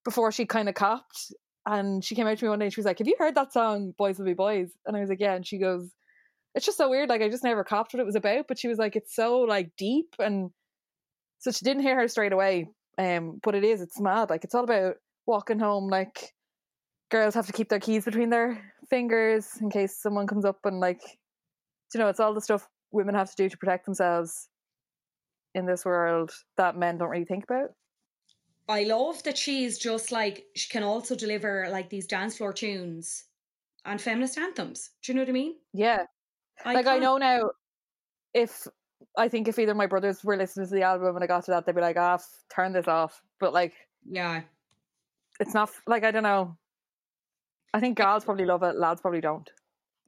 before 0.03 0.31
she 0.31 0.45
kind 0.45 0.69
of 0.69 0.75
copped. 0.75 1.33
And 1.65 2.03
she 2.03 2.15
came 2.15 2.25
out 2.27 2.37
to 2.37 2.45
me 2.45 2.49
one 2.49 2.59
day 2.59 2.65
and 2.65 2.73
she 2.73 2.79
was 2.79 2.85
like, 2.85 2.97
Have 2.99 3.07
you 3.07 3.15
heard 3.19 3.35
that 3.35 3.53
song, 3.53 3.93
Boys 3.97 4.17
Will 4.17 4.25
Be 4.25 4.33
Boys? 4.33 4.71
And 4.85 4.97
I 4.97 4.99
was 4.99 5.09
like, 5.09 5.19
Yeah. 5.19 5.35
And 5.35 5.45
she 5.45 5.59
goes, 5.59 5.91
It's 6.55 6.65
just 6.65 6.77
so 6.77 6.89
weird. 6.89 7.09
Like, 7.09 7.21
I 7.21 7.29
just 7.29 7.43
never 7.43 7.63
copped 7.63 7.93
what 7.93 7.99
it 7.99 8.05
was 8.05 8.15
about. 8.15 8.45
But 8.47 8.57
she 8.57 8.67
was 8.67 8.79
like, 8.79 8.95
It's 8.95 9.15
so 9.15 9.41
like 9.41 9.71
deep. 9.77 10.15
And 10.17 10.49
so 11.39 11.51
she 11.51 11.63
didn't 11.63 11.83
hear 11.83 11.95
her 11.99 12.07
straight 12.07 12.33
away. 12.33 12.69
Um, 12.97 13.39
but 13.43 13.55
it 13.55 13.63
is, 13.63 13.81
it's 13.81 13.99
mad. 13.99 14.29
Like, 14.29 14.43
it's 14.43 14.55
all 14.55 14.63
about 14.63 14.95
walking 15.25 15.59
home. 15.59 15.87
Like, 15.87 16.33
girls 17.09 17.35
have 17.35 17.47
to 17.47 17.53
keep 17.53 17.69
their 17.69 17.79
keys 17.79 18.05
between 18.05 18.29
their 18.29 18.73
fingers 18.89 19.47
in 19.61 19.69
case 19.69 19.97
someone 19.99 20.27
comes 20.27 20.45
up 20.45 20.59
and, 20.65 20.79
like, 20.79 21.01
you 21.93 21.99
know, 21.99 22.09
it's 22.09 22.19
all 22.19 22.33
the 22.33 22.41
stuff 22.41 22.67
women 22.91 23.15
have 23.15 23.29
to 23.29 23.35
do 23.35 23.49
to 23.49 23.57
protect 23.57 23.85
themselves 23.85 24.49
in 25.55 25.65
this 25.65 25.85
world 25.85 26.31
that 26.57 26.77
men 26.77 26.97
don't 26.97 27.09
really 27.09 27.25
think 27.25 27.43
about. 27.43 27.69
I 28.69 28.83
love 28.83 29.21
that 29.23 29.37
she's 29.37 29.77
just 29.77 30.11
like 30.11 30.45
she 30.55 30.69
can 30.69 30.83
also 30.83 31.15
deliver 31.15 31.67
like 31.69 31.89
these 31.89 32.07
dance 32.07 32.37
floor 32.37 32.53
tunes 32.53 33.25
and 33.85 33.99
feminist 33.99 34.37
anthems. 34.37 34.91
Do 35.03 35.11
you 35.11 35.15
know 35.15 35.23
what 35.23 35.29
I 35.29 35.33
mean? 35.33 35.55
Yeah. 35.73 36.05
I 36.63 36.73
like 36.73 36.87
I 36.87 36.99
know 36.99 37.17
now 37.17 37.51
if 38.33 38.67
I 39.17 39.27
think 39.27 39.47
if 39.47 39.59
either 39.59 39.73
my 39.73 39.87
brothers 39.87 40.23
were 40.23 40.37
listening 40.37 40.67
to 40.67 40.73
the 40.73 40.83
album 40.83 41.15
and 41.15 41.23
I 41.23 41.27
got 41.27 41.45
to 41.45 41.51
that, 41.51 41.65
they'd 41.65 41.75
be 41.75 41.81
like, 41.81 41.97
"Ah, 41.97 42.17
oh, 42.19 42.23
turn 42.53 42.71
this 42.71 42.87
off." 42.87 43.21
But 43.39 43.53
like, 43.53 43.73
yeah, 44.09 44.41
it's 45.39 45.53
not 45.53 45.71
like 45.87 46.03
I 46.03 46.11
don't 46.11 46.23
know. 46.23 46.55
I 47.73 47.79
think 47.79 47.97
girls 47.97 48.25
probably 48.25 48.45
love 48.45 48.63
it, 48.63 48.75
lads 48.75 49.01
probably 49.01 49.21
don't. 49.21 49.49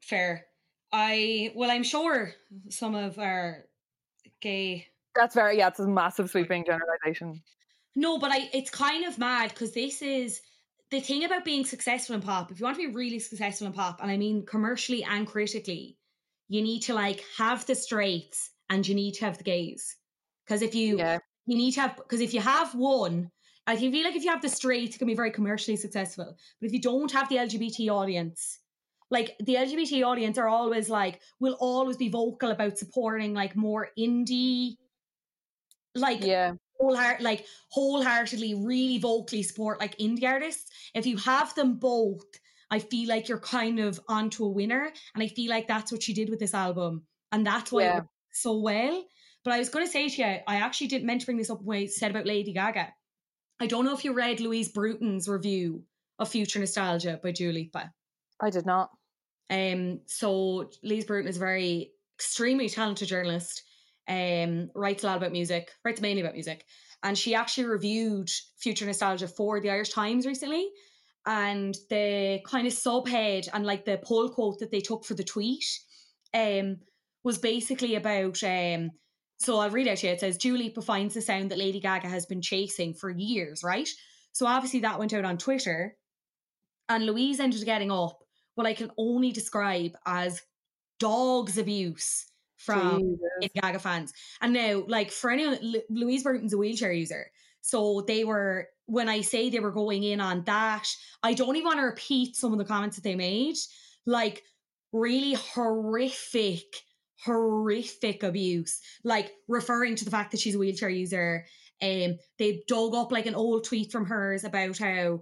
Fair. 0.01 0.45
I 0.91 1.51
well, 1.55 1.71
I'm 1.71 1.83
sure 1.83 2.33
some 2.69 2.95
of 2.95 3.17
our 3.17 3.65
gay. 4.41 4.87
That's 5.15 5.35
very 5.35 5.57
yeah. 5.57 5.69
It's 5.69 5.79
a 5.79 5.87
massive 5.87 6.29
sweeping 6.29 6.65
generalization. 6.65 7.41
No, 7.95 8.17
but 8.17 8.31
I 8.31 8.49
it's 8.53 8.69
kind 8.69 9.05
of 9.05 9.17
mad 9.17 9.49
because 9.49 9.73
this 9.73 10.01
is 10.01 10.41
the 10.89 10.99
thing 10.99 11.23
about 11.23 11.45
being 11.45 11.65
successful 11.65 12.15
in 12.15 12.21
pop, 12.21 12.51
if 12.51 12.59
you 12.59 12.65
want 12.65 12.77
to 12.77 12.87
be 12.87 12.93
really 12.93 13.19
successful 13.19 13.67
in 13.67 13.73
pop, 13.73 14.01
and 14.01 14.11
I 14.11 14.17
mean 14.17 14.45
commercially 14.45 15.03
and 15.03 15.27
critically, 15.27 15.97
you 16.47 16.61
need 16.61 16.81
to 16.83 16.93
like 16.93 17.23
have 17.37 17.65
the 17.65 17.75
straights 17.75 18.51
and 18.69 18.87
you 18.87 18.95
need 18.95 19.13
to 19.15 19.25
have 19.25 19.37
the 19.37 19.43
gays. 19.43 19.95
Because 20.45 20.61
if 20.61 20.75
you 20.75 20.97
Yeah. 20.97 21.19
you 21.45 21.57
need 21.57 21.71
to 21.73 21.81
have 21.81 21.97
because 21.97 22.21
if 22.21 22.33
you 22.33 22.41
have 22.41 22.73
one, 22.75 23.31
I 23.67 23.75
feel 23.77 24.03
like 24.03 24.15
if 24.15 24.23
you 24.23 24.31
have 24.31 24.41
the 24.41 24.49
straights, 24.49 24.95
it 24.95 24.99
can 24.99 25.07
be 25.07 25.15
very 25.15 25.31
commercially 25.31 25.77
successful. 25.77 26.35
But 26.59 26.67
if 26.67 26.73
you 26.73 26.81
don't 26.81 27.11
have 27.11 27.29
the 27.29 27.37
LGBT 27.37 27.89
audience, 27.89 28.59
like 29.09 29.35
the 29.39 29.55
LGBT 29.57 30.03
audience 30.03 30.37
are 30.37 30.47
always 30.49 30.89
like 30.89 31.21
will 31.39 31.57
always 31.59 31.97
be 31.97 32.09
vocal 32.09 32.51
about 32.51 32.77
supporting 32.77 33.33
like 33.33 33.55
more 33.55 33.89
indie, 33.97 34.77
like 35.95 36.23
Yeah. 36.23 36.53
Wholeheart 36.83 37.21
like 37.21 37.45
wholeheartedly 37.69 38.53
really 38.55 38.97
vocally 38.99 39.43
support 39.43 39.79
like 39.79 39.97
indie 39.97 40.25
artists 40.25 40.69
if 40.93 41.05
you 41.05 41.17
have 41.17 41.53
them 41.55 41.75
both 41.75 42.23
i 42.71 42.79
feel 42.79 43.07
like 43.07 43.27
you're 43.27 43.39
kind 43.39 43.79
of 43.79 43.99
onto 44.07 44.43
a 44.45 44.49
winner 44.49 44.91
and 45.15 45.23
i 45.23 45.27
feel 45.27 45.49
like 45.49 45.67
that's 45.67 45.91
what 45.91 46.03
she 46.03 46.13
did 46.13 46.29
with 46.29 46.39
this 46.39 46.53
album 46.53 47.03
and 47.31 47.45
that's 47.45 47.71
why 47.71 47.83
Yeah. 47.83 48.01
so 48.31 48.57
well 48.59 49.03
but 49.43 49.53
i 49.53 49.59
was 49.59 49.69
going 49.69 49.85
to 49.85 49.91
say 49.91 50.09
to 50.09 50.21
you 50.21 50.37
i 50.47 50.55
actually 50.57 50.87
didn't 50.87 51.05
meant 51.05 51.21
to 51.21 51.25
bring 51.25 51.37
this 51.37 51.49
up 51.49 51.61
when 51.61 51.79
i 51.79 51.85
said 51.85 52.11
about 52.11 52.25
lady 52.25 52.53
gaga 52.53 52.93
i 53.59 53.67
don't 53.67 53.85
know 53.85 53.93
if 53.93 54.03
you 54.03 54.13
read 54.13 54.39
louise 54.39 54.69
bruton's 54.69 55.27
review 55.27 55.83
of 56.19 56.29
future 56.29 56.59
nostalgia 56.59 57.19
by 57.23 57.31
Dua 57.31 57.51
Lipa. 57.51 57.91
I 58.39 58.49
did 58.51 58.65
not. 58.67 58.91
Um, 59.49 60.01
so 60.05 60.69
Louise 60.83 61.05
Bruton 61.05 61.27
is 61.27 61.37
a 61.37 61.39
very 61.39 61.91
extremely 62.17 62.69
talented 62.69 63.07
journalist. 63.07 63.63
Um, 64.07 64.69
writes 64.75 65.03
a 65.03 65.07
lot 65.07 65.17
about 65.17 65.31
music, 65.31 65.71
writes 65.85 66.01
mainly 66.01 66.21
about 66.21 66.33
music, 66.33 66.65
and 67.03 67.17
she 67.17 67.35
actually 67.35 67.65
reviewed 67.65 68.29
Future 68.57 68.85
Nostalgia 68.85 69.27
for 69.27 69.59
the 69.59 69.69
Irish 69.69 69.89
Times 69.89 70.25
recently. 70.25 70.69
And 71.25 71.73
the 71.89 72.41
kind 72.45 72.67
of 72.67 72.73
subhead 72.73 73.47
and 73.53 73.65
like 73.65 73.85
the 73.85 73.97
poll 74.03 74.27
quote 74.29 74.59
that 74.59 74.71
they 74.71 74.81
took 74.81 75.05
for 75.05 75.13
the 75.13 75.23
tweet, 75.23 75.63
um, 76.33 76.77
was 77.23 77.37
basically 77.37 77.95
about 77.95 78.43
um. 78.43 78.91
So 79.39 79.59
I'll 79.59 79.69
read 79.69 79.87
out 79.87 80.01
you. 80.03 80.09
It 80.09 80.19
says 80.19 80.43
Lipa 80.43 80.81
finds 80.81 81.13
the 81.13 81.21
sound 81.21 81.51
that 81.51 81.57
Lady 81.57 81.79
Gaga 81.79 82.07
has 82.07 82.25
been 82.25 82.41
chasing 82.41 82.93
for 82.93 83.09
years, 83.09 83.63
right? 83.63 83.89
So 84.31 84.45
obviously 84.45 84.81
that 84.81 84.99
went 84.99 85.13
out 85.13 85.25
on 85.25 85.37
Twitter, 85.37 85.95
and 86.89 87.05
Louise 87.05 87.39
ended 87.39 87.61
up 87.61 87.65
getting 87.65 87.91
up 87.91 88.19
what 88.55 88.67
I 88.67 88.73
can 88.73 88.91
only 88.97 89.31
describe 89.31 89.93
as 90.05 90.41
dog's 90.99 91.57
abuse 91.57 92.25
from. 92.63 93.17
Gaga 93.55 93.79
fans. 93.79 94.13
And 94.41 94.53
now, 94.53 94.83
like 94.87 95.11
for 95.11 95.29
anyone, 95.29 95.59
Louise 95.89 96.23
Bruton's 96.23 96.53
a 96.53 96.57
wheelchair 96.57 96.91
user, 96.91 97.29
so 97.61 98.03
they 98.07 98.23
were 98.23 98.67
when 98.85 99.09
I 99.09 99.21
say 99.21 99.49
they 99.49 99.59
were 99.59 99.71
going 99.71 100.03
in 100.03 100.19
on 100.19 100.43
that. 100.45 100.87
I 101.21 101.33
don't 101.33 101.55
even 101.55 101.65
want 101.65 101.79
to 101.79 101.83
repeat 101.83 102.35
some 102.35 102.51
of 102.51 102.59
the 102.59 102.65
comments 102.65 102.97
that 102.97 103.03
they 103.03 103.15
made, 103.15 103.55
like 104.05 104.43
really 104.91 105.33
horrific, 105.33 106.63
horrific 107.25 108.23
abuse, 108.23 108.79
like 109.03 109.31
referring 109.47 109.95
to 109.95 110.05
the 110.05 110.11
fact 110.11 110.31
that 110.31 110.39
she's 110.39 110.55
a 110.55 110.59
wheelchair 110.59 110.89
user. 110.89 111.45
Um, 111.81 112.17
they 112.37 112.63
dug 112.67 112.95
up 112.95 113.11
like 113.11 113.25
an 113.25 113.35
old 113.35 113.65
tweet 113.65 113.91
from 113.91 114.05
hers 114.05 114.43
about 114.43 114.77
how 114.77 115.21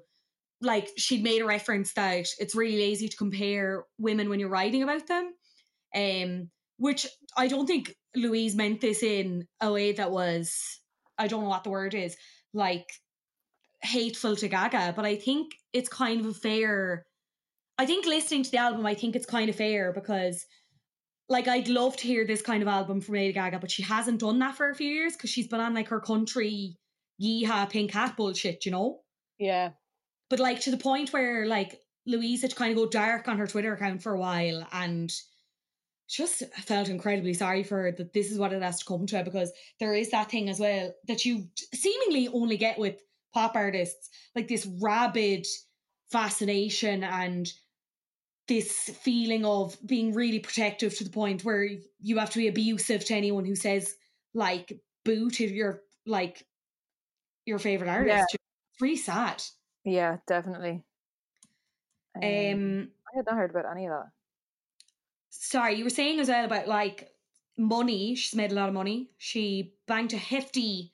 like 0.62 0.90
she'd 0.98 1.24
made 1.24 1.42
a 1.42 1.46
reference 1.46 1.94
that 1.94 2.28
it's 2.40 2.56
really 2.56 2.78
lazy 2.78 3.08
to 3.08 3.18
compare 3.18 3.86
women 3.98 4.30
when 4.30 4.40
you're 4.40 4.50
writing 4.50 4.84
about 4.84 5.08
them. 5.08 5.34
Um, 5.96 6.50
which 6.82 7.06
I 7.38 7.48
don't 7.48 7.68
think 7.68 7.96
Louise 8.16 8.56
meant 8.56 8.82
this 8.82 9.04
in 9.04 9.48
a 9.62 9.72
way 9.72 9.92
that 9.94 10.12
was 10.12 10.80
I 11.18 11.28
don't 11.28 11.44
know 11.44 11.50
what 11.50 11.64
the 11.64 11.70
word 11.70 11.94
is, 11.94 12.18
like 12.54 12.88
hateful 13.84 14.36
to 14.36 14.48
Gaga, 14.48 14.94
but 14.96 15.06
I 15.06 15.16
think 15.16 15.54
it's 15.74 15.90
kind 15.90 16.20
of 16.22 16.26
a 16.26 16.34
fair 16.34 17.06
I 17.78 17.86
think 17.86 18.06
listening 18.06 18.44
to 18.44 18.52
the 18.52 18.58
album, 18.58 18.86
I 18.86 18.96
think 18.96 19.16
it's 19.16 19.26
kind 19.26 19.50
of 19.50 19.56
fair 19.56 19.94
because 19.94 20.46
like 21.30 21.48
I'd 21.48 21.68
love 21.68 21.96
to 21.98 22.08
hear 22.08 22.26
this 22.26 22.42
kind 22.42 22.62
of 22.64 22.68
album 22.68 23.00
from 23.02 23.16
Lady 23.16 23.34
Gaga, 23.34 23.60
but 23.60 23.72
she 23.72 23.84
hasn't 23.84 24.20
done 24.20 24.40
that 24.40 24.56
for 24.56 24.70
a 24.70 24.76
few 24.76 24.90
years 24.90 25.14
because 25.14 25.30
she's 25.30 25.48
been 25.48 25.62
on 25.62 25.74
like 25.76 25.90
her 25.90 26.00
country 26.02 26.78
yeehaw 27.22 27.70
pink 27.70 27.92
hat 27.92 28.18
bullshit, 28.18 28.66
you 28.66 28.72
know? 28.72 29.00
Yeah. 29.40 29.72
but 30.30 30.40
like 30.40 30.62
to 30.62 30.72
the 30.72 30.78
point 30.78 31.14
where 31.14 31.46
like 31.46 31.80
Louise 32.08 32.42
had 32.42 32.52
to 32.52 32.56
kind 32.56 32.72
of 32.72 32.78
go 32.78 32.88
dark 32.90 33.28
on 33.28 33.38
her 33.38 33.48
Twitter 33.48 33.74
account 33.74 34.02
for 34.02 34.14
a 34.14 34.20
while 34.20 34.68
and 34.72 35.12
just 36.12 36.44
felt 36.56 36.90
incredibly 36.90 37.34
sorry 37.34 37.64
for 37.64 37.84
her 37.84 37.92
that 37.92 38.14
this 38.14 38.32
is 38.32 38.38
what 38.38 38.54
it 38.54 38.62
has 38.62 38.80
to 38.80 38.86
come 38.86 39.06
to 39.08 39.24
because 39.24 39.52
there 39.80 39.94
is 39.94 40.12
that 40.12 40.30
thing 40.30 40.50
as 40.50 40.60
well 40.60 40.94
that 41.08 41.26
you 41.26 41.48
seemingly 41.74 42.28
only 42.28 42.58
get 42.58 42.78
with 42.78 43.02
pop 43.34 43.56
artists 43.56 44.10
like 44.36 44.48
this 44.48 44.68
rabid 44.82 45.46
fascination 46.12 47.04
and 47.04 47.52
this 48.48 48.90
feeling 49.02 49.46
of 49.46 49.78
being 49.86 50.14
really 50.14 50.40
protective 50.40 50.96
to 50.98 51.04
the 51.06 51.10
point 51.10 51.46
where 51.46 51.68
you 52.02 52.18
have 52.18 52.30
to 52.30 52.40
be 52.40 52.50
abusive 52.50 53.06
to 53.06 53.16
anyone 53.16 53.46
who 53.46 53.56
says 53.56 53.96
like 54.34 54.82
boo 55.06 55.30
to 55.30 55.46
your 55.46 55.82
like 56.06 56.46
your 57.46 57.60
favorite 57.60 57.90
artist. 57.90 58.34
It's 58.34 58.82
really 58.82 58.98
sad. 58.98 59.42
Yeah, 59.86 60.18
definitely. 60.28 60.84
Um, 62.16 62.24
Um, 62.24 62.92
I 63.14 63.18
had 63.18 63.26
not 63.26 63.36
heard 63.36 63.52
about 63.52 63.72
any 63.72 63.86
of 63.86 63.92
that. 63.92 64.12
Sorry, 65.32 65.76
you 65.76 65.84
were 65.84 65.90
saying 65.90 66.20
as 66.20 66.28
well 66.28 66.46
about 66.46 66.68
like 66.68 67.10
money. 67.58 68.14
She's 68.16 68.36
made 68.36 68.52
a 68.52 68.56
lot 68.56 68.68
of 68.70 68.76
money. 68.76 69.10
She 69.18 69.74
banked 69.88 70.14
a 70.14 70.18
hefty 70.18 70.94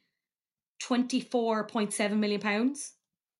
twenty-four 0.79 1.67
point 1.67 1.93
seven 1.93 2.19
million 2.19 2.39
pounds. 2.41 2.93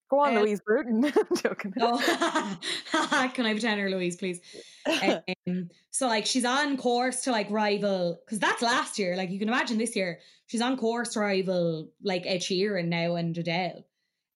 Go 0.10 0.20
on, 0.22 0.38
Um, 0.38 0.44
Louise 0.44 0.62
Bruton. 0.66 1.04
I'm 1.16 1.36
joking. 1.36 1.74
Oh, 1.82 1.98
can 3.34 3.46
I 3.46 3.52
pretend 3.54 3.80
her 3.82 3.90
Louise, 3.90 4.16
please? 4.16 4.40
Um, 4.86 5.70
so 5.92 6.08
like 6.08 6.26
she's 6.26 6.46
on 6.46 6.78
course 6.78 7.22
to 7.24 7.32
like 7.32 7.50
rival 7.52 8.18
because 8.26 8.40
that's 8.40 8.62
last 8.62 8.98
year. 8.98 9.16
Like 9.18 9.30
you 9.30 9.40
can 9.40 9.50
imagine 9.50 9.78
this 9.78 9.96
year, 9.96 10.20
she's 10.46 10.62
on 10.62 10.78
course 10.78 11.10
to 11.14 11.20
rival 11.20 11.92
like 12.02 12.24
Ed 12.26 12.40
Sheeran 12.40 12.88
now 12.88 13.16
and 13.16 13.38
Adele. 13.38 13.86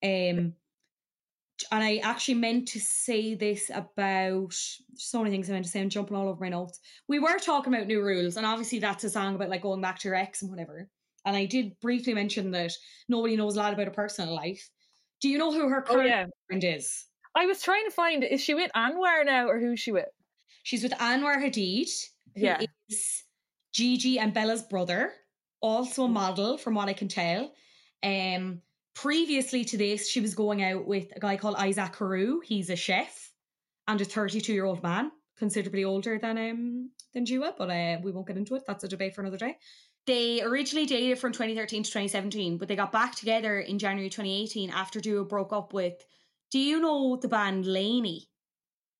Um, 0.03 0.53
and 1.71 1.83
I 1.83 1.97
actually 1.97 2.35
meant 2.35 2.67
to 2.69 2.79
say 2.79 3.35
this 3.35 3.69
about 3.73 4.53
so 4.95 5.19
many 5.19 5.31
things 5.31 5.49
I 5.49 5.53
meant 5.53 5.65
to 5.65 5.71
say. 5.71 5.81
I'm 5.81 5.89
jumping 5.89 6.15
all 6.15 6.27
over 6.29 6.41
my 6.43 6.49
notes. 6.49 6.79
We 7.07 7.19
were 7.19 7.37
talking 7.39 7.73
about 7.73 7.87
new 7.87 8.01
rules, 8.01 8.37
and 8.37 8.45
obviously 8.45 8.79
that's 8.79 9.03
a 9.03 9.09
song 9.09 9.35
about 9.35 9.49
like 9.49 9.61
going 9.61 9.81
back 9.81 9.99
to 9.99 10.07
your 10.07 10.15
ex 10.15 10.41
and 10.41 10.51
whatever. 10.51 10.89
And 11.25 11.35
I 11.35 11.45
did 11.45 11.79
briefly 11.79 12.13
mention 12.13 12.51
that 12.51 12.73
nobody 13.07 13.35
knows 13.35 13.55
a 13.55 13.59
lot 13.59 13.73
about 13.73 13.85
her 13.85 13.91
personal 13.93 14.33
life. 14.35 14.69
Do 15.19 15.29
you 15.29 15.37
know 15.37 15.51
who 15.51 15.69
her 15.69 15.83
oh 15.89 15.93
current 15.93 16.07
yeah. 16.09 16.25
friend 16.47 16.63
is? 16.63 17.05
I 17.35 17.45
was 17.45 17.61
trying 17.61 17.85
to 17.85 17.91
find 17.91 18.23
is 18.23 18.41
she 18.41 18.53
with 18.55 18.71
Anwar 18.75 19.25
now 19.25 19.47
or 19.47 19.59
who's 19.59 19.79
she 19.79 19.91
with? 19.91 20.09
She's 20.63 20.83
with 20.83 20.93
Anwar 20.93 21.37
Hadid, 21.41 21.89
who 22.35 22.41
Yeah. 22.45 22.61
is 22.89 23.23
Gigi 23.73 24.19
and 24.19 24.33
Bella's 24.33 24.63
brother, 24.63 25.13
also 25.61 26.05
a 26.05 26.07
Mm. 26.07 26.13
model 26.13 26.57
from 26.57 26.75
what 26.75 26.89
I 26.89 26.93
can 26.93 27.07
tell. 27.07 27.53
Um, 28.03 28.61
previously 29.01 29.65
to 29.65 29.77
this, 29.77 30.07
she 30.07 30.21
was 30.21 30.35
going 30.35 30.63
out 30.63 30.85
with 30.85 31.11
a 31.15 31.19
guy 31.19 31.35
called 31.35 31.55
Isaac 31.55 31.93
Carew. 31.93 32.39
He's 32.41 32.69
a 32.69 32.75
chef 32.75 33.31
and 33.87 33.99
a 33.99 34.05
32 34.05 34.53
year 34.53 34.65
old 34.65 34.83
man, 34.83 35.11
considerably 35.37 35.83
older 35.83 36.19
than 36.19 36.37
um 36.37 36.91
than 37.13 37.23
Dua, 37.23 37.53
but 37.57 37.69
uh, 37.69 37.97
we 38.03 38.11
won't 38.11 38.27
get 38.27 38.37
into 38.37 38.55
it. 38.55 38.63
That's 38.67 38.83
a 38.83 38.87
debate 38.87 39.15
for 39.15 39.21
another 39.21 39.37
day. 39.37 39.57
They 40.05 40.41
originally 40.41 40.85
dated 40.85 41.19
from 41.19 41.31
2013 41.31 41.83
to 41.83 41.89
2017, 41.89 42.57
but 42.57 42.67
they 42.67 42.75
got 42.75 42.91
back 42.91 43.15
together 43.15 43.59
in 43.59 43.79
January 43.79 44.09
2018 44.09 44.69
after 44.69 44.99
Dua 44.99 45.25
broke 45.25 45.53
up 45.53 45.73
with. 45.73 45.93
Do 46.51 46.59
you 46.59 46.79
know 46.79 47.17
the 47.17 47.27
band 47.27 47.65
LANY? 47.65 48.27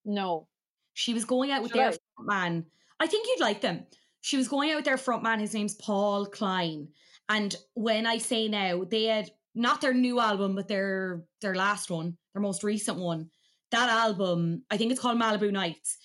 No. 0.05 0.47
She 0.93 1.13
was 1.13 1.25
going 1.25 1.51
out 1.51 1.63
with 1.63 1.73
their 1.73 1.91
front 1.91 2.27
man. 2.29 2.65
I 2.99 3.07
think 3.07 3.27
you'd 3.27 3.41
like 3.41 3.61
them. 3.61 3.85
She 4.21 4.37
was 4.37 4.47
going 4.47 4.71
out 4.71 4.77
with 4.77 4.85
their 4.85 4.97
front 4.97 5.23
man. 5.23 5.39
His 5.39 5.53
name's 5.53 5.75
Paul 5.75 6.27
Klein. 6.27 6.87
And 7.29 7.55
when 7.73 8.05
I 8.05 8.17
say 8.17 8.47
now, 8.47 8.83
they 8.83 9.05
had 9.05 9.31
not 9.53 9.81
their 9.81 9.93
new 9.93 10.19
album, 10.19 10.55
but 10.55 10.67
their 10.67 11.23
their 11.41 11.55
last 11.55 11.89
one, 11.89 12.17
their 12.33 12.41
most 12.41 12.63
recent 12.63 12.97
one. 12.97 13.29
That 13.71 13.89
album, 13.89 14.63
I 14.69 14.77
think 14.77 14.91
it's 14.91 14.99
called 14.99 15.19
Malibu 15.19 15.51
Nights. 15.51 15.97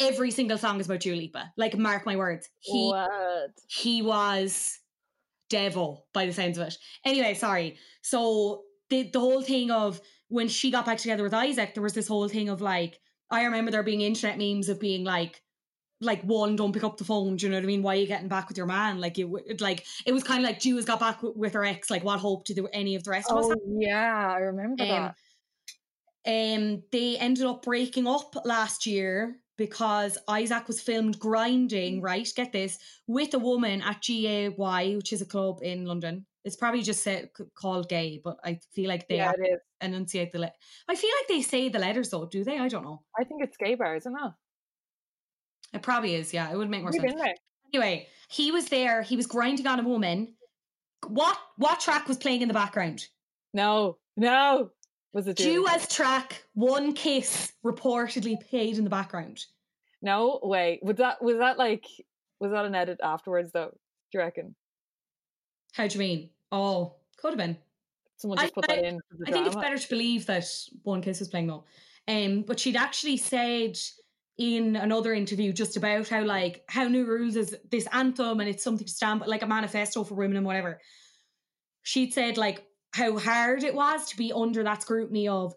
Every 0.00 0.30
single 0.30 0.58
song 0.58 0.80
is 0.80 0.86
about 0.86 1.00
Dua 1.00 1.14
Lipa. 1.14 1.52
Like, 1.56 1.76
mark 1.76 2.06
my 2.06 2.16
words. 2.16 2.48
He 2.60 2.88
what? 2.88 3.50
he 3.68 4.02
was 4.02 4.78
devil 5.50 6.06
by 6.14 6.24
the 6.24 6.32
sounds 6.32 6.56
of 6.56 6.68
it. 6.68 6.78
Anyway, 7.04 7.34
sorry. 7.34 7.76
So 8.00 8.62
the 8.88 9.10
the 9.12 9.20
whole 9.20 9.42
thing 9.42 9.70
of 9.70 10.00
when 10.28 10.48
she 10.48 10.70
got 10.70 10.86
back 10.86 10.98
together 10.98 11.22
with 11.22 11.34
Isaac, 11.34 11.74
there 11.74 11.82
was 11.82 11.92
this 11.92 12.08
whole 12.08 12.28
thing 12.28 12.48
of 12.48 12.62
like 12.62 12.98
I 13.30 13.44
remember 13.44 13.70
there 13.70 13.82
being 13.82 14.00
internet 14.00 14.38
memes 14.38 14.68
of 14.68 14.80
being 14.80 15.04
like 15.04 15.41
like 16.02 16.22
one 16.22 16.56
don't 16.56 16.72
pick 16.72 16.84
up 16.84 16.96
the 16.96 17.04
phone 17.04 17.36
do 17.36 17.46
you 17.46 17.50
know 17.50 17.56
what 17.56 17.64
i 17.64 17.66
mean 17.66 17.82
why 17.82 17.94
are 17.94 17.98
you 18.00 18.06
getting 18.06 18.28
back 18.28 18.48
with 18.48 18.56
your 18.56 18.66
man 18.66 19.00
like 19.00 19.18
it, 19.18 19.28
it 19.46 19.60
like 19.60 19.84
it 20.04 20.12
was 20.12 20.24
kind 20.24 20.44
of 20.44 20.50
like 20.50 20.60
Jules 20.60 20.84
got 20.84 21.00
back 21.00 21.16
w- 21.16 21.34
with 21.36 21.54
her 21.54 21.64
ex 21.64 21.90
like 21.90 22.04
what 22.04 22.18
hope 22.20 22.44
did 22.44 22.56
the, 22.56 22.68
any 22.72 22.96
of 22.96 23.04
the 23.04 23.10
rest 23.10 23.30
of 23.30 23.38
us 23.38 23.44
Oh 23.46 23.50
have? 23.50 23.58
yeah, 23.78 24.32
I 24.34 24.38
remember 24.38 24.82
Um, 24.82 24.88
that. 24.88 25.14
um 26.26 26.82
they 26.92 27.16
ended 27.18 27.46
up 27.46 27.62
breaking 27.62 28.06
up 28.06 28.34
last 28.44 28.86
year 28.86 29.36
because 29.56 30.18
Isaac 30.28 30.66
was 30.66 30.80
filmed 30.80 31.18
grinding, 31.18 32.00
right? 32.00 32.28
Get 32.34 32.52
this, 32.52 32.78
with 33.06 33.34
a 33.34 33.38
woman 33.38 33.82
at 33.82 34.02
GAY, 34.02 34.48
which 34.48 35.12
is 35.12 35.22
a 35.22 35.26
club 35.26 35.60
in 35.62 35.84
London. 35.84 36.26
It's 36.44 36.56
probably 36.56 36.82
just 36.82 37.04
said, 37.04 37.30
called 37.54 37.88
gay, 37.88 38.20
but 38.24 38.38
I 38.42 38.58
feel 38.72 38.88
like 38.88 39.06
they 39.06 39.16
yeah, 39.16 39.32
enunciate 39.80 40.32
the. 40.32 40.40
Le- 40.40 40.52
I 40.88 40.96
feel 40.96 41.10
like 41.20 41.28
they 41.28 41.42
say 41.42 41.68
the 41.68 41.78
letters 41.78 42.10
though. 42.10 42.26
Do 42.26 42.42
they? 42.42 42.58
I 42.58 42.66
don't 42.66 42.82
know. 42.82 43.02
I 43.16 43.22
think 43.24 43.44
it's 43.44 43.56
gay 43.56 43.76
bar, 43.76 43.94
isn't 43.94 44.12
it? 44.12 44.32
It 45.72 45.82
probably 45.82 46.14
is. 46.14 46.32
Yeah, 46.32 46.50
it 46.50 46.56
would 46.56 46.70
make 46.70 46.82
more 46.82 46.92
You've 46.92 47.02
sense. 47.02 47.20
Anyway, 47.72 48.06
he 48.28 48.50
was 48.50 48.66
there. 48.66 49.02
He 49.02 49.16
was 49.16 49.26
grinding 49.26 49.66
on 49.66 49.80
a 49.80 49.82
woman. 49.88 50.34
What 51.08 51.38
what 51.56 51.80
track 51.80 52.08
was 52.08 52.18
playing 52.18 52.42
in 52.42 52.48
the 52.48 52.54
background? 52.54 53.06
No, 53.54 53.98
no. 54.16 54.70
Was 55.12 55.26
it 55.28 55.36
Dua? 55.36 55.68
Dua's 55.68 55.88
track, 55.88 56.42
One 56.54 56.94
Kiss, 56.94 57.52
reportedly 57.64 58.40
played 58.48 58.78
in 58.78 58.84
the 58.84 58.90
background. 58.90 59.44
No, 60.00 60.40
wait. 60.42 60.82
Was 60.82 60.96
that 60.96 61.22
was 61.22 61.38
that 61.38 61.58
like 61.58 61.86
was 62.40 62.50
that 62.52 62.64
an 62.64 62.74
edit 62.74 63.00
afterwards 63.02 63.50
though? 63.52 63.70
Do 63.70 64.18
you 64.18 64.20
reckon? 64.20 64.54
How 65.72 65.86
do 65.86 65.94
you 65.94 65.98
mean? 65.98 66.30
Oh, 66.50 66.96
could 67.16 67.30
have 67.30 67.38
been. 67.38 67.56
Someone 68.16 68.38
I- 68.38 68.42
just 68.42 68.54
put 68.54 68.70
I- 68.70 68.76
that 68.76 68.84
in 68.84 69.00
I 69.26 69.30
think 69.30 69.46
it's 69.46 69.56
better 69.56 69.78
to 69.78 69.88
believe 69.88 70.26
that 70.26 70.44
One 70.82 71.02
Kiss 71.02 71.18
was 71.20 71.28
playing 71.28 71.46
though. 71.46 71.64
Um, 72.08 72.42
but 72.42 72.58
she'd 72.58 72.76
actually 72.76 73.16
said 73.16 73.78
in 74.38 74.76
another 74.76 75.12
interview 75.12 75.52
just 75.52 75.76
about 75.76 76.08
how 76.08 76.22
like 76.22 76.64
how 76.68 76.88
New 76.88 77.06
Rules 77.06 77.36
is 77.36 77.54
this 77.70 77.86
anthem 77.92 78.40
and 78.40 78.48
it's 78.48 78.64
something 78.64 78.86
to 78.86 78.92
stand 78.92 79.20
by, 79.20 79.26
like 79.26 79.42
a 79.42 79.46
manifesto 79.46 80.04
for 80.04 80.14
women 80.14 80.36
and 80.36 80.46
whatever. 80.46 80.80
She'd 81.82 82.14
said 82.14 82.38
like 82.38 82.64
how 82.94 83.18
hard 83.18 83.62
it 83.62 83.74
was 83.74 84.08
to 84.10 84.16
be 84.16 84.32
under 84.32 84.62
that 84.62 84.82
scrutiny 84.82 85.28
of, 85.28 85.54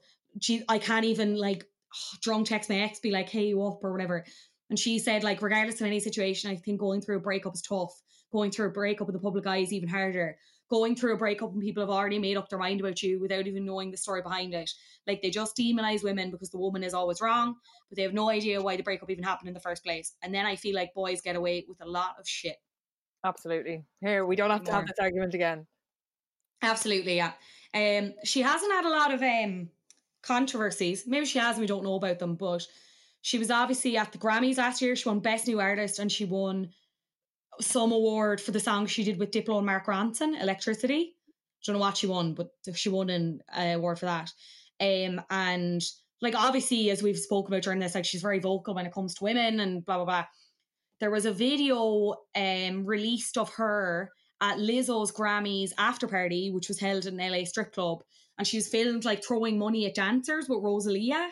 I 0.70 0.80
can't 0.80 1.06
even 1.06 1.36
like 1.36 1.66
drunk 2.22 2.48
text 2.48 2.70
my 2.70 2.78
ex, 2.78 3.00
be 3.00 3.12
like, 3.12 3.30
hey, 3.30 3.48
you 3.48 3.64
up 3.64 3.84
or 3.84 3.92
whatever. 3.92 4.26
And 4.70 4.78
she 4.78 5.00
said 5.00 5.24
like 5.24 5.42
regardless 5.42 5.80
of 5.80 5.88
any 5.88 6.00
situation, 6.00 6.52
I 6.52 6.56
think 6.56 6.80
going 6.80 7.02
through 7.02 7.18
a 7.18 7.22
breakup 7.22 7.54
is 7.54 7.62
tough. 7.62 7.94
Going 8.32 8.52
through 8.52 8.68
a 8.68 8.72
breakup 8.72 9.08
in 9.08 9.14
the 9.14 9.20
public 9.20 9.48
eye 9.48 9.60
is 9.60 9.72
even 9.72 9.88
harder 9.88 10.38
going 10.70 10.96
through 10.96 11.14
a 11.14 11.18
breakup 11.18 11.54
and 11.54 11.62
people 11.62 11.84
have 11.84 11.90
already 11.90 12.20
made 12.20 12.38
up 12.38 12.50
their 12.50 12.60
mind 12.60 12.80
about 12.80 13.02
you 13.04 13.20
without 13.20 13.48
even 13.48 13.66
knowing 13.66 13.92
the 13.92 13.98
story 13.98 14.22
behind 14.22 14.54
it. 14.54 14.72
Like 15.06 15.22
they 15.22 15.30
just 15.30 15.56
demonize 15.56 16.04
women 16.04 16.32
because 16.32 16.50
the 16.50 16.58
woman 16.58 16.84
is 16.84 16.94
always 16.94 17.22
wrong, 17.22 17.56
but 17.90 17.96
they 17.96 18.04
have 18.04 18.14
no 18.14 18.30
idea 18.30 18.62
why 18.62 18.76
the 18.76 18.84
breakup 18.84 19.10
even 19.10 19.24
happened 19.24 19.48
in 19.48 19.54
the 19.54 19.60
first 19.60 19.84
place. 19.84 20.14
And 20.24 20.34
then 20.34 20.46
I 20.46 20.56
feel 20.56 20.76
like 20.76 20.94
boys 20.94 21.22
get 21.22 21.36
away 21.36 21.66
with 21.68 21.82
a 21.82 21.90
lot 21.90 22.16
of 22.20 22.28
shit. 22.28 22.58
Absolutely. 23.24 23.84
Here, 24.02 24.26
we 24.26 24.36
don't 24.36 24.52
have 24.52 24.64
to 24.64 24.72
have 24.72 24.88
this 24.88 25.00
argument 25.00 25.34
again. 25.34 25.66
Absolutely, 26.62 27.18
yeah. 27.18 27.34
Um, 27.74 28.14
she 28.24 28.42
hasn't 28.42 28.72
had 28.72 28.86
a 28.86 28.90
lot 28.90 29.14
of 29.14 29.22
um 29.22 29.70
controversies. 30.22 31.06
Maybe 31.08 31.26
she 31.26 31.40
has, 31.40 31.56
and 31.56 31.62
we 31.62 31.68
don't 31.68 31.84
know 31.84 31.96
about 31.96 32.20
them. 32.20 32.36
But 32.36 32.66
she 33.22 33.38
was 33.40 33.52
obviously 33.52 33.98
at 33.98 34.12
the 34.12 34.18
Grammys 34.18 34.58
last 34.58 34.82
year. 34.82 34.96
She 34.96 35.10
won 35.10 35.20
Best 35.20 35.48
New 35.48 35.60
Artist, 35.60 36.00
and 36.00 36.12
she 36.12 36.26
won 36.26 36.70
some 37.62 37.92
award 37.92 38.42
for 38.42 38.52
the 38.52 38.60
song 38.60 38.86
she 38.86 39.04
did 39.04 39.20
with 39.20 39.32
Diplo 39.32 39.58
and 39.58 39.66
Mark 39.66 39.88
Ronson, 39.88 40.40
"Electricity." 40.42 41.16
Don't 41.66 41.76
know 41.76 41.80
what 41.80 41.98
she 41.98 42.08
won, 42.08 42.34
but 42.36 42.50
she 42.76 42.90
won 42.90 43.10
an 43.10 43.42
uh, 43.56 43.74
award 43.76 43.98
for 44.00 44.06
that. 44.06 44.32
Um, 44.80 45.22
and 45.30 45.82
like 46.22 46.36
obviously, 46.36 46.90
as 46.92 47.02
we've 47.02 47.18
spoken 47.18 47.54
about 47.54 47.64
during 47.64 47.80
this, 47.80 47.96
like 47.96 48.06
she's 48.06 48.22
very 48.22 48.40
vocal 48.40 48.76
when 48.76 48.86
it 48.86 48.94
comes 48.94 49.16
to 49.16 49.24
women 49.24 49.60
and 49.60 49.86
blah 49.86 49.98
blah 49.98 50.06
blah. 50.06 50.26
There 51.00 51.12
was 51.12 51.26
a 51.26 51.34
video 51.34 52.16
um 52.36 52.86
released 52.86 53.38
of 53.38 53.50
her 53.56 54.12
at 54.42 54.58
Lizzo's 54.58 55.12
Grammys 55.12 55.72
after 55.78 56.08
party, 56.08 56.52
which 56.52 56.68
was 56.68 56.80
held 56.80 57.06
in 57.06 57.18
LA 57.18 57.46
strip 57.46 57.74
club, 57.74 58.04
and 58.38 58.48
she 58.48 58.58
was 58.58 58.68
filmed 58.68 59.06
like 59.06 59.24
throwing 59.24 59.58
money 59.58 59.86
at 59.86 59.96
dancers 59.96 60.48
with 60.48 60.64
Rosalia, 60.64 61.32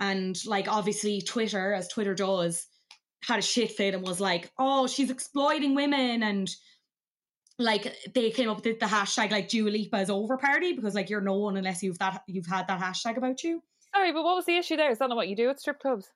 and 0.00 0.36
like 0.46 0.68
obviously 0.68 1.20
Twitter, 1.20 1.72
as 1.72 1.88
Twitter 1.88 2.14
does, 2.14 2.66
had 3.22 3.38
a 3.38 3.42
shit 3.42 3.72
fit 3.72 3.94
and 3.94 4.06
was 4.06 4.20
like, 4.20 4.50
"Oh, 4.58 4.86
she's 4.86 5.10
exploiting 5.10 5.74
women," 5.74 6.22
and 6.22 6.48
like 7.58 7.96
they 8.14 8.30
came 8.30 8.48
up 8.50 8.64
with 8.64 8.78
the 8.78 8.86
hashtag 8.86 9.30
like 9.30 9.48
Dua 9.48 9.70
is 9.70 10.10
over 10.10 10.36
party 10.36 10.74
because 10.74 10.94
like 10.94 11.08
you're 11.08 11.20
no 11.20 11.34
one 11.38 11.56
unless 11.56 11.82
you've 11.82 11.98
that 11.98 12.22
you've 12.26 12.46
had 12.46 12.68
that 12.68 12.80
hashtag 12.80 13.16
about 13.16 13.42
you. 13.42 13.62
Sorry, 13.94 14.12
but 14.12 14.24
what 14.24 14.36
was 14.36 14.44
the 14.44 14.56
issue 14.56 14.76
there? 14.76 14.90
Is 14.90 14.98
that 14.98 15.08
not 15.08 15.16
what 15.16 15.28
you 15.28 15.36
do 15.36 15.48
at 15.48 15.60
strip 15.60 15.80
clubs? 15.80 16.10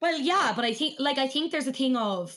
Well, 0.00 0.18
yeah, 0.18 0.52
but 0.56 0.64
I 0.64 0.72
think 0.72 0.96
like 0.98 1.18
I 1.18 1.28
think 1.28 1.52
there's 1.52 1.66
a 1.66 1.72
thing 1.72 1.96
of 1.96 2.34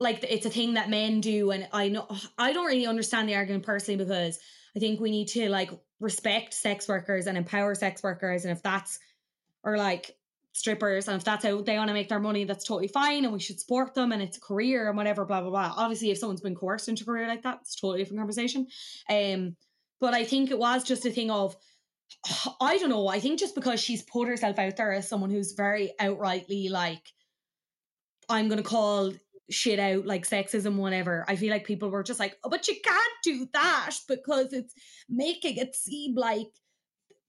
like 0.00 0.24
it's 0.28 0.46
a 0.46 0.50
thing 0.50 0.74
that 0.74 0.90
men 0.90 1.20
do, 1.20 1.50
and 1.50 1.68
I 1.72 1.88
know 1.88 2.08
I 2.38 2.52
don't 2.52 2.66
really 2.66 2.86
understand 2.86 3.28
the 3.28 3.36
argument 3.36 3.64
personally 3.64 4.02
because 4.02 4.38
I 4.76 4.80
think 4.80 5.00
we 5.00 5.10
need 5.10 5.28
to 5.28 5.48
like 5.50 5.70
respect 6.00 6.54
sex 6.54 6.88
workers 6.88 7.26
and 7.26 7.36
empower 7.36 7.74
sex 7.74 8.02
workers, 8.02 8.44
and 8.44 8.52
if 8.52 8.62
that's 8.62 8.98
or 9.62 9.76
like 9.76 10.16
strippers, 10.54 11.08
and 11.08 11.16
if 11.16 11.24
that's 11.24 11.44
how 11.44 11.60
they 11.60 11.76
want 11.76 11.88
to 11.88 11.94
make 11.94 12.08
their 12.08 12.20
money, 12.20 12.44
that's 12.44 12.64
totally 12.64 12.88
fine, 12.88 13.24
and 13.24 13.32
we 13.32 13.40
should 13.40 13.60
support 13.60 13.94
them, 13.94 14.12
and 14.12 14.22
it's 14.22 14.38
a 14.38 14.40
career 14.40 14.88
and 14.88 14.96
whatever, 14.96 15.24
blah 15.24 15.42
blah 15.42 15.50
blah. 15.50 15.74
Obviously, 15.76 16.10
if 16.10 16.18
someone's 16.18 16.40
been 16.40 16.54
coerced 16.54 16.88
into 16.88 17.02
a 17.02 17.06
career 17.06 17.28
like 17.28 17.42
that, 17.42 17.58
it's 17.60 17.74
totally 17.76 17.98
different 17.98 18.20
conversation. 18.20 18.66
Um, 19.10 19.56
but 20.00 20.14
I 20.14 20.24
think 20.24 20.50
it 20.50 20.58
was 20.58 20.84
just 20.84 21.04
a 21.06 21.10
thing 21.10 21.30
of 21.30 21.56
I 22.60 22.78
don't 22.78 22.90
know. 22.90 23.08
I 23.08 23.20
think 23.20 23.38
just 23.38 23.54
because 23.54 23.80
she's 23.80 24.02
put 24.02 24.28
herself 24.28 24.58
out 24.58 24.76
there 24.76 24.92
as 24.92 25.08
someone 25.08 25.30
who's 25.30 25.52
very 25.52 25.92
outrightly 26.00 26.70
like, 26.70 27.12
I'm 28.28 28.48
going 28.48 28.62
to 28.62 28.68
call 28.68 29.12
shit 29.50 29.78
out 29.78 30.06
like 30.06 30.26
sexism, 30.26 30.76
whatever. 30.76 31.24
I 31.28 31.36
feel 31.36 31.50
like 31.50 31.66
people 31.66 31.90
were 31.90 32.02
just 32.02 32.20
like, 32.20 32.36
oh, 32.44 32.48
but 32.48 32.66
you 32.68 32.76
can't 32.82 33.12
do 33.22 33.48
that 33.52 33.96
because 34.08 34.52
it's 34.52 34.74
making 35.08 35.56
it 35.56 35.74
seem 35.74 36.14
like 36.14 36.48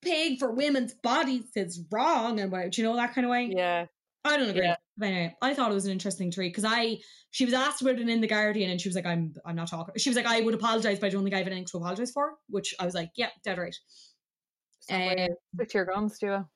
paying 0.05 0.37
for 0.37 0.51
women's 0.51 0.93
bodies 0.93 1.49
is 1.55 1.83
wrong 1.91 2.39
and 2.39 2.51
what, 2.51 2.77
you 2.77 2.83
know 2.83 2.95
that 2.95 3.13
kind 3.13 3.25
of 3.25 3.31
way? 3.31 3.51
Yeah. 3.55 3.87
I 4.23 4.37
don't 4.37 4.49
agree. 4.49 4.63
Yeah. 4.63 4.75
But 4.97 5.05
anyway, 5.07 5.35
I 5.41 5.53
thought 5.53 5.71
it 5.71 5.75
was 5.75 5.85
an 5.85 5.91
interesting 5.91 6.31
tweet 6.31 6.51
because 6.51 6.65
I 6.67 6.97
she 7.31 7.45
was 7.45 7.53
asked 7.53 7.81
about 7.81 7.99
it 7.99 8.09
in 8.09 8.21
the 8.21 8.27
Guardian 8.27 8.71
and 8.71 8.81
she 8.81 8.89
was 8.89 8.95
like, 8.95 9.05
I'm 9.05 9.33
I'm 9.45 9.55
not 9.55 9.67
talking. 9.67 9.93
She 9.97 10.09
was 10.09 10.15
like, 10.15 10.25
I 10.25 10.41
would 10.41 10.53
apologize, 10.53 10.99
but 10.99 11.07
I 11.07 11.09
don't 11.09 11.23
think 11.23 11.35
I 11.35 11.39
have 11.39 11.47
anything 11.47 11.65
to 11.65 11.77
apologize 11.77 12.11
for. 12.11 12.33
Which 12.49 12.73
I 12.79 12.85
was 12.85 12.95
like, 12.95 13.11
yeah, 13.15 13.29
dead 13.43 13.57
right. 13.57 13.75
Um, 14.89 15.27
Stick 15.55 15.69
to 15.69 15.77
your 15.77 15.85
guns, 15.85 16.17
Dua. 16.17 16.47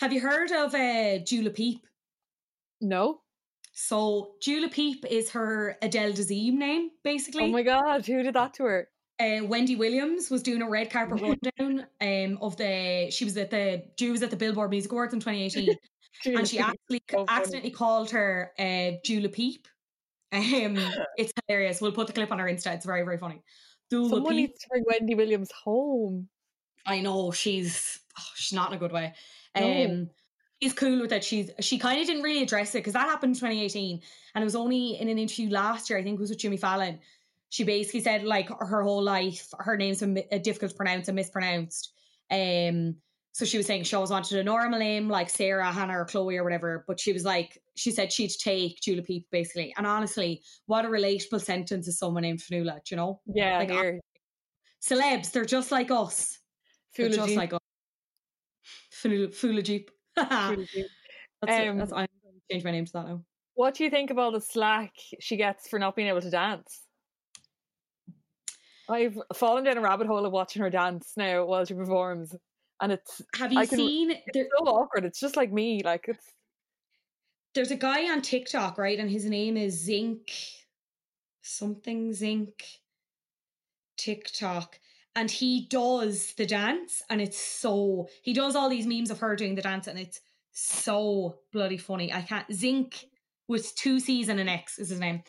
Have 0.00 0.12
you 0.12 0.20
heard 0.20 0.50
of 0.52 0.74
uh, 0.74 1.18
Dula 1.18 1.50
Peep? 1.50 1.86
No. 2.80 3.20
So 3.72 4.32
Dula 4.40 4.68
Peep 4.68 5.04
is 5.10 5.30
her 5.30 5.76
Adele 5.82 6.12
Dazeem 6.12 6.54
name, 6.54 6.90
basically. 7.02 7.44
Oh 7.44 7.48
my 7.48 7.62
god, 7.62 8.06
who 8.06 8.22
did 8.22 8.34
that 8.34 8.54
to 8.54 8.64
her? 8.64 8.88
Uh, 9.20 9.44
Wendy 9.44 9.76
Williams 9.76 10.28
was 10.28 10.42
doing 10.42 10.60
a 10.60 10.68
red 10.68 10.90
carpet 10.90 11.20
rundown 11.20 11.86
um, 12.00 12.38
of 12.42 12.56
the. 12.56 13.08
She 13.10 13.24
was 13.24 13.36
at 13.36 13.50
the. 13.50 13.84
She 13.98 14.10
was 14.10 14.22
at 14.22 14.30
the 14.30 14.36
Billboard 14.36 14.70
Music 14.70 14.90
Awards 14.90 15.14
in 15.14 15.20
2018, 15.20 15.76
and 16.36 16.48
she 16.48 16.58
actually 16.58 17.02
So 17.10 17.24
accidentally 17.28 17.70
called 17.70 18.10
her 18.10 18.52
uh, 18.58 18.92
Dula 19.04 19.28
Peep. 19.28 19.68
Um, 20.32 20.78
it's 21.16 21.32
hilarious. 21.46 21.80
We'll 21.80 21.92
put 21.92 22.08
the 22.08 22.12
clip 22.12 22.32
on 22.32 22.40
our 22.40 22.48
Insta. 22.48 22.74
It's 22.74 22.86
very 22.86 23.02
very 23.02 23.18
funny. 23.18 23.42
Dula 23.90 24.08
Someone 24.08 24.32
Peep. 24.32 24.50
needs 24.50 24.60
to 24.62 24.68
bring 24.68 24.84
Wendy 24.86 25.14
Williams 25.14 25.52
home. 25.52 26.28
I 26.84 27.00
know 27.00 27.30
she's 27.30 28.00
oh, 28.18 28.22
she's 28.34 28.52
not 28.52 28.70
in 28.70 28.76
a 28.76 28.80
good 28.80 28.92
way. 28.92 29.14
No. 29.56 29.84
Um, 29.84 30.10
she's 30.60 30.72
cool 30.72 31.00
with 31.00 31.12
it. 31.12 31.22
She's 31.22 31.50
she 31.60 31.78
kind 31.78 32.00
of 32.00 32.06
didn't 32.06 32.22
really 32.22 32.42
address 32.42 32.74
it 32.74 32.78
because 32.78 32.94
that 32.94 33.08
happened 33.08 33.34
in 33.34 33.40
2018, 33.40 34.00
and 34.34 34.42
it 34.42 34.44
was 34.44 34.56
only 34.56 34.98
in 34.98 35.08
an 35.08 35.18
interview 35.18 35.50
last 35.50 35.88
year. 35.88 35.98
I 35.98 36.02
think 36.02 36.18
it 36.18 36.20
was 36.20 36.30
with 36.30 36.38
Jimmy 36.38 36.56
Fallon. 36.56 36.98
She 37.54 37.62
basically 37.62 38.00
said 38.00 38.24
like 38.24 38.48
her 38.48 38.82
whole 38.82 39.00
life, 39.00 39.46
her 39.60 39.76
name's 39.76 40.00
been 40.00 40.20
difficult 40.42 40.72
to 40.72 40.76
pronounce 40.76 41.06
and 41.06 41.14
mispronounced. 41.14 41.92
Um, 42.28 42.96
so 43.30 43.44
she 43.44 43.56
was 43.56 43.64
saying 43.64 43.84
she 43.84 43.94
always 43.94 44.10
wanted 44.10 44.40
a 44.40 44.42
normal 44.42 44.80
name 44.80 45.08
like 45.08 45.30
Sarah, 45.30 45.70
Hannah, 45.70 46.00
or 46.00 46.04
Chloe 46.04 46.36
or 46.36 46.42
whatever. 46.42 46.84
But 46.88 46.98
she 46.98 47.12
was 47.12 47.24
like, 47.24 47.62
she 47.76 47.92
said 47.92 48.12
she'd 48.12 48.32
take 48.42 48.80
Dula 48.80 49.02
Peep 49.02 49.28
basically. 49.30 49.72
And 49.76 49.86
honestly, 49.86 50.42
what 50.66 50.84
a 50.84 50.88
relatable 50.88 51.40
sentence 51.40 51.86
is 51.86 51.96
someone 51.96 52.24
named 52.24 52.40
Fionnuala, 52.40 52.82
do 52.84 52.90
you 52.90 52.96
know? 52.96 53.20
Yeah, 53.32 53.58
Like. 53.58 54.00
Celebs, 54.82 55.30
they're 55.30 55.44
just 55.44 55.70
like 55.70 55.92
us. 55.92 56.40
They're 56.96 57.08
Fula 57.08 57.24
just 57.24 57.36
like 57.36 57.52
us. 57.52 57.60
Fula, 58.90 59.62
Jeep. 59.62 59.92
that's, 60.16 60.28
Fula 60.28 60.64
Jeep. 60.64 60.86
it, 61.46 61.68
Um, 61.68 61.78
that's 61.78 61.92
I'm 61.92 62.08
going 62.08 62.34
to 62.34 62.40
change 62.50 62.64
my 62.64 62.72
name 62.72 62.86
to 62.86 62.92
that 62.94 63.06
now. 63.06 63.22
What 63.54 63.74
do 63.74 63.84
you 63.84 63.90
think 63.90 64.10
of 64.10 64.18
all 64.18 64.32
the 64.32 64.40
slack 64.40 64.90
she 65.20 65.36
gets 65.36 65.68
for 65.68 65.78
not 65.78 65.94
being 65.94 66.08
able 66.08 66.20
to 66.20 66.30
dance? 66.30 66.83
I've 68.88 69.18
fallen 69.34 69.64
down 69.64 69.78
a 69.78 69.80
rabbit 69.80 70.06
hole 70.06 70.26
of 70.26 70.32
watching 70.32 70.62
her 70.62 70.70
dance 70.70 71.12
now 71.16 71.44
while 71.44 71.64
she 71.64 71.74
performs, 71.74 72.34
and 72.80 72.92
it's 72.92 73.22
Have 73.36 73.52
you 73.52 73.66
can- 73.66 73.78
seen 73.78 74.08
there, 74.08 74.22
it's 74.26 74.50
so 74.58 74.64
awkward. 74.66 75.04
It's 75.04 75.20
just 75.20 75.36
like 75.36 75.52
me, 75.52 75.82
like 75.82 76.06
it's 76.08 76.26
there's 77.54 77.70
a 77.70 77.76
guy 77.76 78.10
on 78.10 78.20
TikTok, 78.20 78.78
right? 78.78 78.98
And 78.98 79.08
his 79.08 79.24
name 79.26 79.56
is 79.56 79.80
Zinc 79.80 80.30
something 81.42 82.12
Zinc 82.12 82.64
TikTok. 83.96 84.78
And 85.16 85.30
he 85.30 85.66
does 85.70 86.32
the 86.36 86.44
dance, 86.44 87.00
and 87.08 87.20
it's 87.20 87.38
so 87.40 88.08
he 88.22 88.32
does 88.32 88.56
all 88.56 88.68
these 88.68 88.86
memes 88.86 89.10
of 89.12 89.20
her 89.20 89.36
doing 89.36 89.54
the 89.54 89.62
dance, 89.62 89.86
and 89.86 89.96
it's 89.98 90.20
so 90.50 91.38
bloody 91.52 91.76
funny. 91.76 92.12
I 92.12 92.22
can't 92.22 92.52
Zinc 92.52 93.06
with 93.46 93.74
two 93.76 94.00
C's 94.00 94.28
and 94.28 94.40
an 94.40 94.48
X 94.48 94.78
is 94.80 94.88
his 94.88 94.98
name. 94.98 95.22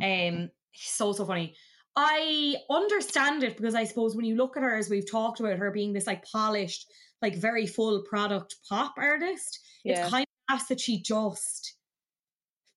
Um 0.00 0.50
so 0.72 1.12
so 1.12 1.26
funny. 1.26 1.56
I 1.96 2.56
understand 2.70 3.42
it 3.42 3.56
because 3.56 3.74
I 3.74 3.84
suppose 3.84 4.16
when 4.16 4.24
you 4.24 4.36
look 4.36 4.56
at 4.56 4.62
her 4.62 4.76
as 4.76 4.88
we've 4.88 5.08
talked 5.10 5.40
about 5.40 5.58
her 5.58 5.70
being 5.70 5.92
this 5.92 6.06
like 6.06 6.24
polished, 6.24 6.86
like 7.20 7.34
very 7.36 7.66
full 7.66 8.02
product 8.08 8.56
pop 8.68 8.94
artist, 8.96 9.60
Yeah. 9.84 10.02
it's 10.02 10.10
kind 10.10 10.22
of 10.48 10.54
nice 10.58 10.66
that 10.68 10.80
she 10.80 11.02
just 11.02 11.76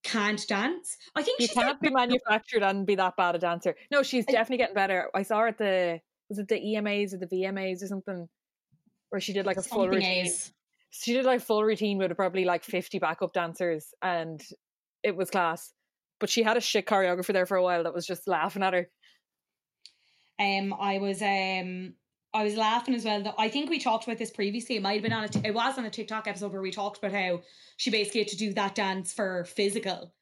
can't 0.04 0.46
dance. 0.48 0.98
I 1.16 1.24
think 1.24 1.40
You 1.40 1.48
can't 1.48 1.80
be 1.80 1.90
manufactured 1.90 2.62
and 2.64 2.86
be 2.86 2.96
that 2.96 3.16
bad 3.18 3.36
a 3.36 3.40
dancer. 3.40 3.76
No, 3.92 4.04
she's 4.04 4.26
I- 4.28 4.34
definitely 4.34 4.58
getting 4.58 4.76
better. 4.76 5.10
I 5.16 5.24
saw 5.24 5.40
her 5.40 5.48
at 5.48 5.58
the 5.58 6.00
was 6.30 6.40
it 6.40 6.48
the 6.48 6.56
EMAs 6.60 7.14
or 7.14 7.18
the 7.18 7.28
VMAs 7.28 7.84
or 7.84 7.88
something, 7.88 8.28
where 9.10 9.22
she 9.22 9.32
did 9.34 9.46
like 9.46 9.58
a 9.58 9.62
full 9.64 9.88
routine. 9.88 10.26
is. 10.26 10.52
She 10.90 11.14
did 11.14 11.26
like 11.26 11.42
full 11.42 11.64
routine 11.64 11.98
with 12.00 12.16
probably 12.16 12.46
like 12.46 12.64
fifty 12.64 13.00
backup 13.00 13.32
dancers, 13.34 13.94
and 14.02 14.42
it 15.04 15.16
was 15.16 15.30
class. 15.30 15.72
But 16.20 16.30
she 16.30 16.42
had 16.44 16.58
a 16.58 16.62
shit 16.62 16.86
choreographer 16.88 17.34
there 17.34 17.46
for 17.46 17.58
a 17.58 17.64
while 17.64 17.84
that 17.84 17.94
was 17.94 18.06
just 18.08 18.28
laughing 18.28 18.64
at 18.64 18.74
her. 18.74 18.90
Um, 20.40 20.74
I 20.80 20.98
was 20.98 21.22
um, 21.22 21.94
I 22.34 22.44
was 22.44 22.56
laughing 22.56 22.94
as 22.96 23.06
well. 23.06 23.24
Though 23.24 23.34
I 23.38 23.48
think 23.50 23.70
we 23.70 23.80
talked 23.80 24.06
about 24.06 24.18
this 24.18 24.32
previously. 24.32 24.76
It 24.76 24.82
might 24.82 24.94
have 24.94 25.04
been 25.04 25.14
on 25.14 25.24
a. 25.24 25.30
T- 25.30 25.42
it 25.44 25.54
was 25.54 25.78
on 25.78 25.86
a 25.86 25.90
TikTok 25.90 26.28
episode 26.28 26.52
where 26.52 26.62
we 26.62 26.72
talked 26.72 26.98
about 26.98 27.14
how 27.14 27.42
she 27.78 27.90
basically 27.92 28.22
had 28.22 28.30
to 28.30 28.38
do 28.38 28.54
that 28.54 28.76
dance 28.76 29.14
for 29.14 29.46
physical, 29.46 30.14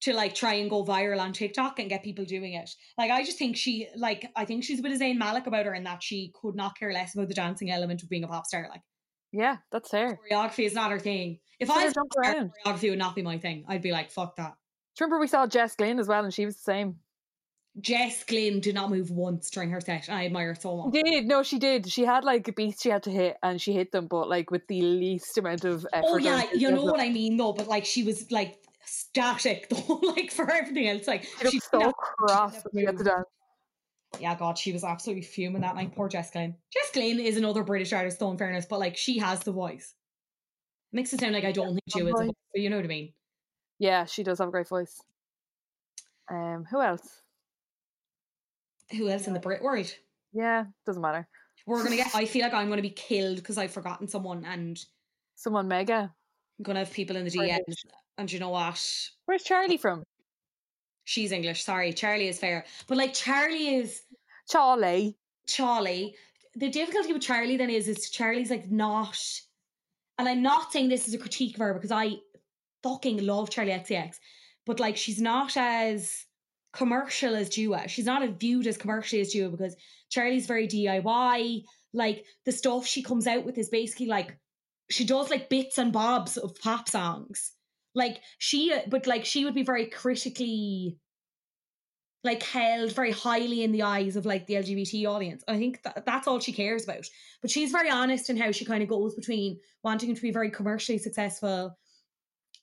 to 0.00 0.12
like 0.12 0.34
try 0.34 0.54
and 0.54 0.68
go 0.68 0.84
viral 0.84 1.20
on 1.20 1.32
TikTok 1.32 1.78
and 1.78 1.88
get 1.88 2.02
people 2.02 2.24
doing 2.24 2.54
it. 2.54 2.70
Like 2.98 3.10
I 3.10 3.22
just 3.24 3.38
think 3.38 3.56
she 3.56 3.88
like 3.96 4.28
I 4.34 4.44
think 4.44 4.64
she's 4.64 4.80
a 4.80 4.82
bit 4.82 4.92
of 4.92 4.98
Zayn 4.98 5.16
Malik 5.16 5.46
about 5.46 5.66
her 5.66 5.74
in 5.74 5.84
that 5.84 6.02
she 6.02 6.32
could 6.40 6.56
not 6.56 6.76
care 6.76 6.92
less 6.92 7.14
about 7.14 7.28
the 7.28 7.34
dancing 7.34 7.70
element 7.70 8.02
of 8.02 8.08
being 8.08 8.24
a 8.24 8.28
pop 8.28 8.46
star. 8.46 8.66
Like 8.68 8.82
Yeah, 9.30 9.58
that's 9.70 9.90
fair. 9.90 10.18
choreography 10.28 10.66
is 10.66 10.74
not 10.74 10.90
her 10.90 10.98
thing. 10.98 11.38
If 11.60 11.68
Let 11.68 11.78
I 11.78 11.84
was 11.84 11.94
around. 12.16 12.50
choreography 12.66 12.90
would 12.90 12.98
not 12.98 13.14
be 13.14 13.22
my 13.22 13.38
thing. 13.38 13.64
I'd 13.68 13.82
be 13.82 13.92
like, 13.92 14.10
fuck 14.10 14.34
that. 14.36 14.54
Do 14.96 15.04
you 15.04 15.06
remember 15.06 15.20
we 15.20 15.28
saw 15.28 15.46
Jess 15.46 15.76
Glynne 15.76 16.00
as 16.00 16.08
well, 16.08 16.24
and 16.24 16.34
she 16.34 16.44
was 16.44 16.56
the 16.56 16.62
same. 16.62 16.96
Jess 17.80 18.22
Glynne 18.24 18.60
did 18.60 18.74
not 18.74 18.90
move 18.90 19.10
once 19.10 19.50
during 19.50 19.70
her 19.70 19.80
set. 19.80 20.10
I 20.10 20.26
admire 20.26 20.48
her 20.48 20.54
so 20.54 20.76
much. 20.76 20.92
Did 20.92 21.26
no, 21.26 21.42
she 21.42 21.58
did. 21.58 21.90
She 21.90 22.04
had 22.04 22.22
like 22.22 22.54
beats 22.54 22.82
she 22.82 22.90
had 22.90 23.02
to 23.04 23.10
hit, 23.10 23.38
and 23.42 23.60
she 23.60 23.72
hit 23.72 23.92
them, 23.92 24.08
but 24.08 24.28
like 24.28 24.50
with 24.50 24.66
the 24.68 24.82
least 24.82 25.38
amount 25.38 25.64
of 25.64 25.86
effort. 25.92 26.06
Oh 26.06 26.16
yeah, 26.18 26.44
you 26.52 26.70
know 26.70 26.84
what 26.84 27.00
I 27.00 27.08
mean 27.08 27.38
though. 27.38 27.54
But 27.54 27.68
like 27.68 27.86
she 27.86 28.04
was 28.04 28.30
like 28.30 28.58
static 28.84 29.68
though, 29.70 30.00
like 30.02 30.30
for 30.30 30.50
everything 30.50 30.88
else. 30.88 31.06
Like 31.06 31.24
She 31.24 31.44
looked 31.44 31.52
she 31.52 31.60
so 31.60 31.78
didn't 31.78 31.96
cross 31.96 32.62
she 32.74 32.84
got 32.84 32.98
to 32.98 33.04
dance. 33.04 33.26
Yeah, 34.20 34.34
God, 34.34 34.58
she 34.58 34.72
was 34.72 34.84
absolutely 34.84 35.22
fuming 35.22 35.62
that 35.62 35.74
night. 35.74 35.94
Poor 35.94 36.08
Jess 36.08 36.30
Glynne. 36.30 36.54
Jess 36.70 36.90
Glynne 36.92 37.18
is 37.18 37.38
another 37.38 37.62
British 37.62 37.94
artist, 37.94 38.18
though, 38.18 38.30
in 38.30 38.36
fairness, 38.36 38.66
but 38.68 38.78
like 38.78 38.98
she 38.98 39.18
has 39.18 39.40
the 39.40 39.52
voice. 39.52 39.94
Makes 40.92 41.14
it 41.14 41.20
sound 41.20 41.32
like 41.32 41.44
I 41.44 41.52
don't 41.52 41.68
think 41.68 41.80
she 41.88 42.00
has 42.00 42.08
a 42.08 42.12
voice. 42.12 42.26
voice, 42.26 42.34
but 42.52 42.60
you 42.60 42.68
know 42.68 42.76
what 42.76 42.84
I 42.84 42.88
mean. 42.88 43.14
Yeah, 43.78 44.04
she 44.04 44.22
does 44.22 44.38
have 44.40 44.48
a 44.48 44.50
great 44.50 44.68
voice. 44.68 45.00
Um, 46.30 46.66
who 46.70 46.82
else? 46.82 47.21
Who 48.96 49.08
else 49.08 49.26
in 49.26 49.34
the 49.34 49.40
Brit 49.40 49.62
world? 49.62 49.92
Yeah, 50.32 50.64
doesn't 50.86 51.02
matter. 51.02 51.26
We're 51.66 51.82
gonna 51.82 51.96
get. 51.96 52.10
I 52.14 52.24
feel 52.24 52.42
like 52.42 52.54
I'm 52.54 52.68
gonna 52.68 52.82
be 52.82 52.90
killed 52.90 53.36
because 53.36 53.58
I've 53.58 53.72
forgotten 53.72 54.08
someone, 54.08 54.44
and 54.44 54.78
Someone 55.42 55.66
mega. 55.66 56.14
I'm 56.58 56.62
gonna 56.62 56.78
have 56.80 56.92
people 56.92 57.16
in 57.16 57.24
the. 57.24 57.30
DMs. 57.30 57.84
And 58.16 58.30
you 58.30 58.38
know 58.38 58.50
what? 58.50 58.80
Where's 59.24 59.42
Charli 59.42 59.80
from? 59.80 60.04
She's 61.02 61.32
English. 61.32 61.64
Sorry, 61.64 61.92
Charli 61.92 62.28
is 62.28 62.38
fair, 62.38 62.64
but 62.86 62.96
like 62.96 63.12
Charli 63.12 63.80
is 63.80 64.02
Charli. 64.48 65.16
Charli. 65.48 66.12
The 66.54 66.68
difficulty 66.68 67.12
with 67.12 67.22
Charli 67.22 67.58
then 67.58 67.70
is, 67.70 67.88
is 67.88 68.10
Charli's 68.10 68.50
like 68.50 68.70
not, 68.70 69.18
and 70.18 70.28
I'm 70.28 70.42
not 70.42 70.70
saying 70.70 70.88
this 70.88 71.08
is 71.08 71.14
a 71.14 71.18
critique 71.18 71.54
of 71.54 71.60
her 71.60 71.74
because 71.74 71.90
I 71.90 72.16
fucking 72.84 73.26
love 73.26 73.50
Charli 73.50 73.72
XCX, 73.72 74.16
but 74.64 74.78
like 74.78 74.96
she's 74.96 75.20
not 75.20 75.56
as 75.56 76.24
commercial 76.72 77.34
as 77.34 77.50
Dua. 77.50 77.88
She's 77.88 78.06
not 78.06 78.26
viewed 78.40 78.66
as 78.66 78.78
commercially 78.78 79.20
as 79.20 79.32
Dua 79.32 79.50
because 79.50 79.76
Charli's 80.10 80.46
very 80.46 80.66
DIY. 80.66 81.62
Like 81.94 82.24
the 82.44 82.52
stuff 82.52 82.86
she 82.86 83.02
comes 83.02 83.26
out 83.26 83.44
with 83.44 83.58
is 83.58 83.68
basically 83.68 84.06
like 84.06 84.36
she 84.90 85.04
does 85.04 85.30
like 85.30 85.48
bits 85.48 85.78
and 85.78 85.92
bobs 85.92 86.36
of 86.36 86.54
pop 86.60 86.88
songs. 86.88 87.52
Like 87.94 88.20
she, 88.38 88.74
but 88.88 89.06
like 89.06 89.24
she 89.24 89.44
would 89.44 89.54
be 89.54 89.64
very 89.64 89.86
critically 89.86 90.96
like 92.24 92.42
held 92.42 92.92
very 92.92 93.10
highly 93.10 93.64
in 93.64 93.72
the 93.72 93.82
eyes 93.82 94.16
of 94.16 94.24
like 94.24 94.46
the 94.46 94.54
LGBT 94.54 95.06
audience. 95.08 95.42
I 95.48 95.58
think 95.58 95.82
that 95.82 96.06
that's 96.06 96.28
all 96.28 96.38
she 96.38 96.52
cares 96.52 96.84
about. 96.84 97.04
But 97.40 97.50
she's 97.50 97.72
very 97.72 97.90
honest 97.90 98.30
in 98.30 98.36
how 98.36 98.52
she 98.52 98.64
kind 98.64 98.82
of 98.82 98.88
goes 98.88 99.14
between 99.14 99.58
wanting 99.82 100.14
to 100.14 100.22
be 100.22 100.30
very 100.30 100.50
commercially 100.50 100.98
successful 100.98 101.76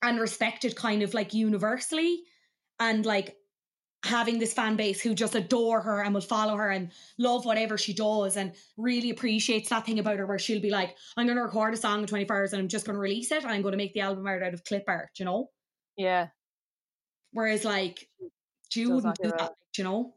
and 0.02 0.20
respected 0.20 0.76
kind 0.76 1.04
of 1.04 1.14
like 1.14 1.34
universally 1.34 2.22
and 2.80 3.06
like 3.06 3.36
having 4.04 4.40
this 4.40 4.54
fan 4.54 4.76
base 4.76 5.02
who 5.02 5.14
just 5.14 5.36
adore 5.36 5.82
her 5.82 6.02
and 6.02 6.14
will 6.14 6.22
follow 6.22 6.56
her 6.56 6.70
and 6.70 6.92
love 7.18 7.46
whatever 7.46 7.78
she 7.78 7.94
does 7.94 8.38
and 8.38 8.54
really 8.78 9.10
appreciates 9.10 9.70
that 9.70 9.86
thing 9.86 10.00
about 10.00 10.18
her 10.18 10.26
where 10.26 10.40
she'll 10.40 10.62
be 10.62 10.70
like, 10.70 10.96
I'm 11.18 11.28
gonna 11.28 11.44
record 11.44 11.74
a 11.74 11.78
song 11.78 12.00
in 12.02 12.08
24 12.08 12.36
hours 12.36 12.54
and 12.54 12.62
I'm 12.62 12.70
just 12.70 12.86
gonna 12.86 12.98
release 12.98 13.32
it 13.32 13.44
and 13.44 13.52
I'm 13.52 13.62
gonna 13.62 13.78
make 13.78 13.94
the 13.94 14.02
album 14.02 14.26
art 14.26 14.42
out 14.44 14.54
of 14.54 14.64
clip 14.64 14.86
art, 14.88 15.10
you 15.18 15.26
know? 15.26 15.50
Yeah, 15.98 16.28
Whereas 17.32 17.66
like 17.66 18.10
Does 18.72 18.90
wouldn't 18.90 19.22
do 19.22 19.30
that, 19.32 19.54
you 19.78 19.84
know? 19.84 20.16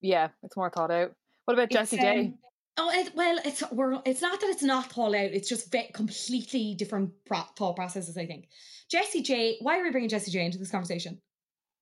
yeah, 0.00 0.28
it's 0.42 0.56
more 0.56 0.70
thought 0.70 0.90
out. 0.90 1.12
What 1.46 1.54
about 1.54 1.70
Jessie 1.70 1.96
It's, 1.96 2.02
J? 2.04 2.18
um, 2.20 2.38
Oh 2.78 2.90
it, 2.92 3.14
well, 3.14 3.38
it's 3.42 3.62
we're 3.72 4.00
it's 4.04 4.20
not 4.20 4.38
that 4.38 4.50
it's 4.50 4.62
not 4.62 4.92
thought 4.92 5.14
out. 5.14 5.30
It's 5.32 5.48
just 5.48 5.72
ve- 5.72 5.90
completely 5.94 6.74
different 6.74 7.10
pro- 7.24 7.40
thought 7.56 7.74
processes. 7.74 8.18
I 8.18 8.26
think 8.26 8.48
Jessie 8.90 9.22
J. 9.22 9.56
Why 9.62 9.80
are 9.80 9.82
we 9.82 9.90
bringing 9.90 10.10
Jessie 10.10 10.30
J 10.30 10.44
into 10.44 10.58
this 10.58 10.70
conversation? 10.70 11.20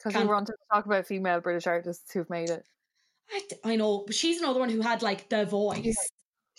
Because 0.05 0.21
we 0.23 0.29
wanted 0.29 0.53
to 0.53 0.59
talk 0.73 0.85
about 0.87 1.07
female 1.07 1.41
British 1.41 1.67
artists 1.67 2.13
who've 2.13 2.29
made 2.29 2.51
it. 2.51 2.65
I, 3.33 3.41
d- 3.49 3.57
I 3.65 3.77
know, 3.77 4.05
but 4.07 4.15
she's 4.15 4.41
another 4.41 4.61
one 4.61 4.69
who 4.69 4.83
had 4.83 5.01
like 5.03 5.31
the 5.31 5.47
voice. 5.47 5.97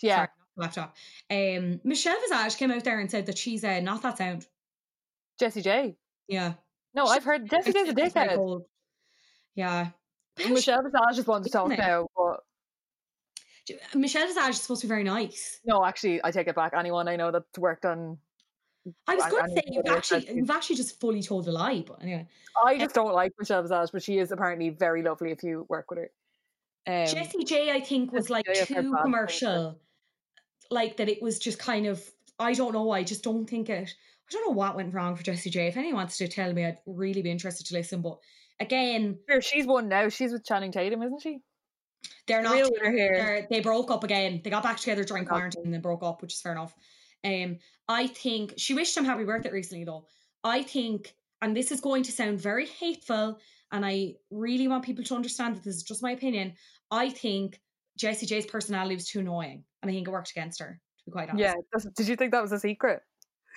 Yeah, 0.02 0.16
Sorry, 0.16 0.28
not 0.56 0.64
laptop. 0.64 0.96
Um, 1.30 1.80
Michelle 1.84 2.16
Visage 2.20 2.58
came 2.58 2.70
out 2.72 2.82
there 2.84 2.98
and 2.98 3.08
said 3.10 3.26
that 3.26 3.38
she's 3.38 3.62
uh, 3.62 3.78
not 3.80 4.02
that 4.02 4.18
sound. 4.18 4.46
Jessie 5.38 5.62
J. 5.62 5.96
Yeah, 6.28 6.54
No, 6.94 7.06
She- 7.06 7.12
I've 7.12 7.24
heard 7.24 7.48
Jessie 7.48 7.72
J's 7.72 7.88
a 7.90 7.94
dickhead. 7.94 8.62
Yeah, 9.54 9.90
Michelle 10.48 10.82
Visage 10.82 11.00
just 11.14 11.28
wants 11.28 11.46
to 11.46 11.52
talk 11.52 11.68
now, 11.68 12.08
but 12.16 12.40
Michelle 13.94 14.26
Visage 14.26 14.50
is 14.50 14.60
supposed 14.62 14.80
to 14.82 14.86
be 14.86 14.90
very 14.90 15.04
nice. 15.04 15.60
no, 15.64 15.84
actually, 15.84 16.20
I 16.24 16.30
take 16.30 16.48
it 16.48 16.54
back. 16.56 16.72
Anyone 16.76 17.06
I 17.08 17.16
know 17.16 17.30
that's 17.30 17.58
worked 17.58 17.84
on, 17.84 18.18
I 19.06 19.14
was 19.16 19.24
going 19.26 19.44
to 19.48 19.52
say 19.54 19.62
you've 19.66 19.86
actually 19.86 20.28
you've 20.32 20.50
actually 20.50 20.76
just 20.76 21.00
fully 21.00 21.22
told 21.22 21.46
a 21.48 21.52
lie, 21.52 21.84
but 21.86 22.02
anyway. 22.02 22.26
I 22.64 22.78
just 22.78 22.94
don't 22.94 23.12
like 23.14 23.32
Michelle 23.38 23.62
Visage, 23.62 23.90
but 23.92 24.02
she 24.02 24.18
is 24.18 24.32
apparently 24.32 24.70
very 24.70 25.02
lovely 25.02 25.30
if 25.30 25.42
you 25.42 25.66
work 25.68 25.90
with 25.90 25.98
her. 26.00 26.10
Um, 26.86 27.06
Jessie 27.06 27.44
J, 27.44 27.72
I 27.72 27.80
think, 27.80 28.12
was 28.12 28.30
like 28.30 28.46
J, 28.46 28.52
I've 28.60 28.68
heard 28.68 28.82
too 28.84 28.96
commercial. 29.02 29.80
Like 30.70 30.96
that, 30.98 31.08
it 31.08 31.22
was 31.22 31.38
just 31.38 31.58
kind 31.58 31.86
of. 31.86 32.02
I 32.38 32.52
don't 32.54 32.72
know. 32.72 32.90
I 32.90 33.02
just 33.02 33.22
don't 33.24 33.48
think 33.48 33.68
it. 33.70 33.88
I 34.28 34.32
don't 34.32 34.46
know 34.46 34.52
what 34.54 34.76
went 34.76 34.92
wrong 34.94 35.14
for 35.16 35.22
Jessie 35.22 35.50
J. 35.50 35.68
If 35.68 35.76
anyone 35.76 35.96
wants 35.96 36.16
to 36.18 36.28
tell 36.28 36.52
me, 36.52 36.64
I'd 36.64 36.78
really 36.86 37.22
be 37.22 37.30
interested 37.30 37.66
to 37.68 37.74
listen. 37.74 38.02
But 38.02 38.18
again, 38.60 39.18
she's 39.40 39.66
one 39.66 39.88
now. 39.88 40.08
She's 40.08 40.32
with 40.32 40.44
Channing 40.44 40.72
Tatum, 40.72 41.02
isn't 41.02 41.22
she? 41.22 41.38
they're 42.28 42.42
not. 42.42 42.54
real. 42.54 42.70
They're- 42.82 43.46
They 43.50 43.60
broke 43.60 43.90
up 43.90 44.04
again. 44.04 44.40
They 44.44 44.50
got 44.50 44.62
back 44.62 44.78
together 44.78 45.02
during 45.04 45.24
quarantine 45.24 45.62
and 45.64 45.72
then 45.74 45.80
broke 45.80 46.02
up, 46.02 46.22
which 46.22 46.34
is 46.34 46.40
fair 46.40 46.52
enough. 46.52 46.74
Um, 47.26 47.58
I 47.88 48.06
think 48.06 48.54
she 48.56 48.74
wished 48.74 48.96
him 48.96 49.04
happy 49.04 49.24
birthday 49.24 49.50
recently, 49.50 49.84
though. 49.84 50.06
I 50.44 50.62
think, 50.62 51.14
and 51.42 51.56
this 51.56 51.72
is 51.72 51.80
going 51.80 52.04
to 52.04 52.12
sound 52.12 52.40
very 52.40 52.66
hateful, 52.66 53.38
and 53.72 53.84
I 53.84 54.14
really 54.30 54.68
want 54.68 54.84
people 54.84 55.04
to 55.04 55.14
understand 55.16 55.56
that 55.56 55.64
this 55.64 55.76
is 55.76 55.82
just 55.82 56.02
my 56.02 56.12
opinion. 56.12 56.54
I 56.90 57.10
think 57.10 57.60
Jessie 57.98 58.26
J's 58.26 58.46
personality 58.46 58.94
was 58.94 59.06
too 59.06 59.20
annoying, 59.20 59.64
and 59.82 59.90
I 59.90 59.94
think 59.94 60.06
it 60.06 60.10
worked 60.10 60.30
against 60.30 60.60
her. 60.60 60.80
To 60.98 61.04
be 61.04 61.12
quite 61.12 61.28
honest, 61.28 61.56
Yeah. 61.74 61.80
Did 61.96 62.08
you 62.08 62.16
think 62.16 62.32
that 62.32 62.42
was 62.42 62.52
a 62.52 62.60
secret? 62.60 63.00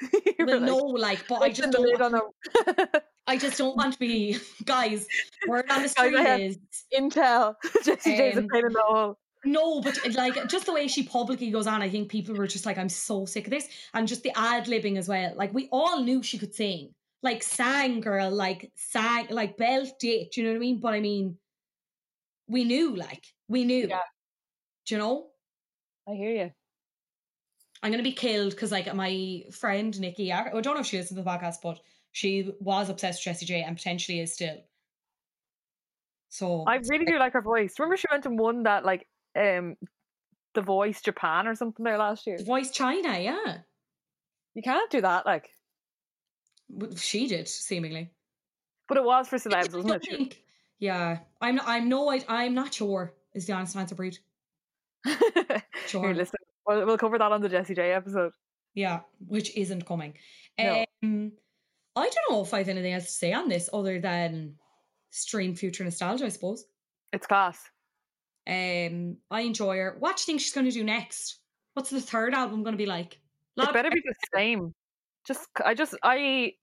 Well, 0.40 0.62
were 0.62 0.66
no, 0.66 0.78
like, 0.78 1.20
like, 1.20 1.28
but 1.28 1.42
I 1.42 1.50
just 1.50 1.72
don't. 1.72 2.00
Want, 2.00 2.14
on 2.14 2.22
a 2.66 3.02
I 3.28 3.38
just 3.38 3.58
don't 3.58 3.76
want 3.76 3.94
to 3.94 4.00
be, 4.00 4.38
guys. 4.66 5.06
Word 5.48 5.70
on 5.70 5.84
the 5.84 5.90
street 5.90 6.14
is 6.14 6.58
Intel. 6.98 7.56
Jessie 7.84 8.16
J's 8.16 8.38
a 8.38 8.40
Um, 8.40 8.48
pain 8.48 8.66
in 8.66 8.72
the 8.72 8.82
hole. 8.82 9.20
No, 9.46 9.82
but 9.82 9.98
like 10.16 10.50
just 10.50 10.66
the 10.66 10.74
way 10.74 10.88
she 10.88 11.04
publicly 11.04 11.50
goes 11.50 11.68
on, 11.68 11.82
I 11.82 11.90
think 11.90 12.10
people 12.10 12.36
were 12.36 12.48
just 12.48 12.66
like, 12.66 12.78
I'm 12.78 12.90
so 12.90 13.26
sick 13.26 13.46
of 13.46 13.52
this. 13.52 13.68
And 13.94 14.08
just 14.08 14.24
the 14.24 14.38
ad 14.38 14.66
libbing 14.66 14.98
as 14.98 15.08
well. 15.08 15.34
Like 15.36 15.54
we 15.54 15.70
all 15.72 16.02
knew 16.02 16.22
she 16.22 16.38
could 16.38 16.54
sing. 16.54 16.94
Like 17.24 17.44
sang 17.44 18.02
girl, 18.02 18.32
like 18.32 18.72
sang 18.76 19.28
like 19.30 19.58
belt 19.58 20.04
it, 20.04 20.32
do 20.32 20.42
you 20.42 20.48
know 20.48 20.54
what 20.54 20.58
I 20.58 20.60
mean? 20.60 20.80
But 20.80 20.94
I 20.94 21.00
mean 21.00 21.38
we 22.50 22.64
knew, 22.64 22.96
like, 22.96 23.26
we 23.48 23.64
knew. 23.64 23.88
Yeah. 23.88 24.00
Do 24.88 24.96
you 24.96 25.00
know? 25.00 25.28
I 26.08 26.14
hear 26.14 26.32
you. 26.32 26.52
I'm 27.82 27.92
gonna 27.92 28.04
be 28.04 28.12
killed 28.12 28.52
because 28.52 28.72
like 28.72 28.94
my 28.94 29.44
friend 29.52 29.98
Nikki, 30.00 30.34
I 30.34 30.48
I 30.48 30.62
don't 30.62 30.74
know 30.74 30.82
if 30.82 30.88
she 30.88 30.98
listens 30.98 31.18
to 31.18 31.24
the 31.24 31.30
podcast, 31.30 31.58
but 31.64 31.80
she 32.12 32.52
was 32.60 32.90
obsessed 32.90 33.20
with 33.20 33.36
Jessie 33.36 33.46
J 33.46 33.62
and 33.62 33.78
potentially 33.78 34.20
is 34.20 34.34
still. 34.34 34.58
So 36.30 36.66
I 36.68 36.80
really 36.90 37.06
do 37.06 37.18
like 37.18 37.34
her 37.34 37.42
voice. 37.42 37.76
Remember 37.80 37.96
she 37.96 38.08
went 38.12 38.26
and 38.26 38.38
won 38.38 38.64
that 38.64 38.84
like 38.84 39.08
um 39.36 39.76
the 40.56 40.62
voice 40.62 41.02
Japan 41.02 41.48
or 41.48 41.56
something 41.56 41.84
there 41.84 41.98
last 41.98 42.26
year. 42.28 42.38
voice 42.44 42.72
China, 42.72 43.18
yeah. 43.20 43.58
You 44.56 44.62
can't 44.64 44.90
do 44.92 45.02
that, 45.02 45.26
like 45.26 45.50
She 46.98 47.28
did, 47.28 47.48
seemingly. 47.48 48.12
but 48.88 48.98
it 48.98 49.04
was 49.04 49.28
for 49.28 49.36
I 49.36 49.40
celebs, 49.40 49.74
wasn't 49.74 49.96
it? 49.96 50.06
Think- 50.10 50.44
yeah, 50.80 51.20
I'm. 51.42 51.56
not- 51.56 51.68
I'm 51.68 51.90
no. 51.90 52.10
I, 52.10 52.24
I'm 52.28 52.54
not 52.54 52.74
sure. 52.74 53.14
Is 53.34 53.46
the 53.46 53.54
honest 53.54 53.76
answer, 53.76 53.96
Bríd? 53.96 54.18
Sure. 55.88 56.04
Here, 56.06 56.14
listen. 56.14 56.36
We'll, 56.68 56.86
we'll 56.86 56.98
cover 56.98 57.18
that 57.18 57.32
on 57.32 57.42
the 57.42 57.50
Jessie 57.50 57.74
J 57.74 57.92
episode. 57.94 58.32
Yeah, 58.76 59.00
which 59.28 59.56
isn't 59.58 59.86
coming. 59.88 60.14
No. 60.60 60.86
Um, 61.04 61.32
I 61.96 62.02
don't 62.10 62.16
know 62.32 62.42
if 62.44 62.54
I've 62.54 62.70
anything 62.70 62.94
else 62.94 63.06
to 63.06 63.12
say 63.12 63.34
on 63.34 63.50
this 63.50 63.70
other 63.74 64.00
than 64.00 64.56
stream 65.10 65.56
future 65.56 65.84
nostalgia, 65.84 66.26
I 66.26 66.30
suppose. 66.30 66.66
It's 67.12 67.26
class. 67.28 67.58
Um, 68.50 69.18
I 69.30 69.42
enjoy 69.42 69.78
her. 69.78 69.96
What 70.00 70.18
do 70.18 70.22
you 70.22 70.26
think 70.26 70.42
she's 70.42 70.54
going 70.54 70.66
to 70.66 70.72
do 70.72 70.84
next? 70.84 71.40
What's 71.76 71.92
the 71.92 72.02
third 72.02 72.34
album 72.34 72.64
going 72.64 72.74
to 72.74 72.78
be 72.78 72.88
like? 72.88 73.20
Lot 73.56 73.70
It 73.70 73.74
better 73.74 73.92
be 73.92 74.02
the 74.04 74.16
same. 74.36 74.74
Just, 75.28 75.48
I 75.64 75.76
just, 75.76 75.96
I, 76.02 76.54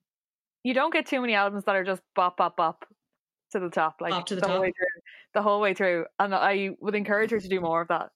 you 0.65 0.75
don't 0.75 0.93
get 0.93 1.07
too 1.07 1.21
many 1.21 1.35
albums 1.35 1.65
that 1.65 1.77
are 1.77 1.85
just 1.85 2.03
bop, 2.17 2.39
bop, 2.39 2.57
bop 2.57 2.85
to 3.53 3.61
the 3.61 3.71
top, 3.71 3.97
like 4.01 4.11
Bop 4.11 4.27
to 4.27 4.35
the 4.35 4.45
whole 4.45 4.57
top. 4.57 4.63
way 4.63 4.73
through, 4.77 5.01
the 5.35 5.43
whole 5.43 5.61
way 5.61 5.75
through. 5.75 6.07
And 6.19 6.35
I 6.35 6.71
would 6.81 6.97
encourage 6.97 7.31
her 7.31 7.39
to 7.39 7.49
do 7.49 7.61
more 7.61 7.83
of 7.83 7.89
that. 7.89 8.09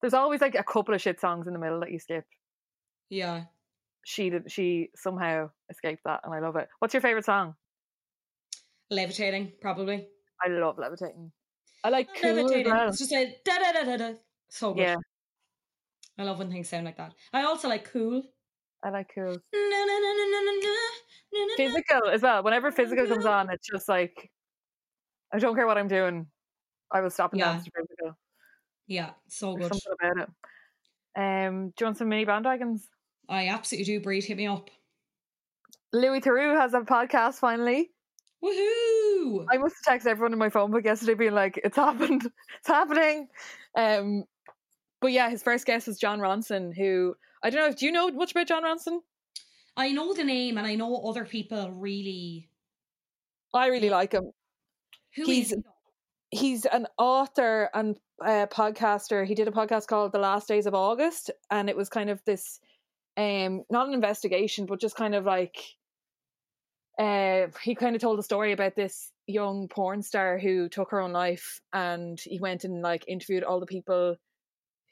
There's 0.00 0.14
always 0.14 0.40
like 0.40 0.54
a 0.54 0.62
couple 0.62 0.94
of 0.94 1.02
shit 1.02 1.20
songs 1.20 1.48
in 1.48 1.52
the 1.54 1.58
middle 1.58 1.80
that 1.80 1.90
you 1.90 1.98
skip. 1.98 2.24
Yeah. 3.10 3.44
She 4.04 4.30
did, 4.30 4.52
she 4.52 4.90
somehow 4.94 5.50
escaped 5.68 6.02
that, 6.04 6.20
and 6.22 6.32
I 6.32 6.38
love 6.38 6.54
it. 6.54 6.68
What's 6.78 6.94
your 6.94 7.00
favorite 7.00 7.24
song? 7.24 7.56
Levitating, 8.90 9.54
probably. 9.60 10.06
I 10.40 10.50
love 10.50 10.78
levitating. 10.78 11.32
I 11.86 11.88
like 11.88 12.08
cool 12.20 12.34
meditating. 12.34 12.72
Well. 12.72 12.88
It's 12.88 12.98
just 12.98 13.12
like 13.12 13.44
da 13.44 13.58
da 13.58 13.70
da 13.70 13.84
da 13.84 13.96
da. 13.96 14.12
So 14.48 14.74
good. 14.74 14.80
Yeah. 14.80 14.96
I 16.18 16.24
love 16.24 16.40
when 16.40 16.50
things 16.50 16.68
sound 16.68 16.84
like 16.84 16.96
that. 16.96 17.12
I 17.32 17.44
also 17.44 17.68
like 17.68 17.88
cool. 17.92 18.24
I 18.82 18.90
like 18.90 19.12
cool. 19.14 19.24
No, 19.24 19.30
no, 19.32 19.84
no, 19.86 20.14
no, 20.16 20.24
no, 20.32 20.52
no, 20.52 21.44
no. 21.46 21.54
Physical 21.56 22.08
as 22.10 22.22
well. 22.22 22.42
Whenever 22.42 22.72
physical 22.72 23.06
comes 23.06 23.24
on, 23.24 23.50
it's 23.50 23.68
just 23.68 23.88
like 23.88 24.32
I 25.32 25.38
don't 25.38 25.54
care 25.54 25.68
what 25.68 25.78
I'm 25.78 25.86
doing. 25.86 26.26
I 26.90 27.02
will 27.02 27.10
stop 27.10 27.32
and 27.32 27.38
yeah. 27.38 27.52
dance 27.52 27.66
to 27.66 27.70
physical. 27.70 28.18
Yeah, 28.88 29.10
so 29.28 29.54
There's 29.54 29.70
good. 29.70 29.80
Something 29.80 30.10
about 30.10 30.28
it. 30.28 31.46
Um, 31.46 31.68
do 31.68 31.74
you 31.84 31.86
want 31.86 31.98
some 31.98 32.08
mini 32.08 32.26
bandwagons? 32.26 32.80
I 33.28 33.46
absolutely 33.46 33.98
do. 33.98 34.04
Bríd, 34.04 34.24
hit 34.24 34.36
me 34.36 34.48
up. 34.48 34.70
Louis 35.92 36.20
Theroux 36.20 36.60
has 36.60 36.74
a 36.74 36.80
podcast 36.80 37.34
finally. 37.34 37.92
Woohoo! 38.44 39.46
I 39.50 39.56
must 39.58 39.76
have 39.84 40.00
texted 40.00 40.06
everyone 40.06 40.32
in 40.32 40.38
my 40.38 40.50
phone 40.50 40.70
book 40.70 40.84
yesterday 40.84 41.14
being 41.14 41.32
like, 41.32 41.60
it's 41.64 41.76
happened. 41.76 42.22
It's 42.60 42.68
happening. 42.68 43.28
Um 43.76 44.24
but 45.00 45.12
yeah, 45.12 45.28
his 45.30 45.42
first 45.42 45.66
guest 45.66 45.86
was 45.86 45.98
Jon 45.98 46.20
Ronson, 46.20 46.74
who 46.76 47.14
I 47.42 47.50
don't 47.50 47.68
know, 47.70 47.74
do 47.76 47.86
you 47.86 47.92
know 47.92 48.08
much 48.10 48.32
about 48.32 48.48
Jon 48.48 48.62
Ronson? 48.64 48.98
I 49.76 49.92
know 49.92 50.14
the 50.14 50.24
name 50.24 50.58
and 50.58 50.66
I 50.66 50.74
know 50.74 50.96
other 50.96 51.24
people 51.24 51.70
really. 51.72 52.48
I 53.54 53.66
really 53.68 53.90
like 53.90 54.12
him. 54.12 54.32
Who 55.16 55.22
is 55.22 55.28
He's- 55.28 55.50
he? 55.50 55.62
He's 56.32 56.64
an 56.66 56.88
author 56.98 57.70
and 57.72 57.96
uh, 58.22 58.46
podcaster. 58.50 59.24
He 59.24 59.34
did 59.36 59.46
a 59.46 59.52
podcast 59.52 59.86
called 59.86 60.10
The 60.12 60.18
Last 60.18 60.48
Days 60.48 60.66
of 60.66 60.74
August, 60.74 61.30
and 61.52 61.70
it 61.70 61.76
was 61.76 61.88
kind 61.88 62.10
of 62.10 62.20
this 62.24 62.58
um 63.16 63.62
not 63.70 63.86
an 63.86 63.94
investigation, 63.94 64.66
but 64.66 64.80
just 64.80 64.96
kind 64.96 65.14
of 65.14 65.24
like 65.24 65.56
uh 66.98 67.46
he 67.62 67.74
kind 67.74 67.94
of 67.94 68.00
told 68.00 68.18
a 68.18 68.22
story 68.22 68.52
about 68.52 68.74
this 68.74 69.12
young 69.26 69.68
porn 69.68 70.02
star 70.02 70.38
who 70.38 70.68
took 70.68 70.90
her 70.90 71.00
own 71.00 71.12
life 71.12 71.60
and 71.72 72.20
he 72.20 72.38
went 72.40 72.64
and 72.64 72.80
like 72.82 73.04
interviewed 73.06 73.44
all 73.44 73.60
the 73.60 73.66
people 73.66 74.16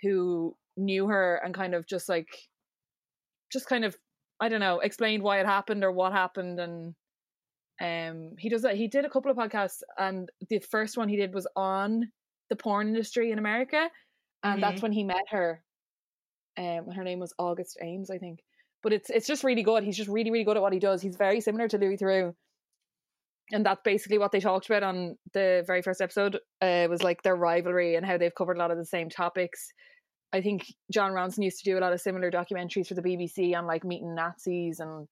who 0.03 0.57
knew 0.77 1.07
her 1.09 1.41
and 1.45 1.55
kind 1.55 1.75
of 1.75 1.87
just 1.87 2.09
like 2.09 2.29
just 3.53 3.67
kind 3.67 3.85
of 3.85 3.97
I 4.41 4.49
don't 4.49 4.61
know, 4.61 4.81
explained 4.81 5.23
why 5.23 5.39
it 5.41 5.47
happened 5.47 5.85
or 5.85 5.93
what 5.93 6.13
happened 6.13 6.59
and 6.61 6.95
um 7.81 8.37
he 8.39 8.49
does 8.49 8.63
that 8.63 8.77
he 8.77 8.87
did 8.89 9.05
a 9.05 9.11
couple 9.11 9.31
of 9.31 9.37
podcasts 9.37 9.83
and 9.99 10.31
the 10.49 10.59
first 10.59 10.97
one 10.97 11.09
he 11.09 11.17
did 11.17 11.33
was 11.35 11.47
on 11.57 12.11
the 12.51 12.57
porn 12.57 12.89
industry 12.89 13.31
in 13.31 13.39
America 13.39 13.91
and 14.43 14.63
that's 14.63 14.83
when 14.83 14.93
he 14.93 15.05
met 15.05 15.25
her. 15.31 15.63
Um 16.57 16.91
her 16.91 17.05
name 17.05 17.21
was 17.21 17.33
August 17.39 17.79
Ames 17.81 18.11
I 18.11 18.19
think 18.19 18.41
but 18.85 18.93
it's 18.93 19.11
it's 19.11 19.27
just 19.27 19.43
really 19.43 19.65
good. 19.65 19.83
He's 19.83 19.97
just 19.97 20.11
really 20.11 20.31
really 20.31 20.45
good 20.45 20.59
at 20.59 20.63
what 20.63 20.75
he 20.75 20.79
does. 20.79 21.03
He's 21.03 21.17
very 21.17 21.41
similar 21.41 21.67
to 21.69 21.79
Louis 21.79 21.97
Theroux. 21.97 22.35
And 23.51 23.67
that's 23.67 23.81
basically 23.85 24.19
what 24.19 24.31
they 24.31 24.41
talked 24.41 24.67
about 24.67 24.83
on 24.83 25.17
the 25.33 25.65
very 25.67 25.83
first 25.83 26.01
episode 26.01 26.39
uh 26.63 26.87
was 26.89 27.03
like 27.03 27.23
their 27.23 27.35
rivalry 27.35 27.97
and 27.97 28.07
how 28.07 28.17
they've 28.19 28.35
covered 28.35 28.57
a 28.57 28.61
lot 28.61 28.71
of 28.71 28.79
the 28.79 28.85
same 28.85 29.09
topics. 29.09 29.73
I 30.33 30.43
think 30.43 30.67
Jon 30.93 31.13
Ronson 31.13 31.43
used 31.43 31.59
to 31.65 31.71
do 31.71 31.79
a 31.79 31.81
lot 31.81 31.93
of 31.93 32.01
similar 32.01 32.31
documentaries 32.31 32.89
for 32.89 32.95
the 32.95 33.03
BBC 33.03 33.57
on 33.57 33.67
like 33.67 33.85
meeting 33.85 34.15
Nazis 34.15 34.81
and 34.81 35.09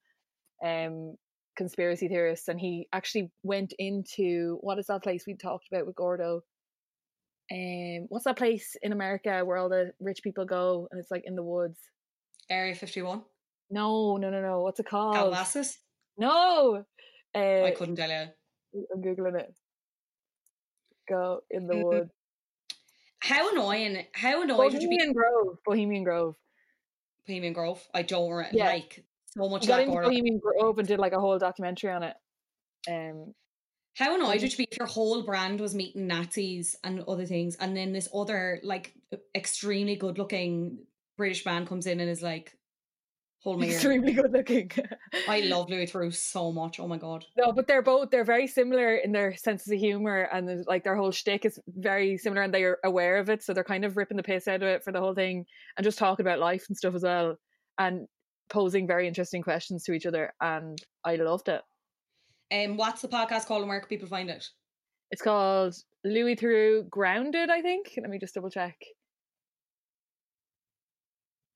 um 0.65 1.17
conspiracy 1.57 2.09
theorists. 2.09 2.49
And 2.49 2.61
he 2.61 2.89
actually 2.93 3.31
went 3.43 3.73
into 3.79 4.59
what 4.61 4.79
is 4.79 4.87
that 4.87 5.03
place 5.03 5.25
we 5.27 5.35
talked 5.35 5.69
about 5.73 5.87
with 5.87 5.97
Gordo? 5.97 6.43
Um 7.51 8.07
what's 8.11 8.27
that 8.27 8.37
place 8.37 8.77
in 8.83 8.93
America 8.93 9.43
where 9.47 9.57
all 9.57 9.71
the 9.71 9.93
rich 9.99 10.23
people 10.23 10.45
go 10.45 10.89
and 10.91 11.01
it's 11.01 11.11
like 11.11 11.25
in 11.25 11.37
the 11.37 11.43
woods? 11.43 11.79
Area 12.51 12.75
51? 12.75 13.23
No 13.73 14.17
no 14.17 14.31
no 14.31 14.41
no 14.41 14.61
what's 14.61 14.81
it 14.81 14.87
called 14.87 15.17
Calabasas? 15.17 15.79
no 16.19 16.85
uh, 17.35 17.39
I 17.39 17.71
couldn't 17.73 17.97
tell 17.97 18.11
you. 18.11 18.29
I'm 18.95 19.03
googling 19.03 19.41
it 19.41 19.55
go 21.09 21.41
in 21.51 21.67
the 21.67 21.75
Mm, 21.75 21.83
woods 21.91 22.11
How 23.21 23.51
annoying. 23.53 24.07
How 24.13 24.43
annoyed 24.43 24.73
would 24.73 24.83
you 24.83 24.89
be? 24.89 24.97
Bohemian 24.97 25.13
Grove 25.13 25.59
Bohemian 25.65 26.05
Grove 26.05 26.35
Bohemian 27.27 27.53
Grove. 27.53 27.89
I 27.95 28.03
don't 28.03 28.53
Yeah. 28.53 28.67
like 28.67 29.05
so 29.27 29.49
much 29.49 29.67
got 29.67 29.83
into 29.83 29.99
Bohemian 29.99 30.39
Grove 30.39 30.79
and 30.79 30.89
did 30.89 30.99
like 30.99 31.13
a 31.13 31.21
whole 31.21 31.39
documentary 31.39 31.91
on 31.91 32.03
it 32.03 32.17
um 32.91 33.35
How 33.97 34.15
annoyed 34.15 34.43
would 34.43 34.53
you 34.53 34.57
be 34.59 34.69
if 34.71 34.79
your 34.79 34.87
whole 34.89 35.23
brand 35.23 35.61
was 35.61 35.75
meeting 35.75 36.07
Nazis 36.07 36.77
and 36.83 37.01
other 37.07 37.27
things, 37.27 37.57
and 37.57 37.77
then 37.77 37.93
this 37.93 38.09
other 38.15 38.61
like 38.63 38.95
extremely 39.35 39.97
good 39.97 40.19
looking 40.19 40.79
British 41.17 41.45
man 41.47 41.67
comes 41.67 41.87
in 41.87 42.01
and 42.01 42.11
is 42.11 42.23
like, 42.23 42.57
"Hold 43.43 43.63
here." 43.63 43.73
extremely 43.73 44.13
good 44.13 44.33
looking 44.33 44.71
I 45.29 45.41
love 45.41 45.69
Louis 45.69 45.87
Theroux 45.87 46.15
so 46.15 46.53
much. 46.53 46.81
Oh 46.81 46.89
my 46.89 46.99
god. 46.99 47.25
No, 47.37 47.53
but 47.53 47.67
they're 47.67 47.83
both 47.83 48.11
they're 48.11 48.25
very 48.25 48.47
similar 48.47 48.97
in 48.97 49.13
their 49.13 49.37
senses 49.37 49.73
of 49.73 49.79
humor 49.79 50.29
and 50.33 50.65
like 50.67 50.85
their 50.85 50.97
whole 50.97 51.13
shtick 51.13 51.45
is 51.45 51.59
very 51.69 52.17
similar 52.17 52.43
and 52.43 52.55
they 52.55 52.65
are 52.65 52.79
aware 52.85 53.19
of 53.19 53.29
it, 53.29 53.43
so 53.43 53.53
they're 53.53 53.65
kind 53.65 53.85
of 53.85 53.97
ripping 53.97 54.17
the 54.17 54.23
piss 54.23 54.49
out 54.49 54.63
of 54.63 54.69
it 54.69 54.85
for 54.85 54.93
the 54.93 55.01
whole 55.01 55.15
thing 55.15 55.45
and 55.77 55.85
just 55.85 55.99
talking 55.99 56.25
about 56.25 56.39
life 56.39 56.65
and 56.69 56.77
stuff 56.77 56.95
as 56.95 57.03
well 57.03 57.37
and 57.79 58.07
posing 58.49 58.87
very 58.87 59.09
interesting 59.09 59.43
questions 59.43 59.85
to 59.85 59.93
each 59.93 60.07
other 60.07 60.33
and 60.41 60.79
I 61.05 61.17
loved 61.17 61.49
it. 61.49 61.63
Um, 62.53 62.77
what's 62.77 63.01
the 63.01 63.09
podcast 63.09 63.47
called 63.47 63.63
and 63.63 63.69
where 63.69 63.81
can 63.81 63.89
people 63.89 64.09
find 64.09 64.29
it? 64.29 64.47
It's 65.11 65.23
called 65.23 65.75
Louis 66.05 66.37
Theroux 66.37 66.89
Grounded, 66.89 67.51
I 67.51 67.63
think. 67.63 67.93
Let 67.99 68.11
me 68.11 68.19
just 68.19 68.35
double 68.35 68.51
check. 68.51 68.77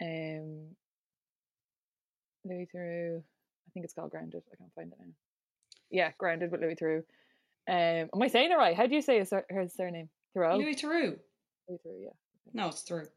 Um, 0.01 0.75
Louis 2.49 2.69
Theroux, 2.75 3.19
I 3.19 3.71
think 3.73 3.85
it's 3.85 3.95
called 3.95 4.11
Grounded. 4.11 4.43
I 4.53 4.57
can't 4.57 4.73
find 4.75 4.93
it 4.93 4.99
now. 4.99 5.13
Yeah, 5.91 6.11
Grounded 6.19 6.51
with 6.51 6.61
Louis 6.61 6.77
Theroux. 6.77 7.03
Um, 7.69 8.09
am 8.15 8.23
I 8.23 8.29
saying 8.29 8.51
it 8.53 8.57
right? 8.57 8.77
How 8.77 8.87
do 8.87 8.95
you 8.95 9.03
say 9.03 9.19
his, 9.19 9.31
her 9.31 9.69
surname? 9.69 10.09
Theroux. 10.37 10.59
Louis 10.59 10.75
Theroux. 10.75 11.19
Louis 11.69 11.79
Theroux, 11.85 12.03
yeah. 12.03 12.11
No, 12.53 12.69
it's 12.69 12.83
Theroux. 12.83 13.09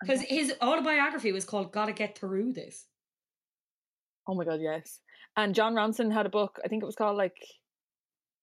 Because 0.00 0.22
his 0.22 0.54
autobiography 0.62 1.32
was 1.32 1.44
called 1.44 1.72
"Gotta 1.72 1.92
Get 1.92 2.16
Through 2.16 2.54
This." 2.54 2.86
Oh 4.26 4.34
my 4.34 4.44
god, 4.44 4.60
yes. 4.60 5.00
And 5.36 5.54
Jon 5.54 5.74
Ronson 5.74 6.12
had 6.12 6.26
a 6.26 6.30
book. 6.30 6.58
I 6.64 6.68
think 6.68 6.82
it 6.82 6.86
was 6.86 6.96
called 6.96 7.16
like 7.16 7.36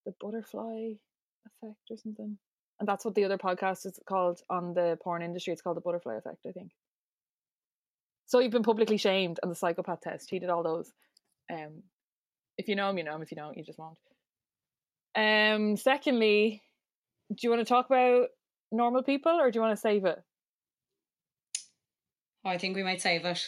the 0.06 0.14
Butterfly 0.20 0.94
Effect 1.46 1.82
or 1.90 1.98
something. 1.98 2.38
And 2.80 2.88
that's 2.88 3.04
what 3.04 3.16
the 3.16 3.24
other 3.24 3.38
podcast 3.38 3.86
is 3.86 4.00
called 4.08 4.42
on 4.50 4.74
the 4.74 4.98
porn 5.04 5.24
industry. 5.24 5.52
It's 5.52 5.62
called 5.62 5.78
the 5.78 5.82
Butterfly 5.82 6.16
Effect, 6.18 6.46
I 6.48 6.52
think. 6.52 6.72
So 8.28 8.40
you've 8.40 8.52
been 8.52 8.64
publicly 8.64 8.98
shamed 8.98 9.40
and 9.42 9.50
the 9.50 9.56
psychopath 9.56 10.02
test. 10.02 10.30
He 10.30 10.40
did 10.40 10.50
all 10.50 10.62
those. 10.62 10.92
Um, 11.52 11.84
if 12.58 12.68
you 12.68 12.76
know 12.76 12.90
him, 12.90 12.98
you 12.98 13.06
know 13.06 13.16
him. 13.16 13.22
If 13.22 13.32
you 13.32 13.38
don't, 13.38 13.58
you 13.58 13.64
just 13.64 13.80
won't. 13.80 13.98
Um, 15.16 15.78
secondly, 15.78 16.62
do 17.30 17.38
you 17.42 17.50
want 17.50 17.62
to 17.62 17.66
talk 17.66 17.88
about 17.88 18.28
normal 18.72 19.02
people 19.02 19.32
or 19.32 19.50
do 19.50 19.58
you 19.58 19.62
want 19.62 19.76
to 19.76 19.82
save 19.82 20.06
it? 20.06 20.22
Oh, 22.46 22.50
I 22.50 22.58
think 22.58 22.76
we 22.76 22.84
might 22.84 23.02
save 23.02 23.26
it. 23.26 23.44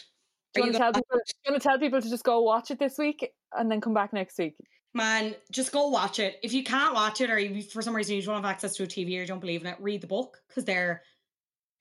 Do 0.53 0.61
you, 0.61 0.67
you 0.67 0.71
people, 0.73 0.91
do 0.93 1.01
you 1.45 1.51
want 1.51 1.61
to 1.61 1.67
tell 1.67 1.77
people 1.77 2.01
to 2.01 2.09
just 2.09 2.23
go 2.23 2.41
watch 2.41 2.71
it 2.71 2.79
this 2.79 2.97
week 2.97 3.29
and 3.53 3.69
then 3.69 3.81
come 3.81 3.93
back 3.93 4.13
next 4.13 4.37
week? 4.39 4.55
Man, 4.93 5.35
just 5.51 5.71
go 5.71 5.89
watch 5.89 6.19
it. 6.19 6.39
If 6.41 6.53
you 6.53 6.63
can't 6.63 6.95
watch 6.95 7.21
it, 7.21 7.29
or 7.29 7.37
you, 7.37 7.61
for 7.61 7.81
some 7.81 7.95
reason 7.95 8.15
you 8.15 8.23
don't 8.23 8.35
have 8.35 8.45
access 8.45 8.75
to 8.77 8.83
a 8.83 8.87
TV 8.87 9.21
or 9.21 9.25
don't 9.25 9.39
believe 9.39 9.61
in 9.61 9.67
it, 9.67 9.77
read 9.79 10.01
the 10.01 10.07
book 10.07 10.37
because 10.47 10.65
they're 10.65 11.03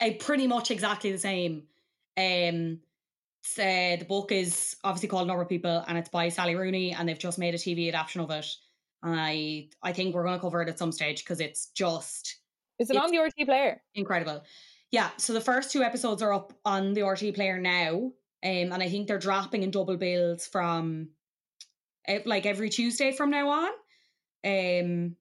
uh, 0.00 0.10
pretty 0.18 0.46
much 0.46 0.70
exactly 0.70 1.10
the 1.10 1.18
same. 1.18 1.62
Um, 2.18 2.80
uh, 3.58 3.96
the 3.96 4.06
book 4.08 4.32
is 4.32 4.76
obviously 4.84 5.08
called 5.08 5.26
Normal 5.26 5.46
People, 5.46 5.84
and 5.86 5.96
it's 5.98 6.08
by 6.08 6.28
Sally 6.28 6.54
Rooney, 6.54 6.92
and 6.92 7.08
they've 7.08 7.18
just 7.18 7.38
made 7.38 7.54
a 7.54 7.58
TV 7.58 7.88
adaptation 7.88 8.20
of 8.20 8.30
it. 8.30 8.46
And 9.02 9.18
I, 9.18 9.68
I 9.82 9.92
think 9.92 10.14
we're 10.14 10.24
going 10.24 10.34
to 10.34 10.40
cover 10.40 10.60
it 10.62 10.68
at 10.68 10.78
some 10.78 10.92
stage 10.92 11.24
because 11.24 11.40
it's 11.40 11.66
just 11.68 12.40
Is 12.78 12.90
it 12.90 12.96
on 12.96 13.10
the 13.10 13.18
RT 13.18 13.46
player? 13.46 13.80
incredible. 13.94 14.42
Yeah, 14.90 15.10
so 15.18 15.32
the 15.32 15.40
first 15.40 15.70
two 15.70 15.82
episodes 15.82 16.22
are 16.22 16.32
up 16.32 16.52
on 16.64 16.94
the 16.94 17.02
RT 17.02 17.34
player 17.34 17.58
now, 17.58 17.94
um, 17.94 18.12
and 18.42 18.82
I 18.82 18.88
think 18.88 19.06
they're 19.06 19.18
dropping 19.18 19.62
in 19.62 19.70
double 19.70 19.96
bills 19.96 20.46
from 20.46 21.10
like 22.24 22.46
every 22.46 22.70
Tuesday 22.70 23.12
from 23.12 23.30
now 23.30 23.48
on. 23.50 23.70
Um, 24.44 25.16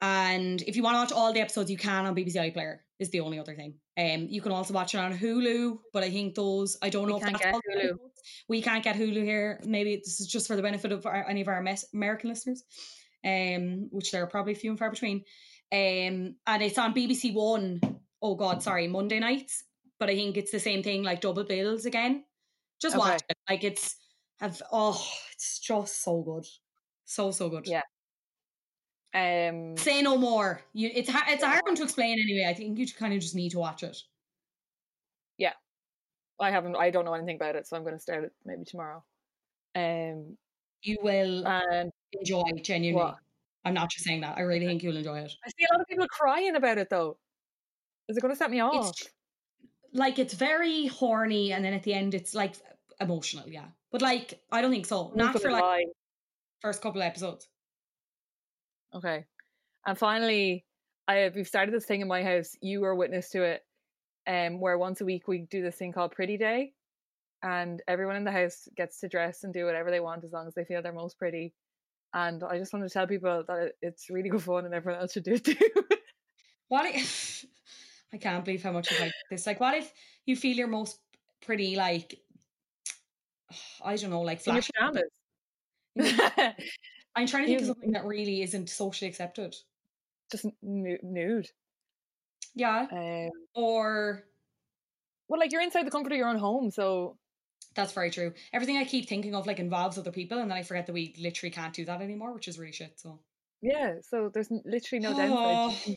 and 0.00 0.62
if 0.62 0.76
you 0.76 0.82
want 0.82 0.94
to 0.94 1.00
watch 1.00 1.12
all 1.12 1.32
the 1.32 1.40
episodes, 1.40 1.70
you 1.70 1.76
can 1.76 2.06
on 2.06 2.14
BBC 2.14 2.36
iPlayer. 2.36 2.78
Is 2.98 3.10
the 3.10 3.20
only 3.20 3.38
other 3.38 3.54
thing. 3.54 3.74
Um, 3.98 4.26
you 4.28 4.40
can 4.40 4.52
also 4.52 4.72
watch 4.72 4.94
it 4.94 4.98
on 4.98 5.16
Hulu, 5.16 5.78
but 5.92 6.02
I 6.02 6.10
think 6.10 6.34
those 6.34 6.76
I 6.82 6.88
don't 6.88 7.06
We 7.06 7.12
know 7.12 7.18
if 7.18 7.24
that's 7.24 7.38
get 7.38 7.54
Hulu. 7.54 7.98
We 8.48 8.62
can't 8.62 8.84
get 8.84 8.96
Hulu 8.96 9.22
here. 9.22 9.60
Maybe 9.64 9.96
this 9.96 10.20
is 10.20 10.26
just 10.26 10.46
for 10.46 10.56
the 10.56 10.62
benefit 10.62 10.92
of 10.92 11.06
our, 11.06 11.28
any 11.28 11.42
of 11.42 11.48
our 11.48 11.64
American 11.92 12.30
listeners, 12.30 12.64
um, 13.24 13.88
which 13.90 14.10
there 14.10 14.22
are 14.22 14.28
probably 14.28 14.54
few 14.54 14.70
and 14.70 14.78
far 14.78 14.90
between. 14.90 15.24
Um, 15.72 16.36
and 16.46 16.62
it's 16.62 16.78
on 16.78 16.94
BBC 16.94 17.34
One. 17.34 17.80
Oh 18.22 18.34
God, 18.34 18.62
sorry, 18.62 18.88
Monday 18.88 19.18
nights. 19.18 19.64
But 19.98 20.10
I 20.10 20.14
think 20.14 20.36
it's 20.36 20.52
the 20.52 20.60
same 20.60 20.82
thing, 20.82 21.02
like 21.02 21.20
double 21.20 21.44
bills 21.44 21.86
again. 21.86 22.24
Just 22.80 22.96
watch 22.96 23.22
it. 23.28 23.36
Like 23.48 23.64
it's 23.64 23.96
have 24.40 24.60
oh, 24.70 25.02
it's 25.32 25.58
just 25.58 26.02
so 26.02 26.22
good, 26.22 26.44
so 27.04 27.30
so 27.30 27.48
good. 27.48 27.66
Yeah. 27.66 27.82
Um, 29.16 29.78
Say 29.78 30.02
no 30.02 30.18
more. 30.18 30.60
You, 30.74 30.90
it's 30.92 31.08
it's 31.08 31.42
a 31.42 31.48
hard 31.48 31.62
one 31.64 31.74
to 31.76 31.84
explain 31.84 32.18
anyway. 32.20 32.46
I 32.50 32.52
think 32.52 32.78
you 32.78 32.86
kind 32.86 33.14
of 33.14 33.20
just 33.20 33.34
need 33.34 33.50
to 33.52 33.58
watch 33.58 33.82
it. 33.82 33.96
Yeah, 35.38 35.54
I 36.38 36.50
haven't. 36.50 36.76
I 36.76 36.90
don't 36.90 37.06
know 37.06 37.14
anything 37.14 37.36
about 37.36 37.56
it, 37.56 37.66
so 37.66 37.76
I'm 37.76 37.82
going 37.82 37.94
to 37.94 38.00
start 38.00 38.24
it 38.24 38.32
maybe 38.44 38.64
tomorrow. 38.64 39.02
Um, 39.74 40.36
You 40.82 40.98
will 41.00 41.46
and 41.46 41.90
enjoy 42.12 42.42
genuinely. 42.62 43.04
What? 43.04 43.16
I'm 43.64 43.72
not 43.72 43.90
just 43.90 44.04
saying 44.04 44.20
that. 44.20 44.36
I 44.36 44.42
really 44.42 44.66
think 44.66 44.82
you'll 44.82 44.98
enjoy 44.98 45.20
it. 45.20 45.32
I 45.44 45.48
see 45.48 45.66
a 45.68 45.74
lot 45.74 45.80
of 45.80 45.88
people 45.88 46.06
crying 46.08 46.54
about 46.54 46.76
it 46.76 46.90
though. 46.90 47.16
Is 48.08 48.18
it 48.18 48.20
going 48.20 48.34
to 48.34 48.38
set 48.38 48.50
me 48.50 48.60
off? 48.60 48.90
It's 48.90 49.08
like 49.94 50.18
it's 50.18 50.34
very 50.34 50.88
horny, 50.88 51.54
and 51.54 51.64
then 51.64 51.72
at 51.72 51.84
the 51.84 51.94
end, 51.94 52.12
it's 52.12 52.34
like 52.34 52.56
emotional. 53.00 53.48
Yeah, 53.48 53.64
but 53.90 54.02
like 54.02 54.42
I 54.52 54.60
don't 54.60 54.70
think 54.70 54.84
so. 54.84 55.12
Not 55.14 55.40
for 55.40 55.50
like 55.50 55.62
lie. 55.62 55.84
first 56.60 56.82
couple 56.82 57.00
of 57.00 57.06
episodes. 57.06 57.48
Okay. 58.96 59.26
And 59.86 59.98
finally, 59.98 60.66
I 61.08 61.16
have 61.16 61.36
we've 61.36 61.48
started 61.48 61.74
this 61.74 61.86
thing 61.86 62.00
in 62.00 62.08
my 62.08 62.22
house. 62.24 62.56
You 62.62 62.80
were 62.80 62.94
witness 62.94 63.30
to 63.30 63.42
it, 63.44 63.62
um, 64.26 64.60
where 64.60 64.78
once 64.78 65.00
a 65.00 65.04
week 65.04 65.28
we 65.28 65.40
do 65.40 65.62
this 65.62 65.76
thing 65.76 65.92
called 65.92 66.12
Pretty 66.12 66.36
Day, 66.38 66.74
and 67.42 67.82
everyone 67.88 68.16
in 68.16 68.24
the 68.24 68.32
house 68.32 68.68
gets 68.76 69.00
to 69.00 69.08
dress 69.08 69.44
and 69.44 69.54
do 69.54 69.66
whatever 69.66 69.90
they 69.90 70.00
want 70.00 70.24
as 70.24 70.32
long 70.32 70.48
as 70.48 70.54
they 70.54 70.64
feel 70.64 70.82
they're 70.82 70.92
most 70.92 71.18
pretty. 71.18 71.54
And 72.14 72.42
I 72.44 72.58
just 72.58 72.72
want 72.72 72.86
to 72.86 72.92
tell 72.92 73.06
people 73.06 73.44
that 73.48 73.74
it's 73.82 74.10
really 74.10 74.30
good 74.30 74.42
fun 74.42 74.66
and 74.66 74.74
everyone 74.74 75.00
else 75.02 75.12
should 75.12 75.24
do 75.24 75.34
it 75.34 75.44
too. 75.44 75.56
What 76.68 76.86
if 76.94 77.44
I 78.12 78.18
can't 78.18 78.44
believe 78.44 78.62
how 78.62 78.72
much 78.72 78.90
you 78.90 78.98
like 78.98 79.12
this? 79.30 79.46
Like, 79.46 79.60
what 79.60 79.74
if 79.74 79.92
you 80.26 80.36
feel 80.36 80.56
you're 80.56 80.68
most 80.68 81.00
pretty? 81.42 81.76
Like, 81.76 82.20
I 83.84 83.96
don't 83.96 84.10
know, 84.10 84.22
like 84.22 84.46
In 84.46 84.54
your 84.54 84.62
pajamas. 84.62 85.10
I'm 87.16 87.26
trying 87.26 87.44
to 87.44 87.48
think 87.48 87.60
of 87.62 87.66
something 87.68 87.92
that 87.92 88.04
really 88.04 88.42
isn't 88.42 88.68
socially 88.68 89.08
accepted. 89.08 89.56
just 90.30 90.44
nu- 90.62 90.98
nude. 91.02 91.48
Yeah, 92.54 92.86
Um, 92.90 93.30
or 93.54 94.24
well, 95.28 95.38
like 95.40 95.52
you're 95.52 95.62
inside 95.62 95.86
the 95.86 95.90
comfort 95.90 96.12
of 96.12 96.18
your 96.18 96.28
own 96.28 96.38
home, 96.38 96.70
so 96.70 97.18
That's 97.74 97.92
very 97.92 98.10
true. 98.10 98.32
Everything 98.52 98.78
I 98.78 98.84
keep 98.84 99.08
thinking 99.08 99.34
of 99.34 99.46
like 99.46 99.58
involves 99.58 99.98
other 99.98 100.10
people, 100.12 100.38
and 100.38 100.50
then 100.50 100.56
I 100.58 100.62
forget 100.62 100.86
that 100.86 100.92
we 100.94 101.14
literally 101.18 101.50
can't 101.50 101.74
do 101.74 101.84
that 101.84 102.00
anymore, 102.00 102.32
which 102.32 102.48
is 102.48 102.58
really 102.58 102.72
shit. 102.72 102.98
So 102.98 103.20
yeah. 103.62 103.96
So 104.02 104.30
there's 104.32 104.50
literally 104.64 105.02
no 105.02 105.14
downside. 105.16 105.72
You 105.72 105.76
can- 105.84 105.96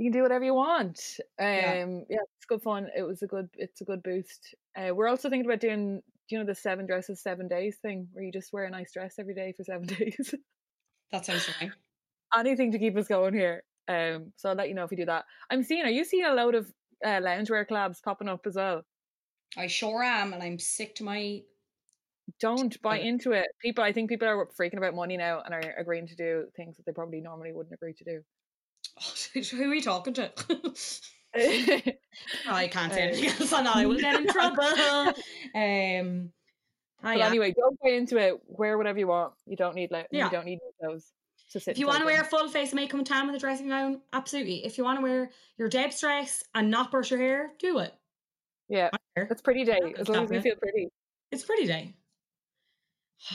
you 0.00 0.04
can 0.06 0.12
do 0.12 0.22
whatever 0.22 0.44
you 0.44 0.54
want. 0.54 1.00
Um, 1.40 1.46
Yeah. 1.46 1.86
yeah. 2.08 2.16
it's 2.36 2.46
good 2.46 2.62
fun. 2.62 2.88
It 2.96 3.02
was 3.02 3.22
a 3.22 3.26
good. 3.26 3.48
It's 3.54 3.80
a 3.80 3.84
good 3.84 4.02
boost. 4.02 4.54
Uh, 4.76 4.94
we're 4.94 5.08
also 5.08 5.28
thinking 5.28 5.46
about 5.46 5.58
doing, 5.60 6.02
you 6.30 6.38
know, 6.38 6.44
the 6.44 6.54
seven 6.54 6.86
dresses, 6.86 7.20
seven 7.22 7.48
days 7.48 7.76
thing, 7.80 8.08
where 8.12 8.24
you 8.24 8.32
just 8.32 8.52
wear 8.52 8.64
a 8.64 8.70
nice 8.70 8.92
dress 8.92 9.14
every 9.18 9.34
day 9.34 9.52
for 9.56 9.64
seven 9.64 9.86
days. 9.98 10.34
that 11.12 11.26
sounds 11.26 11.44
fine. 11.44 11.72
Anything 12.36 12.72
to 12.72 12.78
keep 12.78 12.96
us 12.96 13.08
going 13.08 13.34
here. 13.34 13.62
Um, 13.88 14.32
so 14.36 14.50
I'll 14.50 14.54
let 14.54 14.68
you 14.68 14.74
know 14.74 14.84
if 14.84 14.90
we 14.90 14.96
do 14.96 15.06
that. 15.06 15.24
I'm 15.50 15.62
seeing. 15.62 15.84
Are 15.84 15.90
you 15.90 16.04
seeing 16.04 16.26
a 16.26 16.34
load 16.34 16.54
of 16.54 16.70
uh, 17.04 17.20
loungewear 17.20 17.66
collabs 17.66 18.02
popping 18.02 18.28
up 18.28 18.46
as 18.46 18.56
well? 18.56 18.82
I 19.56 19.66
sure 19.66 20.02
am, 20.02 20.34
and 20.34 20.42
I'm 20.42 20.58
sick 20.58 20.96
to 20.96 21.04
my. 21.04 21.42
Don't 22.40 22.80
buy 22.82 22.98
into 22.98 23.32
it. 23.32 23.46
People, 23.62 23.82
I 23.82 23.92
think 23.92 24.10
people 24.10 24.28
are 24.28 24.46
freaking 24.60 24.76
about 24.76 24.94
money 24.94 25.16
now 25.16 25.40
and 25.42 25.54
are 25.54 25.74
agreeing 25.78 26.06
to 26.08 26.14
do 26.14 26.44
things 26.54 26.76
that 26.76 26.84
they 26.84 26.92
probably 26.92 27.22
normally 27.22 27.52
wouldn't 27.52 27.72
agree 27.72 27.94
to 27.94 28.04
do. 28.04 28.20
Who 29.56 29.64
are 29.64 29.70
we 29.70 29.80
talking 29.80 30.12
to? 30.14 30.30
I 32.48 32.68
can't 32.68 32.92
say 32.92 33.04
Uh, 33.04 33.06
anything 33.08 33.28
else 33.40 33.52
on 33.52 33.64
that. 33.64 33.76
I 33.76 33.86
will 33.86 33.98
get 34.00 34.14
in 34.20 34.26
trouble. 34.28 34.64
Um, 35.54 36.30
ah, 37.02 37.12
But 37.12 37.18
yeah. 37.18 37.26
anyway, 37.26 37.52
don't 37.56 37.78
buy 37.80 37.90
into 37.90 38.18
it. 38.18 38.40
Wear 38.46 38.76
whatever 38.76 38.98
you 38.98 39.06
want. 39.06 39.34
You 39.46 39.56
don't 39.56 39.74
need 39.74 39.90
like 39.90 40.08
Yeah. 40.10 40.24
you 40.26 40.30
don't 40.30 40.44
need 40.46 40.58
those. 40.80 41.12
If 41.54 41.78
you 41.78 41.86
want 41.86 42.00
to 42.00 42.04
wear 42.04 42.20
a 42.20 42.24
full 42.24 42.46
face 42.48 42.74
makeup 42.74 42.98
and 42.98 43.06
tan 43.06 43.26
with 43.26 43.34
a 43.36 43.38
dressing 43.38 43.68
gown, 43.68 44.02
absolutely. 44.12 44.66
If 44.66 44.76
you 44.76 44.84
want 44.84 44.98
to 44.98 45.02
wear 45.02 45.30
your 45.56 45.68
Deb's 45.70 45.98
dress 46.00 46.44
and 46.54 46.70
not 46.70 46.90
brush 46.90 47.10
your 47.10 47.18
hair, 47.20 47.52
do 47.58 47.78
it. 47.78 47.94
yeah, 48.68 48.90
I 48.92 48.98
it's 49.22 49.40
pretty 49.40 49.64
day 49.64 49.94
as 49.96 50.08
long 50.10 50.24
as 50.24 50.30
we 50.30 50.36
you. 50.36 50.42
feel 50.42 50.56
pretty. 50.56 50.88
It's 51.32 51.44
pretty 51.44 51.66
day. 51.66 51.94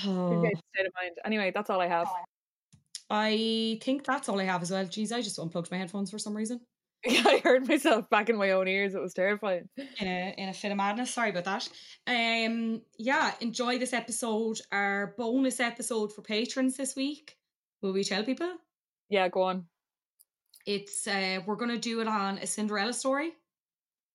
Pretty 0.04 0.10
Oh, 0.18 0.44
day 0.44 0.54
state 0.76 0.86
of 0.86 0.94
mind. 1.02 1.16
Anyway, 1.26 1.52
that's 1.56 1.70
all 1.72 1.82
I 1.82 1.88
have. 1.88 2.08
I 3.10 3.80
think 3.82 4.04
that's 4.06 4.30
all 4.30 4.40
I 4.40 4.44
have 4.46 4.62
as 4.62 4.70
well. 4.72 4.86
Jeez, 4.86 5.12
I 5.12 5.22
just 5.22 5.40
unplugged 5.40 5.72
my 5.72 5.78
headphones 5.78 6.12
for 6.12 6.20
some 6.20 6.36
reason. 6.38 6.62
I 7.08 7.42
heard 7.44 7.68
myself 7.68 8.10
back 8.10 8.30
in 8.30 8.38
my 8.38 8.52
own 8.52 8.68
ears. 8.68 8.96
It 8.96 9.02
was 9.02 9.14
terrifying. 9.14 9.68
in 9.78 10.08
a 10.08 10.34
in 10.38 10.50
a 10.50 10.54
fit 10.54 10.72
of 10.72 10.78
madness. 10.78 11.14
Sorry 11.14 11.32
about 11.32 11.44
that. 11.46 11.70
Um, 12.08 12.82
yeah, 12.98 13.34
enjoy 13.42 13.78
this 13.78 13.94
episode. 13.94 14.60
Our 14.72 15.14
bonus 15.18 15.60
episode 15.60 16.14
for 16.14 16.22
patrons 16.22 16.78
this 16.78 16.96
week. 16.96 17.36
Will 17.82 17.94
we 17.94 18.04
tell 18.04 18.24
people? 18.24 18.54
Yeah, 19.10 19.28
go 19.28 19.42
on. 19.44 19.66
It's 20.66 21.06
uh, 21.08 21.40
we're 21.46 21.58
gonna 21.58 21.78
do 21.78 22.00
it 22.00 22.08
on 22.08 22.38
a 22.38 22.48
Cinderella 22.48 22.94
story. 22.94 23.34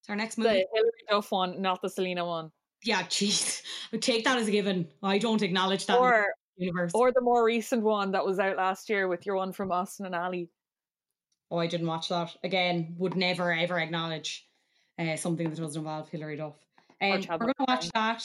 It's 0.00 0.08
our 0.08 0.16
next 0.16 0.38
movie. 0.38 0.48
The 0.48 0.54
movie. 0.54 0.66
Hilary 0.72 0.90
Duff 1.10 1.30
one, 1.30 1.60
not 1.60 1.82
the 1.82 1.90
Selena 1.90 2.24
one, 2.24 2.50
Yeah, 2.84 3.02
jeez, 3.04 3.62
take 4.00 4.24
that 4.24 4.38
as 4.38 4.48
a 4.48 4.50
given. 4.50 4.88
I 5.02 5.18
don't 5.18 5.42
acknowledge 5.42 5.84
that 5.86 5.98
or 5.98 6.26
the 6.56 6.64
universe. 6.64 6.92
or 6.94 7.12
the 7.12 7.20
more 7.20 7.44
recent 7.44 7.82
one 7.82 8.12
that 8.12 8.24
was 8.24 8.38
out 8.38 8.56
last 8.56 8.88
year 8.88 9.08
with 9.08 9.26
your 9.26 9.36
one 9.36 9.52
from 9.52 9.70
Austin 9.72 10.06
and 10.06 10.14
Ally. 10.14 10.44
Oh, 11.50 11.58
I 11.58 11.66
didn't 11.66 11.86
watch 11.86 12.08
that. 12.10 12.36
Again, 12.44 12.94
would 12.98 13.16
never 13.16 13.52
ever 13.52 13.78
acknowledge 13.78 14.46
uh, 14.98 15.16
something 15.16 15.48
that 15.48 15.58
doesn't 15.58 15.80
involve 15.80 16.08
Hilary 16.08 16.36
Duff. 16.36 16.56
Um, 17.00 17.20
we're 17.30 17.38
going 17.38 17.54
to 17.58 17.64
watch 17.68 17.88
that, 17.94 18.24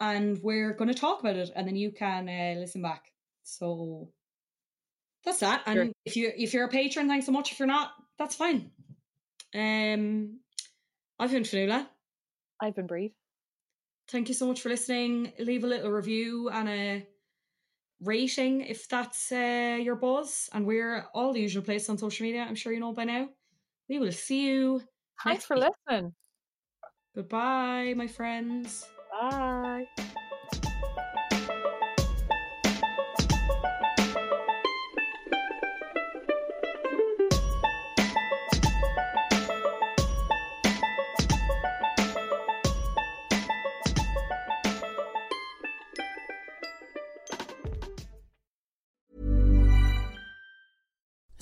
and 0.00 0.38
we're 0.42 0.72
going 0.72 0.88
to 0.88 0.94
talk 0.98 1.20
about 1.20 1.36
it, 1.36 1.50
and 1.54 1.66
then 1.66 1.76
you 1.76 1.90
can 1.90 2.28
uh, 2.28 2.60
listen 2.60 2.80
back. 2.82 3.04
So 3.42 4.08
that's 5.24 5.40
that. 5.40 5.62
And 5.66 5.76
Sure. 5.76 5.92
if 6.04 6.16
you 6.16 6.32
if 6.36 6.54
you're 6.54 6.64
a 6.64 6.68
patron, 6.68 7.08
thanks 7.08 7.26
so 7.26 7.32
much. 7.32 7.52
If 7.52 7.58
you're 7.58 7.68
not, 7.68 7.90
that's 8.18 8.36
fine. 8.36 8.70
Um, 9.54 10.40
I've 11.18 11.30
been 11.32 11.42
Fionnuala. 11.42 11.86
I've 12.60 12.74
been 12.76 12.86
Bríd. 12.88 13.12
Thank 14.08 14.28
you 14.28 14.34
so 14.34 14.46
much 14.46 14.60
for 14.60 14.68
listening. 14.68 15.32
Leave 15.38 15.64
a 15.64 15.66
little 15.66 15.90
review 15.90 16.48
and 16.48 16.68
a 16.68 17.06
rating 18.02 18.62
if 18.62 18.88
that's 18.88 19.32
uh, 19.32 19.78
your 19.80 19.96
buzz. 19.96 20.48
And 20.52 20.66
we're 20.66 21.06
all 21.14 21.32
the 21.32 21.40
usual 21.40 21.62
places 21.62 21.88
on 21.88 21.98
social 21.98 22.24
media. 22.24 22.44
I'm 22.48 22.54
sure 22.54 22.72
you 22.72 22.80
know 22.80 22.92
by 22.92 23.04
now. 23.04 23.28
We 23.88 23.98
will 23.98 24.12
see 24.12 24.46
you. 24.46 24.82
Thanks 25.24 25.44
for 25.44 25.56
week. 25.56 25.66
listening. 25.88 26.14
Goodbye, 27.14 27.94
my 27.96 28.06
friends. 28.06 28.86
Bye. 29.10 29.86